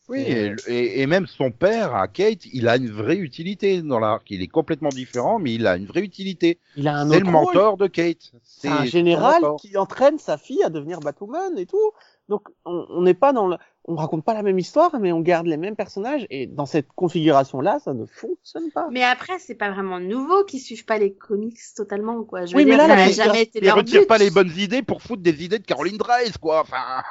Oui, 0.08 0.20
et, 0.20 0.54
et- 0.68 1.02
et 1.02 1.08
même 1.08 1.26
son 1.26 1.50
père, 1.50 1.96
à 1.96 2.08
Kate, 2.08 2.46
il 2.54 2.68
a 2.68 2.76
une 2.78 2.92
vraie 2.92 3.18
utilité 3.18 3.82
dans 3.82 3.98
l'arc. 3.98 4.30
Il 4.30 4.44
est 4.44 4.48
complètement 4.48 4.90
différent, 4.90 5.40
mais 5.40 5.56
il 5.56 5.66
a 5.66 5.78
une 5.78 5.88
vraie 5.88 6.04
utilité. 6.04 6.60
Il 6.76 6.88
a 6.88 6.96
un 6.98 7.10
C'est 7.10 7.16
autre 7.16 7.26
le 7.32 7.32
rôle. 7.38 7.46
mentor 7.56 7.78
de 7.78 7.88
Kate. 7.88 8.32
C'est 8.44 8.68
un 8.68 8.86
général 8.86 9.42
qui 9.60 9.76
entraîne 9.78 10.20
sa 10.20 10.38
fille 10.38 10.62
à 10.62 10.70
devenir 10.70 11.00
Batwoman 11.00 11.58
et 11.58 11.66
tout. 11.66 11.92
Donc 12.30 12.48
on 12.66 12.86
on 12.90 13.02
n'est 13.04 13.14
pas 13.14 13.34
dans 13.34 13.48
le, 13.48 13.58
on 13.88 13.96
raconte 13.96 14.26
pas 14.26 14.34
la 14.34 14.42
même 14.42 14.58
histoire, 14.58 15.00
mais 15.00 15.12
on 15.12 15.20
garde 15.22 15.46
les 15.46 15.58
mêmes 15.58 15.76
personnages 15.76 16.26
et 16.32 16.48
dans 16.48 16.66
cette 16.66 16.88
configuration 16.96 17.62
là, 17.62 17.80
ça 17.80 17.94
ne 17.94 18.06
fonctionne 18.06 18.72
pas. 18.72 18.88
Mais 18.92 19.04
après, 19.04 19.38
c'est 19.40 19.54
pas 19.56 19.70
vraiment 19.72 20.00
nouveau 20.00 20.44
qu'ils 20.44 20.60
suivent 20.62 20.86
pas 20.86 20.98
les 20.98 21.14
comics 21.14 21.58
totalement, 21.76 22.24
quoi. 22.24 22.46
Je 22.46 22.54
veux 22.54 22.58
Oui, 22.58 22.66
mais 22.66 22.78
dire, 22.78 22.88
là, 22.88 22.98
ça 23.12 23.12
jamais 23.26 23.44
été 23.44 23.62
leur 23.62 23.76
retire 23.78 24.02
but. 24.02 24.08
pas 24.08 24.18
les 24.18 24.32
bonnes 24.32 24.52
idées 24.58 24.82
pour 24.82 25.02
foutre 25.04 25.22
des 25.22 25.44
idées 25.44 25.60
de 25.60 25.66
Caroline 25.66 25.98
Dreiss, 25.98 26.38
quoi. 26.40 26.62
Enfin, 26.62 27.04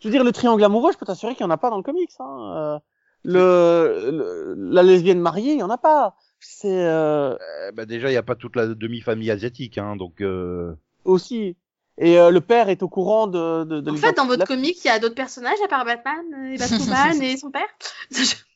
Je 0.00 0.08
veux 0.08 0.12
dire 0.12 0.24
le 0.24 0.32
triangle 0.32 0.62
amoureux, 0.62 0.92
je 0.92 0.98
peux 0.98 1.06
t'assurer 1.06 1.34
qu'il 1.34 1.44
y 1.44 1.46
en 1.46 1.50
a 1.50 1.56
pas 1.56 1.70
dans 1.70 1.78
le 1.78 1.82
comics. 1.82 2.10
Hein. 2.20 2.52
Euh, 2.56 2.78
le, 3.24 4.10
le- 4.10 4.54
la 4.72 4.82
lesbienne 4.82 5.20
mariée, 5.20 5.52
il 5.54 5.58
y 5.58 5.62
en 5.62 5.70
a 5.70 5.78
pas. 5.78 6.16
C'est 6.38 6.68
euh, 6.86 7.34
euh, 7.34 7.72
bah 7.72 7.84
déjà, 7.86 8.10
il 8.10 8.14
y 8.14 8.18
a 8.18 8.22
pas 8.22 8.36
toute 8.36 8.54
la 8.56 8.66
demi-famille 8.68 9.30
asiatique, 9.30 9.78
hein, 9.78 9.96
donc. 9.96 10.20
Euh... 10.20 10.74
aussi. 11.04 11.56
Et 12.00 12.18
euh, 12.18 12.30
le 12.30 12.40
père 12.40 12.68
est 12.68 12.82
au 12.82 12.88
courant 12.88 13.26
de. 13.26 13.64
de, 13.64 13.80
de 13.80 13.90
En 13.90 13.96
fait, 13.96 14.12
dans 14.14 14.26
votre 14.26 14.40
la- 14.40 14.46
comic, 14.46 14.84
il 14.84 14.88
y 14.88 14.90
a 14.90 14.98
d'autres 14.98 15.14
personnages 15.14 15.58
à 15.64 15.68
part 15.68 15.84
Batman 15.84 16.24
euh, 16.34 16.52
et 16.54 16.58
Batwoman 16.58 17.22
et 17.22 17.36
son 17.36 17.50
père? 17.50 17.68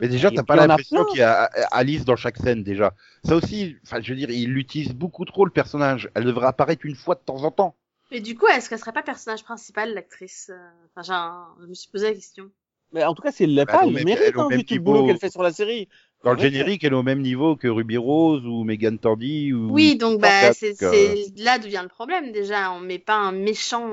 Mais 0.00 0.08
déjà, 0.08 0.28
Et 0.30 0.34
t'as 0.34 0.42
pas 0.42 0.56
l'impression 0.56 1.04
qu'il 1.04 1.20
y 1.20 1.22
a 1.22 1.44
Alice 1.70 2.04
dans 2.04 2.16
chaque 2.16 2.36
scène 2.36 2.64
déjà. 2.64 2.94
Ça 3.24 3.36
aussi, 3.36 3.76
enfin, 3.84 4.00
je 4.02 4.10
veux 4.10 4.16
dire, 4.18 4.30
il 4.30 4.56
utilise 4.58 4.92
beaucoup 4.92 5.24
trop 5.24 5.44
le 5.44 5.52
personnage. 5.52 6.10
Elle 6.14 6.24
devrait 6.24 6.48
apparaître 6.48 6.84
une 6.84 6.96
fois 6.96 7.14
de 7.14 7.20
temps 7.20 7.44
en 7.44 7.50
temps. 7.52 7.76
Et 8.10 8.20
du 8.20 8.36
coup, 8.36 8.46
est-ce 8.48 8.68
qu'elle 8.68 8.78
serait 8.78 8.92
pas 8.92 9.02
personnage 9.02 9.44
principal, 9.44 9.94
l'actrice? 9.94 10.50
Euh, 10.52 10.68
Enfin, 10.96 11.14
un- 11.14 11.54
je 11.62 11.66
me 11.66 11.74
suis 11.74 11.90
posé 11.90 12.08
la 12.08 12.14
question. 12.14 12.50
Mais 12.92 13.04
en 13.04 13.14
tout 13.14 13.22
cas, 13.22 13.32
c'est 13.32 13.46
le 13.46 13.64
Bah, 13.64 13.72
pas, 13.72 13.84
elle 13.84 14.04
mérite, 14.04 14.34
hein, 14.36 14.48
vu 14.50 14.64
tout 14.64 14.74
le 14.74 14.80
boulot 14.80 15.06
qu'elle 15.06 15.18
fait 15.18 15.30
sur 15.30 15.42
la 15.42 15.52
série. 15.52 15.88
Dans 16.24 16.32
le 16.32 16.38
générique, 16.38 16.82
elle 16.84 16.92
est 16.92 16.96
au 16.96 17.02
même 17.02 17.20
niveau 17.20 17.54
que 17.54 17.68
Ruby 17.68 17.96
Rose 17.98 18.44
ou 18.46 18.64
Megan 18.64 18.98
Thorndy 18.98 19.52
ou. 19.52 19.70
Oui, 19.70 19.96
donc 19.96 20.20
bah, 20.20 20.52
c'est 20.54 20.82
euh, 20.82 20.90
c'est 20.92 21.26
là 21.42 21.58
d'où 21.58 21.68
vient 21.68 21.82
le 21.82 21.88
problème 21.88 22.32
déjà. 22.32 22.72
On 22.72 22.80
met 22.80 22.98
pas 22.98 23.16
un 23.16 23.32
méchant, 23.32 23.84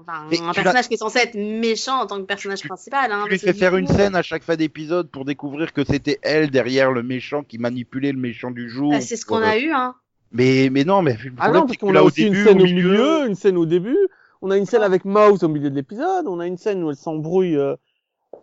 enfin, 0.00 0.26
Mais 0.30 0.40
un 0.40 0.52
personnage 0.52 0.88
qui 0.88 0.94
est 0.94 0.98
censé 0.98 1.18
être 1.18 1.34
méchant 1.36 2.00
en 2.00 2.06
tant 2.06 2.16
que 2.18 2.24
personnage 2.26 2.60
Tu- 2.60 2.68
principal. 2.68 3.12
Hein, 3.12 3.24
Tu 3.26 3.32
lui 3.32 3.38
fais 3.38 3.52
faire 3.52 3.76
une 3.76 3.86
scène 3.86 4.14
à 4.16 4.22
chaque 4.22 4.42
fin 4.44 4.56
d'épisode 4.56 5.10
pour 5.10 5.24
découvrir 5.24 5.72
que 5.72 5.84
c'était 5.84 6.18
elle 6.22 6.50
derrière 6.50 6.90
le 6.90 7.02
méchant 7.02 7.42
qui 7.42 7.58
manipulait 7.58 8.12
le 8.12 8.18
méchant 8.18 8.50
du 8.50 8.68
jour. 8.70 8.90
Bah, 8.92 9.00
c'est 9.00 9.16
ce 9.16 9.26
qu'on 9.26 9.40
Euh, 9.42 9.44
a 9.44 9.58
eu, 9.58 9.70
hein. 9.70 9.94
Mais 10.32 10.68
mais 10.72 10.84
non, 10.84 11.02
mais 11.02 11.12
le 11.22 11.32
Ah 11.36 11.42
problème 11.44 11.60
non, 11.60 11.66
parce 11.66 11.76
qu'on 11.78 11.94
a 11.94 12.02
au 12.02 12.06
aussi 12.06 12.22
une 12.22 12.32
début, 12.32 12.44
scène 12.44 12.60
au 12.60 12.64
au 12.64 12.66
milieu, 12.66 13.26
une 13.28 13.34
scène 13.34 13.56
au 13.56 13.66
début. 13.66 13.98
On 14.42 14.50
a 14.50 14.56
une 14.56 14.66
scène 14.66 14.82
avec 14.82 15.04
Mouse 15.04 15.44
au 15.44 15.48
milieu 15.48 15.70
de 15.70 15.74
l'épisode. 15.76 16.26
On 16.26 16.40
a 16.40 16.46
une 16.46 16.56
scène 16.58 16.82
où 16.82 16.90
elle 16.90 16.96
s'embrouille, 16.96 17.56
euh, 17.56 17.76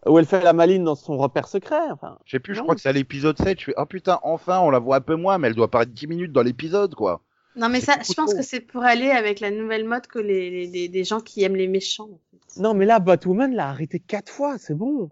où 0.05 0.17
elle 0.17 0.25
fait 0.25 0.41
la 0.41 0.53
maline 0.53 0.83
dans 0.83 0.95
son 0.95 1.17
repère 1.17 1.47
secret. 1.47 1.91
Enfin, 1.91 2.17
Je 2.25 2.31
sais 2.31 2.39
plus, 2.39 2.55
je 2.55 2.61
crois 2.61 2.75
que 2.75 2.81
c'est 2.81 2.89
à 2.89 2.93
l'épisode 2.93 3.37
7, 3.37 3.59
je 3.59 3.65
fais 3.65 3.73
oh 3.77 3.85
putain, 3.85 4.19
enfin 4.23 4.59
on 4.59 4.69
la 4.69 4.79
voit 4.79 4.97
un 4.97 5.01
peu 5.01 5.15
moins, 5.15 5.37
mais 5.37 5.47
elle 5.47 5.55
doit 5.55 5.65
apparaître 5.65 5.91
10 5.91 6.07
minutes 6.07 6.31
dans 6.31 6.43
l'épisode 6.43 6.95
quoi. 6.95 7.21
Non, 7.55 7.67
mais 7.67 7.81
ça, 7.81 7.97
je 8.07 8.13
pense 8.13 8.29
trop. 8.29 8.37
que 8.37 8.43
c'est 8.43 8.61
pour 8.61 8.83
aller 8.83 9.09
avec 9.09 9.41
la 9.41 9.51
nouvelle 9.51 9.85
mode 9.85 10.07
que 10.07 10.19
les, 10.19 10.67
les, 10.67 11.03
gens 11.03 11.19
qui 11.19 11.43
aiment 11.43 11.57
les 11.57 11.67
méchants. 11.67 12.09
en 12.09 12.19
fait. 12.31 12.61
non, 12.61 12.73
mais 12.73 12.85
là, 12.85 12.99
Batwoman 12.99 13.53
l'a 13.53 13.67
arrêté 13.67 13.99
quatre 13.99 14.31
fois. 14.31 14.57
C'est 14.57 14.73
bon. 14.73 15.09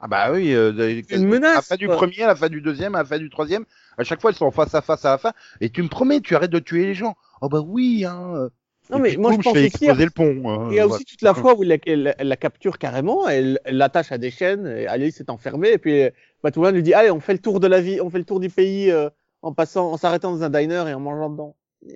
Ah 0.00 0.08
bah 0.08 0.32
oui, 0.32 0.52
euh, 0.54 1.02
une 1.10 1.28
menace, 1.28 1.52
à 1.52 1.54
la 1.56 1.62
fin 1.62 1.76
du 1.76 1.86
premier, 1.86 2.22
à 2.22 2.28
la 2.28 2.34
fin 2.34 2.48
du 2.48 2.62
deuxième, 2.62 2.94
à 2.94 2.98
la 2.98 3.04
fin 3.04 3.18
du 3.18 3.28
troisième, 3.28 3.66
à 3.98 4.02
chaque 4.02 4.20
fois 4.20 4.30
ils 4.30 4.36
sont 4.36 4.50
face 4.50 4.74
à 4.74 4.80
face 4.80 5.04
à 5.04 5.10
la 5.10 5.18
fin, 5.18 5.32
et 5.60 5.68
tu 5.68 5.82
me 5.82 5.88
promets, 5.88 6.20
tu 6.20 6.34
arrêtes 6.34 6.50
de 6.50 6.58
tuer 6.58 6.86
les 6.86 6.94
gens. 6.94 7.16
Oh 7.42 7.50
bah 7.50 7.60
oui, 7.60 8.06
hein. 8.06 8.48
Non, 8.90 8.98
mais 8.98 9.16
moi, 9.16 9.30
boum, 9.30 9.40
je 9.40 9.44
pense 9.44 9.52
fais 9.54 9.58
aussi. 9.60 9.66
exploser 9.66 10.04
le 10.04 10.10
pont. 10.10 10.48
hein, 10.50 10.68
Il 10.70 10.76
y 10.76 10.80
a 10.80 10.86
voilà. 10.86 10.94
aussi 10.96 11.04
toute 11.04 11.22
la 11.22 11.34
fois 11.34 11.54
où 11.56 11.62
elle 11.64 12.14
la 12.18 12.36
capture 12.36 12.78
carrément, 12.78 13.28
elle 13.28 13.60
l'attache 13.66 14.12
à 14.12 14.18
des 14.18 14.30
chaînes, 14.30 14.66
et 14.66 14.86
Alice 14.86 15.20
est 15.20 15.30
enfermée, 15.30 15.70
et 15.72 15.78
puis 15.78 16.02
euh, 16.02 16.10
Batwoman 16.42 16.74
lui 16.74 16.82
dit 16.82 16.94
allez, 16.94 17.10
on 17.10 17.20
fait 17.20 17.32
le 17.32 17.38
tour 17.38 17.60
de 17.60 17.66
la 17.66 17.80
vie, 17.80 18.00
on 18.00 18.10
fait 18.10 18.18
le 18.18 18.24
tour 18.24 18.40
du 18.40 18.50
pays 18.50 18.90
euh, 18.90 19.08
en 19.42 19.52
passant, 19.54 19.92
en 19.92 19.96
s'arrêtant 19.96 20.32
dans 20.32 20.42
un 20.42 20.50
diner 20.50 20.84
et 20.88 20.94
en 20.94 21.00
mangeant 21.00 21.30
dedans. 21.30 21.56
Euh, 21.88 21.92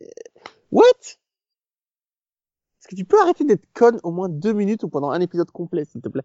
What? 0.72 0.84
Est-ce 2.80 2.88
que 2.88 2.96
tu 2.96 3.04
peux 3.04 3.20
arrêter 3.20 3.44
d'être 3.44 3.64
conne 3.72 3.98
au 4.02 4.10
moins 4.10 4.28
deux 4.28 4.52
minutes 4.52 4.82
ou 4.82 4.88
pendant 4.88 5.10
un 5.10 5.20
épisode 5.20 5.50
complet, 5.50 5.84
s'il 5.84 6.00
te 6.02 6.08
plaît? 6.08 6.24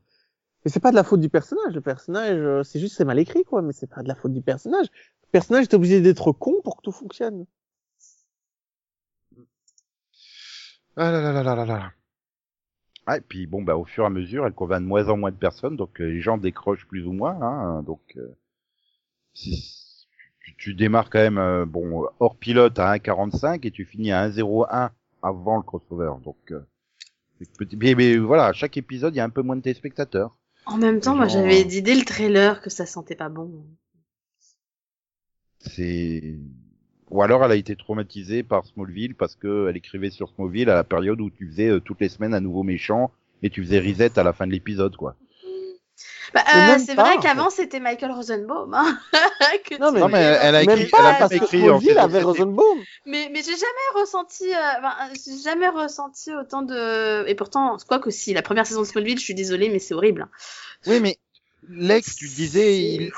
Mais 0.66 0.72
c'est 0.72 0.82
pas 0.82 0.92
de 0.92 0.96
la 0.96 1.06
faute 1.06 1.22
du 1.22 1.30
personnage. 1.30 1.74
Le 1.74 1.82
personnage, 1.82 2.38
euh, 2.38 2.64
c'est 2.64 2.80
juste 2.82 2.98
c'est 2.98 3.06
mal 3.06 3.18
écrit, 3.18 3.46
quoi. 3.46 3.62
Mais 3.62 3.72
c'est 3.72 3.90
pas 3.90 4.04
de 4.04 4.10
la 4.10 4.16
faute 4.16 4.34
du 4.34 4.42
personnage. 4.42 4.88
Le 5.24 5.30
personnage 5.32 5.64
est 5.64 5.74
obligé 5.74 6.02
d'être 6.02 6.32
con 6.34 6.56
pour 6.64 6.76
que 6.78 6.82
tout 6.82 6.92
fonctionne. 6.92 7.46
Ah 11.02 11.12
là 11.12 11.22
là 11.22 11.32
là 11.32 11.44
là 11.44 11.56
là 11.56 11.66
là. 11.66 11.94
Ah, 13.06 13.18
et 13.18 13.22
puis 13.22 13.48
bon, 13.48 13.64
bah 13.64 13.78
au 13.78 13.86
fur 13.86 14.04
et 14.04 14.08
à 14.08 14.10
mesure, 14.10 14.46
elle 14.46 14.52
convainc 14.52 14.82
de 14.82 14.86
moins 14.86 15.08
en 15.08 15.16
moins 15.16 15.32
de 15.32 15.38
personnes, 15.38 15.78
donc 15.78 16.02
euh, 16.02 16.10
les 16.10 16.20
gens 16.20 16.38
décrochent 16.38 16.86
plus 16.86 17.08
ou 17.08 17.14
moins. 17.14 17.42
Hein, 17.42 17.84
donc, 17.84 18.02
euh, 18.18 18.36
si 19.34 20.06
tu, 20.42 20.56
tu 20.58 20.74
démarres 20.74 21.10
quand 21.10 21.20
même, 21.20 21.38
euh, 21.38 21.66
bon, 21.66 22.06
hors 22.20 22.36
pilote 22.36 22.78
à 22.80 22.98
1,45 22.98 23.66
et 23.66 23.72
tu 23.72 23.86
finis 23.86 24.12
à 24.12 24.28
1,01 24.28 24.90
avant 25.22 25.56
le 25.56 25.64
crossover. 25.64 26.12
Donc, 26.22 26.52
euh, 26.52 26.68
petit, 27.58 27.78
mais, 27.78 27.96
mais 27.96 28.18
voilà, 28.18 28.48
à 28.48 28.54
chaque 28.54 28.76
épisode, 28.76 29.16
il 29.16 29.20
y 29.20 29.22
a 29.22 29.26
un 29.26 29.30
peu 29.30 29.42
moins 29.42 29.56
de 29.56 29.62
téléspectateurs. 29.62 30.36
En 30.66 30.78
même 30.78 31.00
temps, 31.00 31.16
moi, 31.16 31.30
Genre, 31.30 31.44
j'avais 31.44 31.62
euh, 31.62 31.68
dit 31.68 31.82
dès 31.82 31.96
le 31.96 32.04
trailer 32.04 32.62
que 32.62 32.70
ça 32.70 32.86
sentait 32.86 33.16
pas 33.16 33.30
bon. 33.30 33.66
C'est 35.60 36.38
ou 37.12 37.22
alors 37.22 37.44
elle 37.44 37.52
a 37.52 37.56
été 37.56 37.76
traumatisée 37.76 38.44
par 38.44 38.66
Smallville 38.66 39.16
parce 39.16 39.36
que 39.36 39.68
elle 39.70 39.78
écrivait 39.78 40.10
sur 40.10 40.30
Smallville 40.30 40.70
à 40.70 40.76
la 40.76 40.84
période 40.84 41.20
où 41.22 41.30
tu 41.30 41.48
faisais 41.48 41.70
euh, 41.70 41.80
toutes 41.80 42.02
les 42.02 42.10
semaines 42.10 42.34
un 42.34 42.42
nouveau 42.42 42.64
méchant 42.64 43.12
et 43.44 43.50
tu 43.50 43.64
faisais 43.64 43.80
reset 43.80 44.18
à 44.20 44.24
la 44.24 44.34
fin 44.34 44.46
de 44.48 44.52
l'épisode 44.52 44.96
quoi. 44.96 45.16
Bah, 46.34 46.44
C'est 46.46 46.58
euh, 46.58 46.78
c'est 46.86 46.96
pas, 46.96 47.04
vrai 47.06 47.18
qu'avant, 47.22 47.50
c'était 47.50 47.80
Michael 47.80 48.12
Rosenbaum. 48.12 48.72
Hein, 48.76 49.00
que 49.66 49.80
Non, 49.80 49.92
mais- 49.92 50.00
Non 50.00 50.08
mais 50.10 50.20
voyais 50.22 50.40
elle 50.44 50.56
a 50.56 50.62
écrit, 50.64 50.86
pas 50.86 51.16
elle 51.18 51.24
a 51.24 51.30
que 51.30 51.36
écrit 51.36 51.70
en 51.70 51.80
avait. 51.98 52.22
Rosenbaum. 52.22 52.78
Mais, 53.08 53.30
mais 53.34 53.40
j'ai 53.42 53.56
jamais 53.56 53.90
ressenti, 54.00 54.46
euh, 54.54 54.58
euh, 54.58 55.16
j'ai 55.26 55.38
jamais 55.44 55.68
ressenti 55.70 56.32
autant 56.36 56.62
de, 56.62 57.28
et 57.28 57.34
pourtant, 57.34 57.78
quoi 57.88 57.98
que 57.98 58.12
si, 58.12 58.34
la 58.36 58.44
première 58.44 58.68
saison 58.68 58.82
de 58.82 58.86
Smallville, 58.86 59.18
je 59.18 59.24
suis 59.24 59.34
désolée, 59.34 59.70
mais 59.70 59.80
c'est 59.80 59.96
horrible. 59.96 60.22
hein. 60.22 60.30
Oui 60.86 61.00
mais 61.02 61.18
Lex, 61.68 62.16
tu 62.16 62.26
disais, 62.28 62.82
il, 62.96 63.12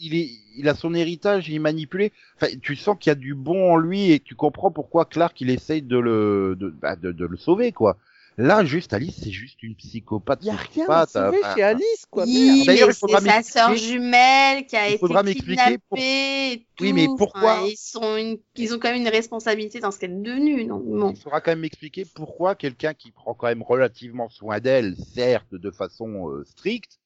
il, 0.00 0.14
est, 0.16 0.30
il 0.56 0.68
a 0.68 0.74
son 0.74 0.94
héritage, 0.94 1.48
il 1.48 1.54
est 1.54 1.58
manipulé. 1.60 2.12
Enfin, 2.36 2.48
tu 2.60 2.74
sens 2.76 2.96
qu'il 2.98 3.10
y 3.10 3.12
a 3.12 3.14
du 3.14 3.34
bon 3.34 3.72
en 3.72 3.76
lui 3.76 4.10
et 4.10 4.20
tu 4.20 4.34
comprends 4.34 4.70
pourquoi 4.70 5.04
Clark 5.04 5.40
il 5.40 5.48
essaye 5.50 5.82
de 5.82 5.98
le, 5.98 6.56
de, 6.58 6.70
bah, 6.70 6.96
de, 6.96 7.12
de 7.12 7.24
le 7.24 7.36
sauver 7.36 7.72
quoi. 7.72 7.96
Là, 8.36 8.64
juste 8.64 8.92
Alice, 8.92 9.14
c'est 9.22 9.30
juste 9.30 9.62
une 9.62 9.76
psychopathe. 9.76 10.40
Il 10.42 10.48
y 10.48 10.50
a 10.50 10.56
rien 10.56 10.86
à 10.88 11.06
sauver 11.06 11.38
enfin, 11.40 11.54
chez 11.54 11.62
Alice, 11.62 12.04
quoi. 12.10 12.24
Oui. 12.24 12.64
D'ailleurs, 12.66 12.88
il 12.90 12.94
faudra 12.96 13.20
c'est 13.20 13.28
sa 13.28 13.34
m'expliquer- 13.36 13.58
sœur 13.60 13.76
jumelle 13.76 14.66
qui 14.66 14.74
a 14.76 14.88
Il 14.88 14.90
été 14.90 14.98
faudra 14.98 15.22
m'expliquer 15.22 15.52
kidnappée 15.62 15.78
pour- 15.88 15.98
et 16.00 16.66
tout. 16.74 16.82
Oui, 16.82 16.92
mais 16.92 17.06
pourquoi- 17.16 17.60
Enfin, 17.60 17.66
ils 17.68 17.76
sont 17.76 18.16
une... 18.16 18.38
ils 18.56 18.74
ont 18.74 18.80
quand 18.80 18.90
même 18.90 19.00
une 19.02 19.08
responsabilité 19.08 19.78
dans 19.78 19.92
ce 19.92 20.00
qu'elle 20.00 20.10
est 20.10 20.22
devenue, 20.22 20.64
non 20.64 20.78
bon. 20.84 21.10
Il 21.10 21.16
faudra 21.16 21.40
quand 21.40 21.52
même 21.52 21.60
m'expliquer 21.60 22.04
pourquoi 22.12 22.56
quelqu'un 22.56 22.92
qui 22.92 23.12
prend 23.12 23.34
quand 23.34 23.46
même 23.46 23.62
relativement 23.62 24.28
soin 24.28 24.58
d'elle, 24.58 24.96
certes 25.14 25.54
de 25.54 25.70
façon 25.70 26.28
euh, 26.28 26.42
stricte, 26.44 26.98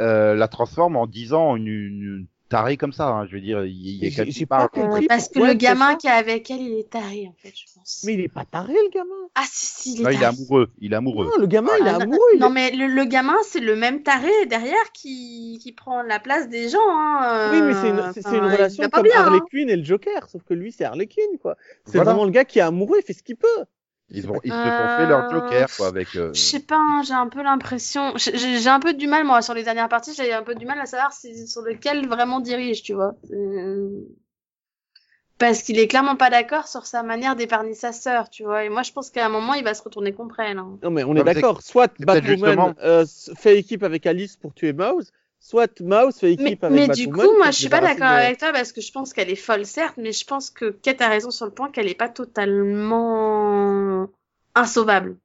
euh, 0.00 0.34
la 0.34 0.48
transforme 0.48 0.96
en 0.96 1.06
disant 1.06 1.56
une, 1.56 1.66
une 1.68 2.26
taré 2.48 2.76
comme 2.76 2.92
ça. 2.92 3.08
Hein. 3.08 3.26
Je 3.26 3.32
veux 3.34 3.40
dire, 3.40 3.64
il 3.64 4.04
il 4.04 4.32
qui 4.32 4.46
pas 4.46 4.68
compris. 4.68 5.06
Parce 5.06 5.28
que 5.28 5.40
le 5.40 5.54
gamin 5.54 5.96
qui 5.96 6.06
est 6.06 6.10
avec 6.10 6.50
elle, 6.50 6.60
il 6.60 6.78
est 6.78 6.90
taré, 6.90 7.26
en 7.28 7.34
fait, 7.42 7.52
je 7.56 7.64
pense. 7.74 8.02
Mais 8.04 8.14
il 8.14 8.20
est 8.20 8.28
pas 8.28 8.44
taré, 8.44 8.72
le 8.74 8.90
gamin. 8.92 9.10
Ah, 9.34 9.42
si, 9.46 9.90
si, 9.90 9.94
il 9.94 10.00
est 10.00 10.04
Non, 10.04 10.10
il 10.10 10.22
est 10.22 10.24
amoureux. 10.26 10.70
Il 10.80 10.92
est 10.92 10.96
amoureux. 10.96 11.26
Non, 11.26 11.40
le 11.40 11.46
gamin, 11.46 11.70
il 11.80 11.86
est 11.86 11.90
Ah, 11.90 11.92
non, 11.98 12.00
amoureux. 12.02 12.18
il 12.34 12.40
Non, 12.40 12.48
est- 12.48 12.52
mais 12.52 12.70
le, 12.72 12.86
le 12.86 13.04
gamin, 13.06 13.36
c'est 13.44 13.60
le 13.60 13.74
même 13.76 14.02
taré 14.02 14.30
derrière 14.46 14.92
qui, 14.92 15.58
qui 15.62 15.72
prend 15.72 16.02
la 16.02 16.20
place 16.20 16.48
des 16.48 16.68
gens. 16.68 16.78
Hein. 16.90 17.50
Oui, 17.52 17.62
mais 17.62 17.74
c'est 17.74 17.88
une, 17.88 18.00
Enfin, 18.00 18.12
une 18.38 18.44
il 18.44 18.52
relation 18.52 18.82
pas 18.88 18.98
comme 18.98 19.02
bien, 19.04 19.20
Harley 19.20 19.38
hein. 19.38 19.46
Quinn 19.50 19.68
et 19.70 19.76
le 19.76 19.84
Joker, 19.84 20.28
sauf 20.28 20.42
que 20.44 20.54
lui, 20.54 20.70
c'est 20.70 20.84
Harley 20.84 21.06
Quinn, 21.06 21.38
quoi. 21.40 21.56
C'est 21.86 21.94
Voilà. 21.96 22.10
vraiment 22.12 22.24
le 22.24 22.30
gars 22.30 22.44
qui 22.44 22.58
est 22.58 22.62
amoureux, 22.62 22.98
il 23.00 23.04
fait 23.04 23.12
ce 23.14 23.22
qu'il 23.22 23.36
peut. 23.36 23.64
Ils, 24.10 24.30
ont, 24.30 24.40
ils 24.44 24.52
se 24.52 24.70
sont 24.70 24.88
fait 24.96 25.06
leur 25.06 25.20
Euh, 25.20 25.30
Joker, 25.30 25.68
quoi, 25.76 25.88
avec. 25.88 26.14
euh, 26.16 26.30
Je 26.34 26.40
sais 26.40 26.60
pas, 26.60 26.76
hein, 26.78 27.02
j'ai 27.06 27.14
un 27.14 27.28
peu 27.28 27.42
l'impression. 27.42 28.12
J'ai 28.16 28.68
un 28.68 28.80
peu 28.80 28.94
du 28.94 29.06
mal, 29.06 29.24
moi, 29.24 29.42
sur 29.42 29.54
les 29.54 29.62
dernières 29.64 29.88
parties, 29.88 30.14
j'ai 30.14 30.32
un 30.32 30.42
peu 30.42 30.54
du 30.54 30.66
mal 30.66 30.78
à 30.80 30.86
savoir 30.86 31.12
si, 31.12 31.46
sur 31.48 31.62
lequel 31.62 32.06
vraiment 32.08 32.40
dirige, 32.40 32.82
tu 32.82 32.92
vois. 32.94 33.14
Euh, 33.32 33.88
Parce 35.38 35.62
qu'il 35.62 35.78
est 35.80 35.88
clairement 35.88 36.14
pas 36.16 36.30
d'accord 36.30 36.68
sur 36.68 36.86
sa 36.86 37.02
manière 37.02 37.34
d'épargner 37.34 37.74
sa 37.74 37.92
sœur, 37.92 38.30
tu 38.30 38.44
vois. 38.44 38.64
Et 38.64 38.68
moi, 38.68 38.82
je 38.82 38.92
pense 38.92 39.10
qu'à 39.10 39.26
un 39.26 39.28
moment, 39.28 39.54
il 39.54 39.64
va 39.64 39.74
se 39.74 39.82
retourner 39.82 40.12
contre 40.12 40.38
elle. 40.40 40.58
hein. 40.58 40.78
Non, 40.82 40.90
mais 40.90 41.02
on 41.02 41.16
est 41.16 41.24
d'accord. 41.24 41.60
Soit 41.60 41.92
Batwoman 41.98 42.36
justement- 42.36 42.74
euh, 42.84 43.04
fait 43.36 43.58
équipe 43.58 43.82
avec 43.82 44.06
Alice 44.06 44.36
pour 44.36 44.54
tuer 44.54 44.72
Mouse, 44.72 45.12
soit 45.44 45.80
Mouse 45.80 46.18
fait 46.18 46.34
Mais, 46.36 46.44
équipe 46.44 46.64
avec 46.64 46.74
mais 46.74 46.86
Batwoman. 46.86 46.96
du 46.96 47.08
coup, 47.08 47.36
moi, 47.36 47.50
je 47.50 47.58
suis 47.58 47.68
pas 47.68 47.80
d'accord 47.80 48.08
de- 48.08 48.14
avec 48.14 48.38
toi 48.38 48.52
parce 48.52 48.72
que 48.72 48.80
je 48.80 48.90
pense 48.90 49.12
qu'elle 49.12 49.30
est 49.30 49.36
folle, 49.36 49.66
certes, 49.66 49.96
mais 49.98 50.12
je 50.12 50.24
pense 50.24 50.50
que 50.50 50.70
Kate 50.70 51.00
a 51.00 51.08
raison 51.08 51.30
sur 51.30 51.46
le 51.46 51.52
point 51.52 51.70
qu'elle 51.70 51.88
est 51.88 51.94
pas 51.94 52.08
totalement 52.08 54.08
insauvable. 54.54 55.16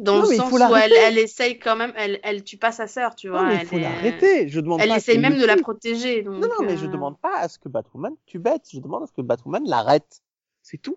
Dans 0.00 0.16
Non, 0.16 0.22
le 0.22 0.28
mais 0.28 0.36
sens 0.36 0.52
où 0.52 0.74
elle, 0.74 0.92
elle 0.92 1.18
essaye 1.18 1.58
quand 1.58 1.76
même, 1.76 1.92
elle, 1.96 2.18
elle 2.24 2.42
tue 2.42 2.56
pas 2.56 2.72
sa 2.72 2.88
sœur, 2.88 3.14
tu 3.14 3.28
vois. 3.28 3.42
Non, 3.42 3.48
mais 3.48 3.56
il 3.56 3.66
faut 3.66 3.78
l'arrêter. 3.78 4.48
Je 4.48 4.60
demande 4.60 4.80
Elle 4.80 4.88
pas 4.88 4.96
essaye 4.96 5.18
même 5.18 5.38
de 5.38 5.44
la 5.44 5.56
protéger. 5.56 6.22
Donc, 6.22 6.42
Non, 6.42 6.48
non, 6.48 6.66
mais 6.66 6.76
je 6.76 6.86
euh, 6.86 6.88
demande 6.88 7.18
pas 7.20 7.36
à 7.38 7.48
ce 7.48 7.58
que 7.58 7.68
Batwoman 7.68 8.14
tue 8.26 8.38
Bête. 8.38 8.66
Je 8.72 8.80
demande 8.80 9.04
à 9.04 9.06
ce 9.06 9.12
que 9.12 9.22
Batwoman 9.22 9.64
l'arrête. 9.68 10.20
C'est 10.62 10.78
tout. 10.78 10.96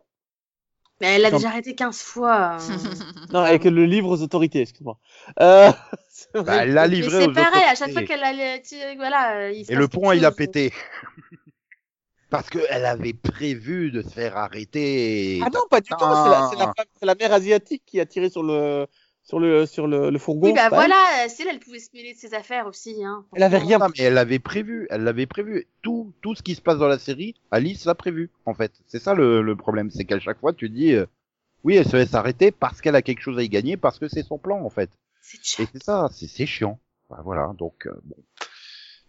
Mais 1.00 1.16
elle 1.16 1.22
l'a 1.22 1.30
Genre- 1.30 1.40
déjà 1.40 1.50
arrêté 1.50 1.76
15 1.76 2.00
fois. 2.02 2.58
euh. 2.60 2.60
Non, 3.34 3.40
avec 3.42 3.64
le 3.66 3.86
livre 3.86 4.10
aux 4.10 4.22
autorités, 4.22 4.62
excuse-moi. 4.62 4.98
Euh. 5.40 5.72
Bah, 6.34 6.64
elle 6.64 6.74
l'a 6.74 6.88
livré 6.88 7.26
c'est 7.26 7.32
pareil, 7.32 7.64
à 7.64 7.76
chaque 7.76 7.92
fois 7.92 8.02
qu'elle 8.02 8.24
allait 8.24 8.62
voilà, 8.96 9.38
euh, 9.38 9.52
il 9.52 9.66
se 9.66 9.72
Et 9.72 9.76
le 9.76 9.88
pont, 9.88 10.12
il 10.12 10.26
a 10.26 10.32
pété. 10.32 10.74
Parce 12.30 12.50
qu'elle 12.50 12.86
avait 12.86 13.14
prévu 13.14 13.92
de 13.92 14.02
se 14.02 14.10
faire 14.10 14.36
arrêter. 14.36 15.40
Ah 15.46 15.50
non, 15.54 15.62
pas 15.70 15.80
du 15.80 15.90
tout. 15.90 15.96
C'est 16.00 16.58
la, 16.58 16.74
la 16.76 16.84
la 17.04 17.16
mère 17.16 17.32
asiatique 17.34 17.84
qui 17.86 18.00
a 18.00 18.06
tiré 18.06 18.30
sur 18.30 18.44
le, 18.44 18.88
sur 19.28 19.40
le, 19.40 19.66
sur 19.66 19.88
le, 19.88 20.10
le 20.10 20.20
fourgon. 20.20 20.48
Oui, 20.48 20.54
bah 20.54 20.70
c'est 20.70 20.76
voilà, 20.76 20.96
euh, 20.96 21.28
si 21.28 21.42
elle, 21.42 21.50
elle 21.50 21.60
pouvait 21.60 21.80
se 21.80 21.90
mêler 21.94 22.14
de 22.14 22.18
ses 22.18 22.34
affaires 22.34 22.66
aussi. 22.66 23.04
Hein. 23.04 23.26
Elle 23.36 23.44
avait 23.44 23.58
rien. 23.58 23.78
Non, 23.78 23.88
mais 23.90 24.04
elle 24.04 24.14
l'avait 24.14 24.40
prévu. 24.40 24.88
Elle 24.90 25.04
l'avait 25.04 25.26
prévu. 25.26 25.68
Tout, 25.82 26.14
tout 26.22 26.34
ce 26.34 26.42
qui 26.42 26.56
se 26.56 26.62
passe 26.62 26.78
dans 26.80 26.88
la 26.88 26.98
série, 26.98 27.36
Alice 27.52 27.86
l'a 27.86 27.94
prévu, 27.94 28.32
en 28.46 28.54
fait. 28.54 28.72
C'est 28.88 29.00
ça 29.00 29.14
le, 29.14 29.42
le 29.42 29.56
problème. 29.56 29.92
C'est 29.92 30.06
qu'à 30.06 30.20
chaque 30.20 30.40
fois, 30.40 30.54
tu 30.54 30.70
dis, 30.70 30.94
euh, 30.94 31.06
oui, 31.66 31.76
elle 31.76 31.88
se 31.88 31.98
laisse 31.98 32.14
arrêter 32.14 32.52
parce 32.52 32.80
qu'elle 32.80 32.96
a 32.96 33.02
quelque 33.02 33.22
chose 33.22 33.38
à 33.38 33.44
y 33.44 33.50
gagner, 33.50 33.76
parce 33.76 34.00
que 34.00 34.08
c'est 34.08 34.24
son 34.24 34.38
plan, 34.38 34.64
en 34.64 34.70
fait. 34.70 34.90
C'est 35.22 35.62
Et 35.62 35.68
c'est 35.74 35.84
ça, 35.84 36.08
c'est 36.14 36.28
c'est 36.28 36.46
chiant. 36.46 36.80
Bah, 37.10 37.20
voilà, 37.24 37.54
donc 37.58 37.86
euh, 37.86 37.92
bon. 38.06 38.16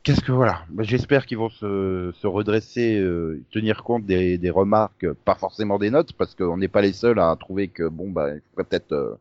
Qu'est-ce 0.02 0.20
que 0.20 0.32
voilà 0.32 0.64
bah, 0.70 0.82
J'espère 0.84 1.26
qu'ils 1.26 1.38
vont 1.38 1.50
se, 1.50 2.12
se 2.12 2.26
redresser, 2.26 2.98
euh, 2.98 3.44
tenir 3.52 3.84
compte 3.84 4.04
des, 4.06 4.38
des 4.38 4.50
remarques, 4.50 5.04
euh, 5.04 5.14
pas 5.24 5.34
forcément 5.34 5.78
des 5.78 5.90
notes, 5.90 6.12
parce 6.14 6.34
qu'on 6.34 6.56
n'est 6.56 6.68
pas 6.68 6.80
les 6.80 6.92
seuls 6.92 7.18
à 7.18 7.36
trouver 7.38 7.68
que 7.68 7.86
bon 7.88 8.10
bah 8.10 8.30
il 8.34 8.40
faudrait 8.50 8.64
peut-être 8.64 8.92
euh, 8.92 9.14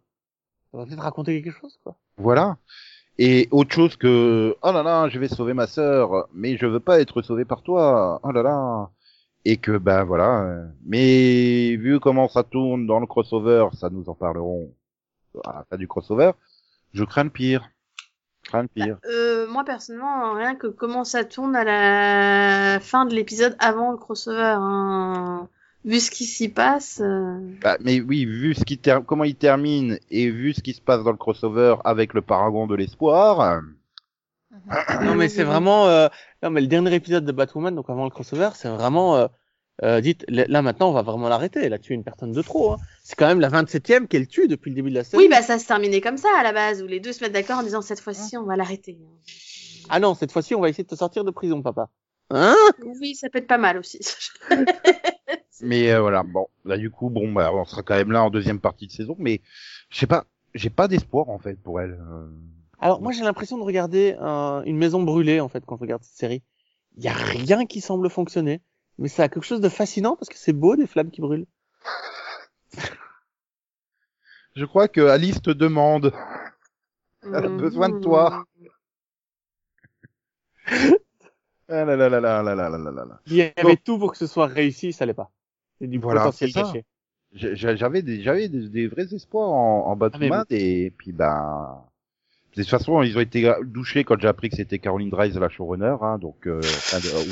va 0.77 0.85
peut-être 0.85 1.01
raconter 1.01 1.41
quelque 1.41 1.59
chose, 1.59 1.79
quoi. 1.83 1.95
voilà. 2.17 2.57
Et 3.19 3.47
autre 3.51 3.73
chose 3.73 3.95
que 3.95 4.55
oh 4.61 4.71
là 4.71 4.83
là, 4.83 5.09
je 5.09 5.17
vais 5.17 5.27
sauver 5.27 5.53
ma 5.53 5.65
sœur, 5.65 6.27
mais 6.33 6.55
je 6.55 6.67
veux 6.67 6.79
pas 6.79 6.99
être 6.99 7.21
sauvé 7.21 7.45
par 7.45 7.63
toi. 7.63 8.19
Oh 8.23 8.31
là 8.31 8.43
là. 8.43 8.89
Et 9.43 9.57
que 9.57 9.77
ben 9.77 10.03
voilà. 10.03 10.65
Mais 10.85 11.75
vu 11.77 11.99
comment 11.99 12.27
ça 12.27 12.43
tourne 12.43 12.85
dans 12.85 12.99
le 12.99 13.07
crossover, 13.07 13.69
ça 13.73 13.89
nous 13.89 14.07
en 14.07 14.13
parlerons 14.13 14.71
à 15.45 15.53
la 15.53 15.65
fin 15.69 15.77
du 15.77 15.87
crossover. 15.87 16.31
Je 16.93 17.03
crains 17.03 17.23
le 17.23 17.29
pire. 17.31 17.69
Je 18.43 18.49
crains 18.49 18.61
le 18.63 18.67
pire. 18.67 18.97
Euh, 19.05 19.47
moi 19.49 19.63
personnellement, 19.63 20.33
rien 20.33 20.55
que 20.55 20.67
comment 20.67 21.03
ça 21.03 21.23
tourne 21.23 21.55
à 21.55 21.63
la 21.63 22.79
fin 22.79 23.05
de 23.05 23.15
l'épisode 23.15 23.55
avant 23.59 23.91
le 23.91 23.97
crossover, 23.97 24.57
hein. 24.59 25.49
Vu 25.85 25.99
ce 25.99 26.11
qui 26.11 26.25
s'y 26.25 26.49
passe. 26.49 26.99
euh, 27.03 27.39
Bah, 27.61 27.77
mais 27.81 28.01
oui, 28.01 28.25
vu 28.25 28.53
ce 28.55 28.63
qui 28.65 28.77
ter- 28.77 29.03
comment 29.05 29.23
il 29.23 29.35
termine 29.35 29.99
et 30.09 30.29
vu 30.29 30.53
ce 30.53 30.61
qui 30.61 30.73
se 30.73 30.81
passe 30.81 31.03
dans 31.03 31.11
le 31.11 31.17
crossover 31.17 31.75
avec 31.85 32.13
le 32.13 32.21
Paragon 32.21 32.67
de 32.67 32.75
l'espoir, 32.75 33.41
euh, 33.41 33.59
Non, 35.03 35.15
mais 35.15 35.29
c'est 35.29 35.43
vraiment. 35.43 35.87
euh, 35.87 36.07
Non, 36.43 36.49
mais 36.49 36.61
le 36.61 36.67
dernier 36.67 36.93
épisode 36.95 37.25
de 37.25 37.31
Batwoman, 37.31 37.75
donc 37.75 37.89
avant 37.89 38.03
le 38.03 38.09
crossover, 38.09 38.49
c'est 38.55 38.69
vraiment. 38.69 39.15
Euh... 39.17 39.27
euh, 39.83 40.01
dites, 40.01 40.25
là 40.27 40.61
maintenant, 40.61 40.89
on 40.89 40.93
va 40.93 41.03
vraiment 41.03 41.29
l'arrêter. 41.29 41.59
Elle 41.63 41.73
a 41.73 41.79
tué 41.79 41.93
une 41.93 42.03
personne 42.03 42.31
de 42.31 42.41
trop. 42.41 42.71
Hein. 42.73 42.77
C'est 43.03 43.15
quand 43.15 43.27
même 43.27 43.39
la 43.39 43.49
27e 43.49 44.07
qu'elle 44.07 44.27
tue 44.27 44.47
depuis 44.47 44.71
le 44.71 44.75
début 44.75 44.89
de 44.89 44.95
la 44.95 45.03
série. 45.03 45.23
Oui, 45.23 45.29
bah 45.29 45.41
ça 45.43 45.59
se 45.59 45.67
terminait 45.67 46.01
comme 46.01 46.17
ça 46.17 46.29
à 46.37 46.43
la 46.43 46.51
base, 46.53 46.81
où 46.81 46.87
les 46.87 46.99
deux 46.99 47.13
se 47.13 47.23
mettent 47.23 47.33
d'accord 47.33 47.59
en 47.59 47.63
disant 47.63 47.81
cette 47.81 47.99
fois-ci 48.01 48.35
on 48.37 48.43
va 48.43 48.55
l'arrêter. 48.55 48.97
Ah 49.89 49.99
non, 50.01 50.15
cette 50.15 50.31
fois-ci, 50.33 50.53
on 50.55 50.59
va 50.59 50.67
essayer 50.69 50.83
de 50.83 50.89
te 50.89 50.95
sortir 50.95 51.23
de 51.23 51.31
prison, 51.31 51.61
papa. 51.61 51.89
Hein? 52.29 52.55
Oui, 52.99 53.15
ça 53.15 53.29
peut 53.29 53.37
être 53.37 53.47
pas 53.47 53.57
mal 53.57 53.77
aussi. 53.77 53.99
mais 55.61 55.91
euh, 55.91 56.01
voilà, 56.01 56.23
bon, 56.23 56.47
là 56.65 56.77
du 56.77 56.89
coup, 56.91 57.09
bon, 57.09 57.31
bah, 57.31 57.51
on 57.53 57.65
sera 57.65 57.83
quand 57.83 57.95
même 57.95 58.11
là 58.11 58.23
en 58.23 58.29
deuxième 58.29 58.59
partie 58.59 58.87
de 58.87 58.91
saison, 58.91 59.15
mais 59.19 59.41
je 59.89 59.97
sais 59.99 60.07
pas, 60.07 60.25
j'ai 60.53 60.69
pas 60.69 60.87
d'espoir 60.87 61.29
en 61.29 61.39
fait 61.39 61.55
pour 61.61 61.81
elle. 61.81 61.97
euh. 61.99 62.27
Alors 62.79 63.01
moi 63.01 63.11
j'ai 63.11 63.23
l'impression 63.23 63.57
de 63.57 63.63
regarder 63.63 64.15
un- 64.19 64.61
une 64.65 64.77
maison 64.77 65.01
brûlée 65.01 65.39
en 65.39 65.49
fait 65.49 65.65
quand 65.65 65.75
je 65.77 65.81
regarde 65.81 66.03
cette 66.03 66.17
série. 66.17 66.43
Il 66.97 67.03
y 67.03 67.07
a 67.07 67.13
rien 67.13 67.65
qui 67.65 67.81
semble 67.81 68.09
fonctionner, 68.09 68.61
mais 68.97 69.07
ça 69.07 69.23
a 69.23 69.29
quelque 69.29 69.45
chose 69.45 69.61
de 69.61 69.69
fascinant 69.69 70.15
parce 70.15 70.29
que 70.29 70.37
c'est 70.37 70.53
beau 70.53 70.75
des 70.75 70.87
flammes 70.87 71.11
qui 71.11 71.21
brûlent. 71.21 71.47
Je 74.55 74.65
crois 74.65 74.87
que 74.87 75.01
Alice 75.01 75.41
te 75.41 75.51
demande. 75.51 76.13
Elle 77.23 77.45
a 77.45 77.49
besoin 77.49 77.89
de 77.89 77.99
toi. 77.99 78.45
Ah 81.69 81.83
là 81.83 81.97
là 81.97 82.09
là 82.09 82.21
là 82.21 82.41
là 82.43 82.55
là 82.55 82.69
là 82.69 82.77
là 82.77 82.91
là. 83.05 83.19
Il 83.25 83.33
y 83.35 83.41
avait 83.41 83.53
Bon. 83.61 83.75
tout 83.75 83.99
pour 83.99 84.11
que 84.11 84.17
ce 84.17 84.25
soit 84.27 84.47
réussi, 84.47 84.93
ça 84.93 85.05
l'est 85.05 85.13
pas. 85.13 85.31
C'est 85.79 85.87
du 85.87 85.99
Voilà, 85.99 86.21
potentiel 86.21 86.51
caché. 86.53 86.83
J'avais 87.33 88.01
des, 88.01 88.21
j'avais 88.21 88.47
des, 88.49 88.69
des 88.69 88.87
vrais 88.87 89.13
espoirs 89.13 89.49
en, 89.49 89.87
en 89.87 89.95
Batman 89.95 90.43
et 90.49 90.91
puis 90.97 91.11
ben. 91.11 91.83
De 92.55 92.63
toute 92.63 92.69
façon, 92.71 93.03
ils 93.03 93.17
ont 93.17 93.21
été 93.21 93.51
douchés 93.65 94.03
quand 94.03 94.19
j'ai 94.19 94.27
appris 94.27 94.49
que 94.49 94.55
c'était 94.57 94.79
Caroline 94.79 95.09
Dries 95.11 95.31
la 95.33 95.49
showrunner, 95.49 95.95
hein, 96.01 96.17
donc 96.19 96.47
euh, 96.47 96.59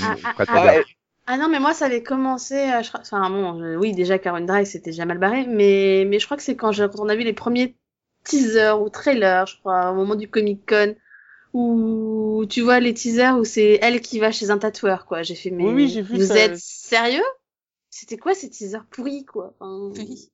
Ah, 0.02 0.16
ah, 0.38 0.46
ah. 0.48 0.84
Ah 1.28 1.38
non, 1.38 1.50
mais 1.50 1.60
moi, 1.60 1.74
ça 1.74 1.86
avait 1.88 2.04
commencé, 2.04 2.54
euh, 2.56 2.84
je 2.84 2.90
crois- 2.90 3.02
enfin 3.02 3.30
bon, 3.32 3.60
je- 3.60 3.76
oui, 3.78 3.94
déjà, 3.94 4.20
Caroline 4.20 4.46
Drake, 4.46 4.68
c'était 4.68 4.92
déjà 4.92 5.06
mal 5.06 5.18
barré, 5.18 5.46
mais, 5.48 6.06
mais 6.08 6.20
je 6.20 6.26
crois 6.26 6.38
que 6.38 6.44
c'est 6.44 6.56
quand, 6.56 6.72
j'ai- 6.72 6.88
quand 6.88 7.00
on 7.04 7.10
a 7.10 7.16
vu 7.16 7.24
les 7.24 7.34
premiers 7.34 7.76
teasers 8.24 8.80
ou 8.80 8.90
trailers, 8.90 9.48
je 9.48 9.58
crois, 9.60 9.92
au 9.92 9.96
moment 9.96 10.14
du 10.16 10.30
Comic-Con, 10.30 10.96
où 11.54 12.46
tu 12.50 12.62
vois 12.62 12.80
les 12.82 12.94
teasers 12.94 13.38
où 13.40 13.46
c'est 13.46 13.80
elle 13.82 14.02
qui 14.02 14.20
va 14.20 14.32
chez 14.32 14.52
un 14.52 14.58
tatoueur, 14.60 15.06
quoi. 15.08 15.24
J'ai 15.24 15.36
fait, 15.36 15.52
mais 15.52 15.66
Oui, 15.66 15.74
oui, 15.74 15.90
j'ai 15.90 16.02
vu 16.04 16.18
vous 16.18 16.26
ça. 16.26 16.36
êtes 16.38 16.58
sérieux? 16.58 17.24
C'était 17.98 18.18
quoi 18.18 18.34
ces 18.36 18.50
teasers 18.50 18.86
pourris, 18.88 19.24
quoi? 19.24 19.54
Enfin, 19.58 19.90
Oui. 19.98 20.30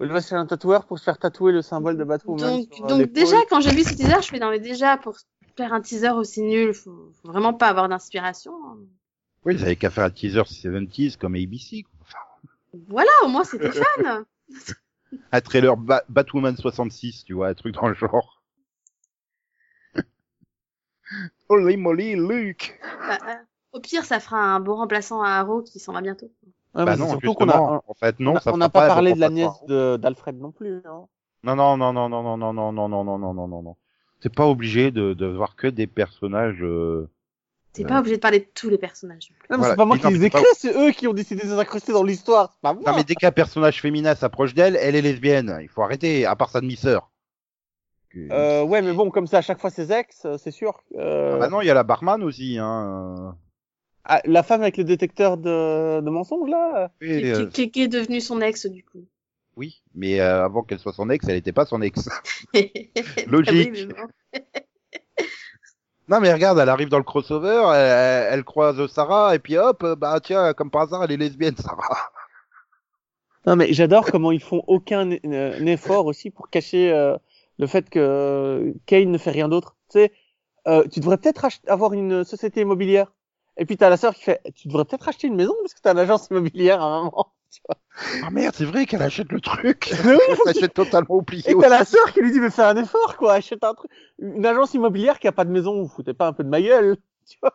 Elle 0.00 0.08
va 0.08 0.20
chez 0.20 0.34
un 0.34 0.46
tatoueur 0.46 0.84
pour 0.84 0.98
se 0.98 1.04
faire 1.04 1.16
tatouer 1.16 1.52
le 1.52 1.62
symbole 1.62 1.96
de 1.96 2.02
Batwoman. 2.02 2.56
Donc, 2.56 2.74
sur, 2.74 2.86
donc 2.88 2.98
l'épaule. 2.98 3.12
déjà, 3.14 3.36
quand 3.48 3.60
j'ai 3.60 3.70
vu 3.70 3.84
ces 3.84 3.94
teasers, 3.94 4.20
je 4.22 4.28
fais, 4.30 4.40
non 4.40 4.50
mais 4.50 4.58
déjà, 4.58 4.96
pour 4.96 5.16
faire 5.56 5.72
un 5.72 5.80
teaser 5.80 6.10
aussi 6.10 6.42
nul, 6.42 6.74
faut, 6.74 7.12
faut 7.22 7.28
vraiment 7.28 7.54
pas 7.54 7.68
avoir 7.68 7.88
d'inspiration. 7.88 8.52
hein. 8.66 8.78
Oui, 9.44 9.54
ils 9.54 9.62
avaient 9.62 9.76
qu'à 9.76 9.90
faire 9.90 10.02
un 10.02 10.10
teaser 10.10 10.42
70s 10.42 11.16
comme 11.16 11.36
ABC. 11.36 11.84
quoi. 11.84 11.92
Enfin, 12.00 12.18
Voilà, 12.88 13.12
au 13.22 13.28
moins, 13.28 13.44
c'était 13.44 13.70
fun 13.70 14.24
un 15.30 15.40
trailer 15.40 15.76
Ba- 15.76 16.02
Batwoman 16.08 16.56
66, 16.56 17.22
tu 17.24 17.34
vois, 17.34 17.46
un 17.46 17.54
truc 17.54 17.76
dans 17.76 17.86
le 17.86 17.94
genre. 17.94 18.42
Holy 21.48 21.76
moly, 21.76 22.16
Luke 22.16 22.76
Bah, 22.82 23.18
euh, 23.28 23.34
au 23.70 23.78
pire, 23.78 24.04
ça 24.04 24.18
fera 24.18 24.38
un 24.38 24.58
bon 24.58 24.74
remplaçant 24.74 25.22
à 25.22 25.28
Arrow 25.30 25.62
qui 25.62 25.78
s'en 25.78 25.92
va 25.92 26.00
bientôt. 26.00 26.32
Ouais, 26.74 26.84
Bah 26.84 26.96
non, 26.96 27.04
c'est 27.04 27.10
surtout 27.10 27.34
qu'on 27.34 27.44
justement, 27.44 27.72
a, 27.74 27.82
en 27.86 27.94
fait, 27.94 28.18
non, 28.18 28.34
on 28.34 28.40
ça 28.40 28.52
n'a 28.56 28.68
pas 28.68 28.88
parlé 28.88 29.14
de 29.14 29.20
la 29.20 29.30
nièce 29.30 29.64
de- 29.68 29.96
d'Alfred 29.96 30.40
non 30.40 30.50
plus. 30.50 30.82
Hein. 30.86 31.06
Non, 31.44 31.54
non, 31.56 31.76
non, 31.76 31.92
non, 31.92 32.08
non, 32.08 32.22
non, 32.22 32.36
non, 32.36 32.52
non, 32.52 32.72
non, 32.72 32.88
non, 32.88 33.04
non, 33.04 33.18
non, 33.18 33.34
non, 33.34 33.48
non, 33.48 33.62
non. 33.62 33.76
T'es 34.20 34.28
pas 34.28 34.46
obligé 34.46 34.90
de, 34.90 35.12
de 35.12 35.26
voir 35.26 35.54
que 35.56 35.66
des 35.66 35.86
personnages. 35.86 36.62
Euh... 36.62 37.08
T'es 37.74 37.84
pas 37.84 37.98
obligé 38.00 38.16
de 38.16 38.20
parler 38.20 38.40
de 38.40 38.46
tous 38.54 38.70
les 38.70 38.78
personnages. 38.78 39.30
Non, 39.50 39.56
mais 39.56 39.56
Voilà. 39.58 39.72
c'est 39.72 39.76
pas 39.76 39.84
moi 39.84 39.98
qui 39.98 40.04
non, 40.04 40.10
les 40.10 40.24
ai 40.26 40.30
c'est 40.56 40.76
eux 40.76 40.92
qui 40.92 41.06
ont 41.06 41.12
décidé 41.12 41.42
de 41.42 41.48
les 41.48 41.58
incruster 41.58 41.92
dans 41.92 42.04
l'histoire. 42.04 42.52
C'est 42.54 42.60
pas 42.62 42.72
moi. 42.72 42.82
Non, 42.86 42.96
mais 42.96 43.04
dès 43.04 43.14
qu'un 43.14 43.32
personnage 43.32 43.80
féminin 43.80 44.14
s'approche 44.14 44.54
d'elle, 44.54 44.76
elle 44.76 44.94
est 44.96 45.02
lesbienne. 45.02 45.58
Il 45.60 45.68
faut 45.68 45.82
arrêter, 45.82 46.24
à 46.24 46.36
part 46.36 46.50
sa 46.50 46.60
demi-sœur. 46.60 47.10
Euh, 48.30 48.62
ouais, 48.62 48.80
mais 48.80 48.92
bon, 48.92 49.10
comme 49.10 49.26
c'est 49.26 49.36
à 49.36 49.42
chaque 49.42 49.58
fois 49.60 49.70
ses 49.70 49.92
ex, 49.92 50.24
euh, 50.24 50.38
c'est 50.38 50.52
sûr. 50.52 50.82
Euh... 50.96 51.32
Ah 51.34 51.38
bah 51.38 51.48
non, 51.48 51.60
il 51.60 51.66
y 51.66 51.70
a 51.70 51.74
la 51.74 51.82
barman 51.82 52.22
aussi, 52.22 52.58
hein. 52.60 53.36
Ah, 54.04 54.20
la 54.24 54.42
femme 54.42 54.62
avec 54.62 54.76
le 54.76 54.84
détecteur 54.84 55.36
de, 55.36 56.00
de 56.00 56.10
mensonges 56.10 56.50
là. 56.50 56.84
euh. 56.84 56.88
Qui, 57.00 57.12
Et, 57.26 57.32
euh, 57.32 57.46
qui- 57.46 57.82
est 57.82 57.88
devenu 57.88 58.20
son 58.20 58.40
ex, 58.40 58.66
du 58.66 58.82
coup. 58.84 59.04
Oui, 59.56 59.82
mais 59.94 60.20
euh, 60.20 60.44
avant 60.44 60.62
qu'elle 60.62 60.78
soit 60.80 60.92
son 60.92 61.08
ex, 61.10 61.26
elle 61.28 61.36
n'était 61.36 61.52
pas 61.52 61.64
son 61.64 61.80
ex. 61.80 62.08
Ah 62.08 62.58
Logique. 63.28 63.70
oui, 63.72 63.86
mais. 64.34 64.40
Non 66.08 66.20
mais 66.20 66.30
regarde, 66.34 66.58
elle 66.58 66.68
arrive 66.68 66.90
dans 66.90 66.98
le 66.98 67.02
crossover, 67.04 67.62
elle, 67.74 68.28
elle 68.34 68.44
croise 68.44 68.86
Sarah 68.88 69.34
et 69.34 69.38
puis 69.38 69.56
hop, 69.56 69.82
bah 69.98 70.20
tiens, 70.22 70.52
comme 70.52 70.70
par 70.70 70.82
hasard, 70.82 71.02
elle 71.02 71.12
est 71.12 71.16
lesbienne, 71.16 71.56
Sarah. 71.56 72.10
Non, 73.46 73.56
mais 73.56 73.72
j'adore 73.72 74.04
comment 74.10 74.30
ils 74.30 74.42
font 74.42 74.62
aucun 74.66 75.10
euh, 75.12 75.64
effort 75.66 76.04
aussi 76.04 76.28
pour 76.30 76.50
cacher 76.50 76.92
euh, 76.92 77.16
le 77.58 77.66
fait 77.66 77.88
que 77.88 78.74
Kane 78.84 79.10
ne 79.10 79.16
fait 79.18 79.30
rien 79.30 79.48
d'autre. 79.48 79.76
Tu 79.90 79.98
sais, 80.00 80.12
euh, 80.66 80.86
tu 80.92 81.00
devrais 81.00 81.16
peut-être 81.16 81.46
avoir 81.68 81.94
une 81.94 82.22
société 82.24 82.60
immobilière. 82.60 83.10
Et 83.56 83.66
puis 83.66 83.76
t'as 83.76 83.88
la 83.88 83.96
sœur 83.96 84.14
qui 84.14 84.22
fait, 84.24 84.40
tu 84.54 84.68
devrais 84.68 84.84
peut-être 84.84 85.08
acheter 85.08 85.28
une 85.28 85.36
maison 85.36 85.54
parce 85.62 85.74
que 85.74 85.80
t'as 85.80 85.92
une 85.92 85.98
agence 85.98 86.28
immobilière 86.30 86.80
à 86.82 86.86
un 86.86 87.04
moment. 87.04 87.32
Ah 88.22 88.30
merde, 88.30 88.54
c'est 88.56 88.64
vrai 88.64 88.84
qu'elle 88.84 89.02
achète 89.02 89.30
le 89.30 89.40
truc. 89.40 89.92
Elle 90.60 90.68
totalement 90.70 91.14
oublié. 91.14 91.48
Et 91.48 91.54
t'as 91.56 91.68
la 91.68 91.84
sœur 91.84 92.12
qui 92.12 92.20
lui 92.20 92.32
dit, 92.32 92.40
mais 92.40 92.50
fais 92.50 92.62
un 92.62 92.76
effort, 92.76 93.16
quoi, 93.16 93.34
achète 93.34 93.62
un 93.62 93.74
truc. 93.74 93.90
Une 94.18 94.44
agence 94.44 94.74
immobilière 94.74 95.20
qui 95.20 95.28
a 95.28 95.32
pas 95.32 95.44
de 95.44 95.50
maison, 95.50 95.80
vous 95.80 95.88
foutez 95.88 96.14
pas 96.14 96.26
un 96.26 96.32
peu 96.32 96.42
de 96.42 96.48
ma 96.48 96.60
gueule. 96.60 96.96
Tu 97.26 97.38
vois, 97.40 97.54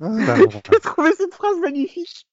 Ah, 0.00 0.08
bah, 0.26 0.36
bon. 0.36 0.60
j'ai 0.70 0.80
trouvé 0.80 1.12
cette 1.12 1.34
phrase 1.34 1.58
magnifique. 1.60 2.26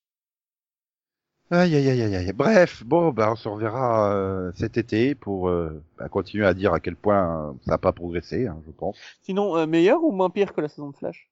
Aïe 1.50 1.76
aïe 1.76 1.90
aïe 1.90 2.02
aïe 2.02 2.16
aïe. 2.16 2.34
Bref, 2.34 2.84
bon, 2.86 3.12
bah 3.12 3.32
on 3.32 3.36
se 3.36 3.50
reverra 3.50 4.14
euh, 4.14 4.52
cet 4.56 4.78
été 4.78 5.16
pour 5.16 5.50
euh, 5.50 5.84
bah, 5.98 6.10
continuer 6.10 6.46
à 6.46 6.54
dire 6.54 6.74
à 6.74 6.80
quel 6.80 6.96
point 6.96 7.50
euh, 7.50 7.54
ça 7.66 7.72
n'a 7.72 7.78
pas 7.78 7.92
progressé, 7.92 8.48
hein, 8.48 8.62
je 8.66 8.72
pense. 8.72 9.18
Sinon, 9.22 9.58
euh, 9.58 9.66
meilleur 9.66 10.04
ou 10.04 10.12
moins 10.12 10.30
pire 10.30 10.54
que 10.54 10.62
la 10.62 10.68
saison 10.70 10.92
de 10.92 10.96
Flash? 10.98 11.31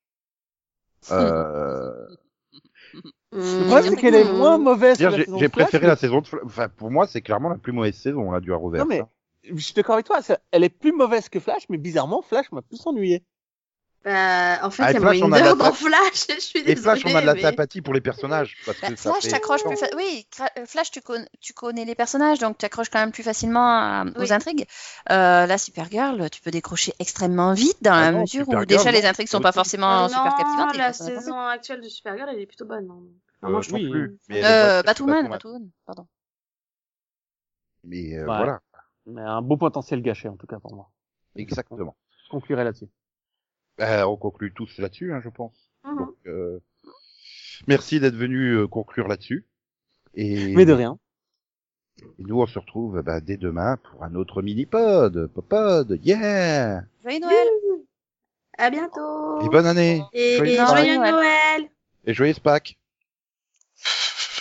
Euh, 1.12 2.08
Le 3.32 3.66
problème, 3.66 3.84
c'est 3.90 3.96
qu'elle 3.96 4.16
est 4.16 4.24
moins 4.24 4.58
mauvaise 4.58 4.98
que 4.98 5.02
dire, 5.04 5.12
la 5.12 5.18
j'ai 5.18 5.26
saison 5.26 5.38
j'ai 5.38 5.48
de 5.48 5.52
Flash. 5.52 5.66
préféré 5.66 5.88
la 5.88 5.96
saison 5.96 6.22
de, 6.22 6.28
Fla- 6.28 6.42
enfin 6.46 6.70
pour 6.70 6.92
moi 6.92 7.08
c'est 7.08 7.22
clairement 7.22 7.50
la 7.50 7.58
plus 7.58 7.72
mauvaise 7.72 7.96
saison 7.96 8.32
là 8.32 8.40
du 8.40 8.52
Arrowverse. 8.54 8.84
Non, 8.84 8.90
mais 8.90 9.02
hein. 9.02 9.10
je 9.44 9.62
suis 9.64 9.74
d'accord 9.74 9.94
avec 9.96 10.06
toi, 10.06 10.22
c'est- 10.22 10.40
elle 10.52 10.64
est 10.64 10.70
plus 10.70 10.92
mauvaise 10.92 11.30
que 11.30 11.40
Flash, 11.40 11.64
mais 11.70 11.78
bizarrement, 11.78 12.22
Flash 12.22 12.52
m'a 12.52 12.62
plus 12.62 12.86
ennuyé. 12.86 13.24
Bah, 14.06 14.60
en 14.64 14.70
fait, 14.72 14.84
Ah, 14.84 14.92
il 14.92 14.94
y 14.94 14.98
a 14.98 15.00
Mohinder 15.02 15.40
de 15.42 15.46
la 15.46 15.56
dans 15.56 15.74
Flash, 15.74 16.28
je 16.30 16.40
suis 16.40 16.60
Et 16.60 16.64
désolée. 16.64 17.00
Flash, 17.02 17.02
on 17.06 17.16
a 17.18 17.22
de 17.22 17.26
la 17.26 17.34
mais- 17.34 17.42
sympathie 17.42 17.82
pour 17.82 17.94
les 17.94 18.00
personnages 18.00 18.56
parce 18.66 18.80
Bah, 18.80 18.88
que 18.90 18.96
ça 18.96 19.12
Flash, 19.12 19.24
fait 19.24 19.30
t'accroches 19.30 19.64
plus 19.66 19.76
fa- 19.76 19.94
Oui, 19.98 20.26
euh, 20.58 20.66
Flash, 20.66 20.92
tu, 20.92 21.02
con- 21.02 21.26
tu 21.42 21.52
connais 21.54 21.84
les 21.84 21.96
personnages, 21.96 22.40
donc 22.40 22.58
tu 22.58 22.66
accroches 22.66 22.90
quand 22.90 23.00
même 23.00 23.12
plus 23.12 23.24
facilement 23.24 23.68
à- 23.68 24.06
aux 24.16 24.32
intrigues. 24.32 24.66
Euh, 25.12 25.46
là, 25.46 25.58
Supergirl, 25.58 26.30
tu 26.30 26.40
peux 26.42 26.50
décrocher 26.52 26.94
extrêmement 27.00 27.54
vite 27.54 27.78
dans 27.82 27.92
Ah 27.92 28.02
la 28.02 28.12
non, 28.14 28.22
mesure 28.22 28.48
où 28.48 28.66
déjà 28.66 28.86
non. 28.86 28.92
les 28.98 29.06
intrigues 29.06 29.28
sont 29.28 29.42
pas 29.42 29.52
forcément 29.52 30.08
super 30.08 30.24
non, 30.24 30.30
captivantes. 30.38 30.76
et 30.76 30.78
la 30.78 30.94
saison 30.94 31.38
actuelle 31.38 31.82
de 31.82 31.90
Supergirl, 31.90 32.30
elle 32.32 32.40
est 32.40 32.46
plutôt 32.48 32.66
bonne. 32.66 32.88
non. 32.88 33.04
Euh, 33.04 33.12
Vraiment, 33.42 33.62
je 33.62 33.74
oui, 33.74 33.90
plus. 33.90 34.18
Mais, 34.30 34.42
Euh, 34.46 34.82
Batwoman. 34.84 35.28
Batwoman, 35.30 35.70
pardon. 35.86 36.08
Mais 37.84 38.16
euh, 38.18 38.20
Ouais. 38.22 38.38
voilà, 38.38 38.60
Mais 39.06 39.22
un 39.22 39.42
beau 39.42 39.58
potentiel 39.58 40.02
gâché, 40.02 40.28
en 40.30 40.36
tout 40.38 40.48
cas, 40.48 40.60
pour 40.60 40.74
moi. 40.76 40.90
exactement. 41.36 41.96
Je 42.26 42.30
conclurai 42.30 42.64
là-dessus. 42.64 42.88
Euh, 43.82 44.04
on 44.04 44.18
conclut 44.18 44.54
tous 44.54 44.78
là-dessus, 44.80 45.14
hein, 45.14 45.22
je 45.24 45.30
pense. 45.30 45.72
Mhm. 45.86 45.98
Donc, 45.98 46.16
euh, 46.28 46.60
merci 47.68 48.00
d'être 48.00 48.16
venu 48.16 48.54
euh, 48.58 48.68
conclure 48.68 49.08
là-dessus. 49.08 49.46
Et, 50.16 50.56
Mais 50.56 50.66
de 50.66 50.74
rien. 50.74 50.98
et 52.02 52.24
nous, 52.24 52.42
on 52.42 52.48
se 52.48 52.60
retrouve 52.60 53.02
bah, 53.02 53.22
dès 53.22 53.38
demain 53.38 53.78
pour 53.78 54.04
un 54.04 54.16
autre 54.16 54.42
mini-pod. 54.42 55.28
Popod, 55.28 56.00
yeah 56.04 56.82
Joyeux 57.04 57.20
Noël 57.20 57.48
À 58.58 58.70
bientôt. 58.70 59.42
Et 59.42 59.50
bonne 59.50 59.66
année 59.68 60.04
Et, 60.14 60.38
Joyeux 60.38 60.54
et 60.54 60.58
Noël. 60.58 60.68
joyeux 60.68 60.98
Noël. 60.98 61.12
Noël. 61.14 61.70
Et 62.06 62.14
joyeuse 62.14 62.40
Pâques 62.40 62.78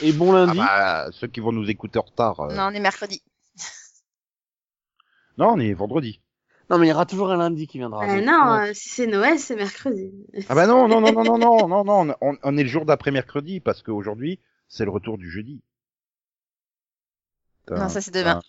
Et 0.03 0.13
bon 0.13 0.33
ah 0.35 0.47
lundi. 0.47 0.59
bah, 0.59 1.09
Ceux 1.13 1.27
qui 1.29 1.41
vont 1.41 1.53
nous 1.53 1.69
écouter 1.71 1.99
en 1.99 2.03
retard. 2.03 2.41
euh, 2.41 2.55
Non, 2.55 2.65
on 2.65 2.71
est 2.71 2.81
mercredi. 2.81 3.23
non, 5.37 5.51
on 5.53 5.59
est 5.61 5.73
vendredi. 5.75 6.21
Non, 6.71 6.79
mais 6.79 6.87
il 6.87 6.91
y 6.91 6.93
aura 6.93 7.07
toujours 7.07 7.31
un 7.31 7.37
lundi 7.37 7.67
qui 7.67 7.79
viendra. 7.79 8.05
Ah 8.05 8.17
donc, 8.17 8.27
non, 8.27 8.53
ouais. 8.53 8.71
euh, 8.71 8.75
si 8.75 8.91
c'est 8.91 9.07
Noël, 9.07 9.39
c'est 9.39 9.57
mercredi. 9.57 10.13
Ah 10.49 10.55
bah 10.55 10.67
non, 10.67 10.87
non, 10.87 11.01
non, 11.01 11.13
non, 11.13 11.25
non, 11.25 11.39
non, 11.39 11.69
non, 11.69 12.05
non, 12.05 12.15
on, 12.21 12.37
on 12.43 12.57
est 12.57 12.63
le 12.63 12.69
jour 12.69 12.85
d'après 12.85 13.11
mercredi 13.11 13.61
parce 13.61 13.83
qu'aujourd'hui, 13.83 14.39
c'est 14.69 14.85
le 14.85 14.91
retour 14.91 15.17
du 15.17 15.31
jeudi. 15.31 15.63
Non, 17.71 17.89
ça, 17.89 18.01
c'est 18.01 18.13
demain. 18.13 18.41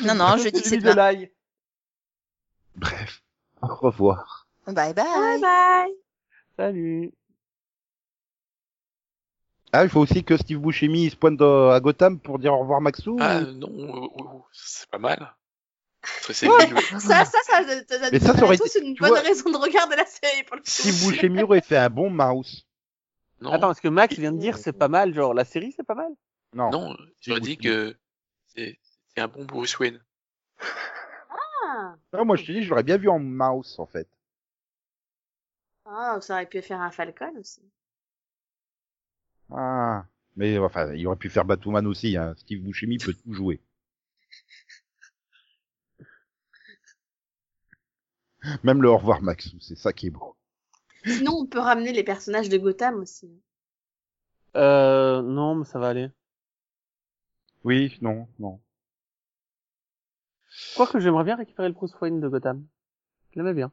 Non, 0.00 0.14
non, 0.14 0.36
le 0.36 0.42
je 0.42 0.48
dis 0.48 0.52
que 0.52 0.58
celui 0.58 0.80
c'est 0.82 0.88
de 0.88 0.92
l'ail. 0.92 1.30
Bref, 2.76 3.22
au 3.62 3.74
revoir. 3.74 4.46
Bye 4.66 4.74
bye. 4.74 4.94
Bye 4.94 5.40
bye. 5.40 5.92
Salut. 6.56 7.12
Ah, 9.72 9.84
il 9.84 9.90
faut 9.90 10.00
aussi 10.00 10.22
que 10.22 10.36
Steve 10.36 10.58
Buscemi 10.58 11.08
se 11.10 11.16
pointe 11.16 11.40
à 11.40 11.80
Gotham 11.80 12.18
pour 12.20 12.38
dire 12.38 12.52
au 12.52 12.58
revoir 12.60 12.80
Maxou. 12.82 13.16
Ah 13.20 13.40
ou- 13.40 13.52
non, 13.52 14.44
c'est 14.52 14.88
pas 14.90 14.98
mal. 14.98 15.34
Très 16.22 16.34
c'est 16.34 16.48
Ouais. 16.48 16.66
Ça, 16.98 17.24
ça, 17.24 17.24
ça, 17.24 17.62
ça, 17.64 17.64
ça, 17.98 18.08
Mais 18.12 18.18
ça, 18.18 18.34
ça 18.34 18.44
aurait 18.44 18.58
tous 18.58 18.74
une 18.82 18.94
bonne 18.96 19.08
vois- 19.10 19.20
raison 19.20 19.50
de 19.50 19.56
regarder 19.56 19.96
la 19.96 20.04
série 20.04 20.42
pour 20.44 20.56
le 20.56 20.62
coup. 20.62 20.68
Steve 20.68 21.08
Buscemi 21.08 21.42
aurait 21.42 21.60
fait 21.62 21.76
un 21.76 21.88
bon 21.90 22.10
mouse. 22.10 22.66
Non, 23.40 23.52
Attends, 23.52 23.70
est-ce 23.72 23.80
que 23.80 23.88
Max 23.88 24.16
vient 24.18 24.32
de 24.32 24.38
dire 24.38 24.58
c'est 24.58 24.72
pas 24.72 24.88
mal, 24.88 25.14
genre 25.14 25.32
la 25.34 25.44
série 25.44 25.72
c'est 25.76 25.86
pas 25.86 25.94
mal 25.94 26.12
Non. 26.54 26.70
non, 26.70 26.96
j'aurais 27.20 27.40
dit 27.40 27.56
que 27.56 27.96
c'est 28.48 28.78
c'est 29.14 29.20
un 29.22 29.28
bon 29.28 29.44
Bruce 29.44 29.78
Wayne. 29.78 30.00
Ah. 31.64 31.94
Non, 32.12 32.24
moi 32.24 32.36
je 32.36 32.44
te 32.44 32.52
dis, 32.52 32.62
je 32.62 32.68
l'aurais 32.70 32.82
bien 32.82 32.98
vu 32.98 33.08
en 33.08 33.18
mouse 33.18 33.76
en 33.78 33.86
fait. 33.86 34.08
Ah, 35.86 36.18
ça 36.20 36.34
aurait 36.34 36.46
pu 36.46 36.60
faire 36.62 36.80
un 36.80 36.90
Falcon 36.90 37.32
aussi. 37.38 37.62
Ah. 39.54 40.06
Mais 40.36 40.58
enfin, 40.58 40.92
il 40.94 41.06
aurait 41.06 41.16
pu 41.16 41.28
faire 41.28 41.44
Batwoman 41.44 41.86
aussi. 41.86 42.16
Hein. 42.16 42.34
Steve 42.38 42.62
Buscemi 42.62 42.98
peut 42.98 43.14
tout 43.14 43.34
jouer. 43.34 43.60
Même 48.64 48.82
le 48.82 48.88
au 48.88 48.96
revoir 48.96 49.22
Maxou, 49.22 49.58
c'est 49.60 49.76
ça 49.76 49.92
qui 49.92 50.08
est 50.08 50.10
beau. 50.10 50.36
Sinon, 51.04 51.32
on 51.40 51.46
peut 51.46 51.58
ramener 51.58 51.92
les 51.92 52.04
personnages 52.04 52.48
de 52.48 52.58
Gotham 52.58 52.96
aussi. 52.96 53.30
Euh, 54.56 55.22
non, 55.22 55.54
mais 55.56 55.64
ça 55.64 55.78
va 55.78 55.88
aller. 55.88 56.10
Oui, 57.64 57.96
non, 58.00 58.28
non. 58.38 58.60
Quoique 60.76 60.98
j'aimerais 60.98 61.24
bien 61.24 61.36
récupérer 61.36 61.68
le 61.68 61.74
Bruce 61.74 61.94
Wayne 62.00 62.20
de 62.20 62.28
Gotham. 62.28 62.66
Je 63.30 63.38
l'aimais 63.38 63.54
bien. 63.54 63.72